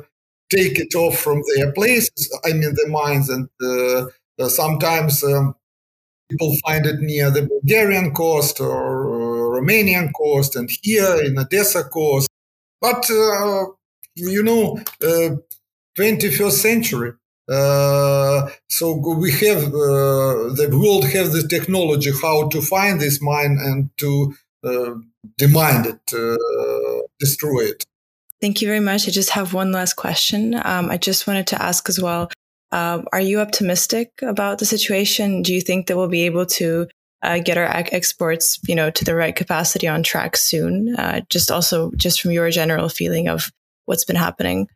take 0.49 0.79
it 0.79 0.95
off 0.95 1.17
from 1.17 1.41
their 1.55 1.71
places. 1.71 2.29
I 2.45 2.53
mean, 2.53 2.73
the 2.75 2.87
mines, 2.89 3.29
and 3.29 3.49
uh, 3.61 4.07
uh, 4.43 4.49
sometimes 4.49 5.23
um, 5.23 5.55
people 6.29 6.53
find 6.65 6.85
it 6.85 6.99
near 6.99 7.29
the 7.31 7.43
Bulgarian 7.43 8.13
coast 8.13 8.59
or 8.61 9.59
Romanian 9.59 10.11
coast, 10.17 10.55
and 10.55 10.69
here 10.81 11.21
in 11.23 11.37
Odessa 11.37 11.83
coast. 11.83 12.29
But 12.81 13.09
you 14.15 14.43
know, 14.43 14.79
21st 15.97 16.51
century, 16.51 17.13
uh, 17.49 18.47
so 18.69 18.93
we 18.93 19.31
have 19.31 19.63
uh, 19.65 20.53
the 20.53 20.69
world 20.71 21.05
has 21.05 21.33
the 21.33 21.47
technology 21.47 22.11
how 22.21 22.47
to 22.49 22.61
find 22.61 23.01
this 23.01 23.21
mine 23.21 23.57
and 23.59 23.89
to 23.97 24.33
uh, 24.63 24.93
demand 25.37 25.87
it, 25.87 26.13
uh, 26.13 27.01
destroy 27.19 27.61
it. 27.61 27.85
Thank 28.41 28.61
you 28.61 28.67
very 28.67 28.79
much. 28.79 29.07
I 29.07 29.11
just 29.11 29.31
have 29.31 29.53
one 29.53 29.71
last 29.71 29.93
question. 29.95 30.55
Um, 30.63 30.89
I 30.89 30.97
just 30.97 31.27
wanted 31.27 31.47
to 31.47 31.61
ask 31.61 31.89
as 31.89 31.99
well: 31.99 32.29
uh, 32.71 33.01
Are 33.11 33.19
you 33.19 33.39
optimistic 33.39 34.11
about 34.21 34.59
the 34.59 34.65
situation? 34.65 35.41
Do 35.41 35.53
you 35.53 35.61
think 35.61 35.87
that 35.87 35.97
we'll 35.97 36.07
be 36.07 36.25
able 36.25 36.45
to 36.45 36.87
uh, 37.21 37.39
get 37.39 37.57
our 37.57 37.65
exports, 37.67 38.59
you 38.67 38.75
know, 38.75 38.89
to 38.91 39.03
the 39.03 39.15
right 39.15 39.35
capacity 39.35 39.87
on 39.87 40.03
track 40.03 40.37
soon? 40.37 40.95
just 41.29 41.51
also, 41.51 41.91
just 41.97 42.21
from 42.21 42.31
your 42.31 42.49
general 42.49 42.87
feeling 42.87 43.27
of 43.27 43.51
what's 43.85 44.05
been 44.05 44.15
happening. 44.15 44.67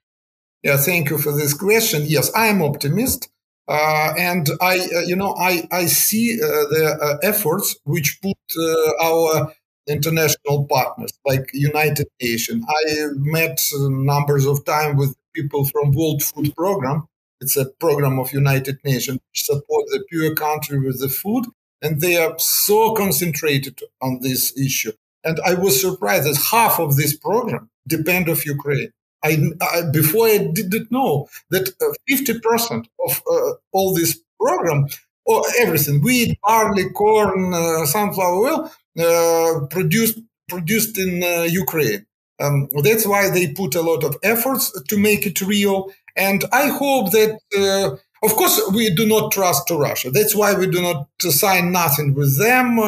Yeah, 0.63 0.77
thank 0.77 1.09
you 1.09 1.17
for 1.17 1.31
this 1.31 1.53
question. 1.53 2.03
Yes, 2.05 2.33
I 2.33 2.47
am 2.47 2.61
optimist. 2.61 3.29
Uh, 3.67 4.13
and 4.17 4.49
I, 4.61 4.79
uh, 4.95 4.99
you 5.01 5.15
know, 5.15 5.35
I, 5.37 5.67
I 5.71 5.85
see 5.85 6.39
uh, 6.41 6.47
the 6.47 6.97
uh, 7.01 7.17
efforts 7.21 7.77
which 7.85 8.21
put 8.21 8.37
uh, 8.57 8.91
our 9.01 9.53
international 9.87 10.65
partners 10.65 11.11
like 11.25 11.49
United 11.53 12.07
Nations. 12.21 12.65
I 12.67 13.07
met 13.15 13.59
numbers 13.81 14.45
of 14.45 14.63
times 14.65 14.97
with 14.97 15.15
people 15.35 15.65
from 15.65 15.91
World 15.91 16.23
Food 16.23 16.55
Program. 16.55 17.07
It's 17.41 17.57
a 17.57 17.65
program 17.79 18.19
of 18.19 18.31
United 18.31 18.77
Nations 18.85 19.19
which 19.29 19.43
support 19.43 19.85
the 19.87 20.03
poor 20.11 20.33
country 20.35 20.79
with 20.79 20.99
the 20.99 21.09
food, 21.09 21.45
and 21.81 21.99
they 21.99 22.15
are 22.17 22.37
so 22.39 22.93
concentrated 22.93 23.81
on 24.01 24.19
this 24.21 24.57
issue. 24.57 24.93
And 25.25 25.39
I 25.45 25.53
was 25.53 25.81
surprised 25.81 26.25
that 26.25 26.41
half 26.51 26.79
of 26.79 26.95
this 26.95 27.17
program 27.17 27.69
depend 27.87 28.29
of 28.29 28.45
Ukraine. 28.45 28.91
I, 29.25 29.37
I, 29.61 29.81
before 29.91 30.27
I 30.27 30.37
didn't 30.37 30.91
know 30.91 31.27
that 31.49 31.69
uh, 31.81 31.93
fifty 32.07 32.39
percent 32.39 32.87
of 33.05 33.21
uh, 33.29 33.53
all 33.71 33.93
this 33.93 34.19
program, 34.39 34.87
or 35.25 35.43
everything, 35.59 36.01
wheat, 36.01 36.37
barley, 36.43 36.89
corn, 36.89 37.53
uh, 37.53 37.85
sunflower 37.85 38.35
oil, 38.35 38.59
uh, 38.65 38.69
produced 38.95 40.19
produced 40.49 40.97
in 40.97 41.23
uh, 41.23 41.43
Ukraine. 41.43 42.05
Um, 42.39 42.67
that's 42.83 43.07
why 43.07 43.29
they 43.29 43.53
put 43.53 43.75
a 43.75 43.81
lot 43.81 44.03
of 44.03 44.17
efforts 44.23 44.71
to 44.89 44.97
make 44.97 45.25
it 45.25 45.41
real. 45.41 45.91
And 46.15 46.43
I 46.51 46.67
hope 46.67 47.11
that, 47.11 47.39
uh, 47.57 47.95
of 48.25 48.35
course, 48.35 48.61
we 48.73 48.93
do 48.93 49.05
not 49.07 49.31
trust 49.31 49.67
to 49.67 49.77
Russia. 49.77 50.11
That's 50.11 50.35
why 50.35 50.53
we 50.53 50.67
do 50.67 50.81
not 50.81 51.07
sign 51.19 51.71
nothing 51.71 52.13
with 52.13 52.37
them 52.37 52.79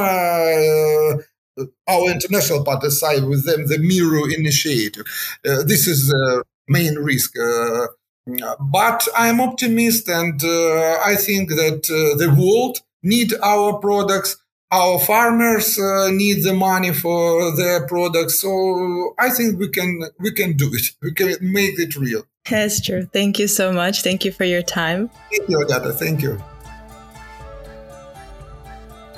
our 1.87 2.09
international 2.09 2.63
partners 2.63 2.99
side 2.99 3.23
with 3.23 3.45
them 3.45 3.67
the 3.67 3.79
Miro 3.79 4.25
initiative. 4.25 5.05
Uh, 5.47 5.63
this 5.63 5.87
is 5.87 6.07
the 6.07 6.43
main 6.67 6.95
risk. 6.95 7.33
Uh, 7.37 7.87
but 8.59 9.07
I'm 9.15 9.39
optimist, 9.39 10.09
and 10.09 10.43
uh, 10.43 10.97
I 11.03 11.15
think 11.15 11.49
that 11.49 11.85
uh, 11.89 12.17
the 12.17 12.29
world 12.29 12.79
need 13.03 13.33
our 13.43 13.77
products. 13.77 14.37
Our 14.71 14.99
farmers 14.99 15.79
uh, 15.79 16.09
need 16.11 16.43
the 16.43 16.53
money 16.53 16.91
for 16.91 17.55
their 17.55 17.87
products, 17.87 18.39
so 18.39 19.13
I 19.19 19.29
think 19.29 19.59
we 19.59 19.69
can 19.69 20.01
we 20.19 20.31
can 20.31 20.57
do 20.57 20.69
it. 20.73 20.91
We 21.01 21.13
can 21.13 21.37
make 21.41 21.79
it 21.79 21.95
real. 21.95 22.23
That's 22.49 22.81
true. 22.81 23.07
Thank 23.13 23.39
you 23.39 23.47
so 23.47 23.71
much. 23.71 24.01
Thank 24.01 24.25
you 24.25 24.31
for 24.31 24.43
your 24.43 24.61
time. 24.61 25.09
Thank 25.31 25.49
you, 25.49 25.61
Agata. 25.61 25.93
Thank 25.93 26.21
you. 26.21 26.41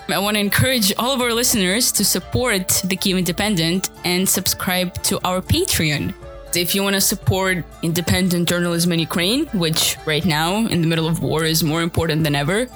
I 0.09 0.19
want 0.19 0.35
to 0.35 0.39
encourage 0.39 0.93
all 0.97 1.11
of 1.11 1.19
our 1.19 1.33
listeners 1.33 1.91
to 1.93 2.05
support 2.05 2.81
the 2.85 2.95
Kyiv 2.95 3.17
Independent 3.17 3.89
and 4.05 4.27
subscribe 4.27 4.93
to 5.03 5.19
our 5.27 5.41
Patreon. 5.41 6.13
If 6.55 6.73
you 6.73 6.81
want 6.81 6.95
to 6.95 7.01
support 7.01 7.65
independent 7.83 8.47
journalism 8.47 8.93
in 8.93 8.99
Ukraine, 8.99 9.47
which 9.47 9.97
right 10.05 10.25
now, 10.25 10.65
in 10.67 10.79
the 10.79 10.87
middle 10.87 11.07
of 11.07 11.21
war, 11.21 11.43
is 11.43 11.61
more 11.61 11.81
important 11.81 12.23
than 12.23 12.35
ever, 12.35 12.67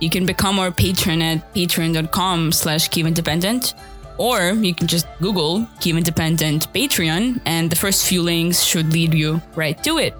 you 0.00 0.10
can 0.10 0.26
become 0.26 0.58
our 0.58 0.70
patron 0.70 1.22
at 1.22 1.54
patreon.com 1.54 2.52
slash 2.52 2.88
Kyiv 2.88 3.06
Independent. 3.06 3.74
Or 4.18 4.50
you 4.50 4.74
can 4.74 4.88
just 4.88 5.06
Google 5.20 5.60
Kyiv 5.80 5.96
Independent 5.96 6.72
Patreon, 6.72 7.40
and 7.46 7.70
the 7.70 7.76
first 7.76 8.06
few 8.08 8.22
links 8.22 8.62
should 8.62 8.92
lead 8.92 9.14
you 9.14 9.40
right 9.54 9.80
to 9.84 9.98
it. 9.98 10.14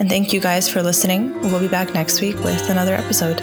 And 0.00 0.10
thank 0.10 0.32
you 0.32 0.40
guys 0.40 0.68
for 0.68 0.82
listening. 0.82 1.38
We'll 1.42 1.60
be 1.60 1.68
back 1.68 1.94
next 1.94 2.20
week 2.20 2.34
with 2.42 2.68
another 2.68 2.94
episode. 2.94 3.40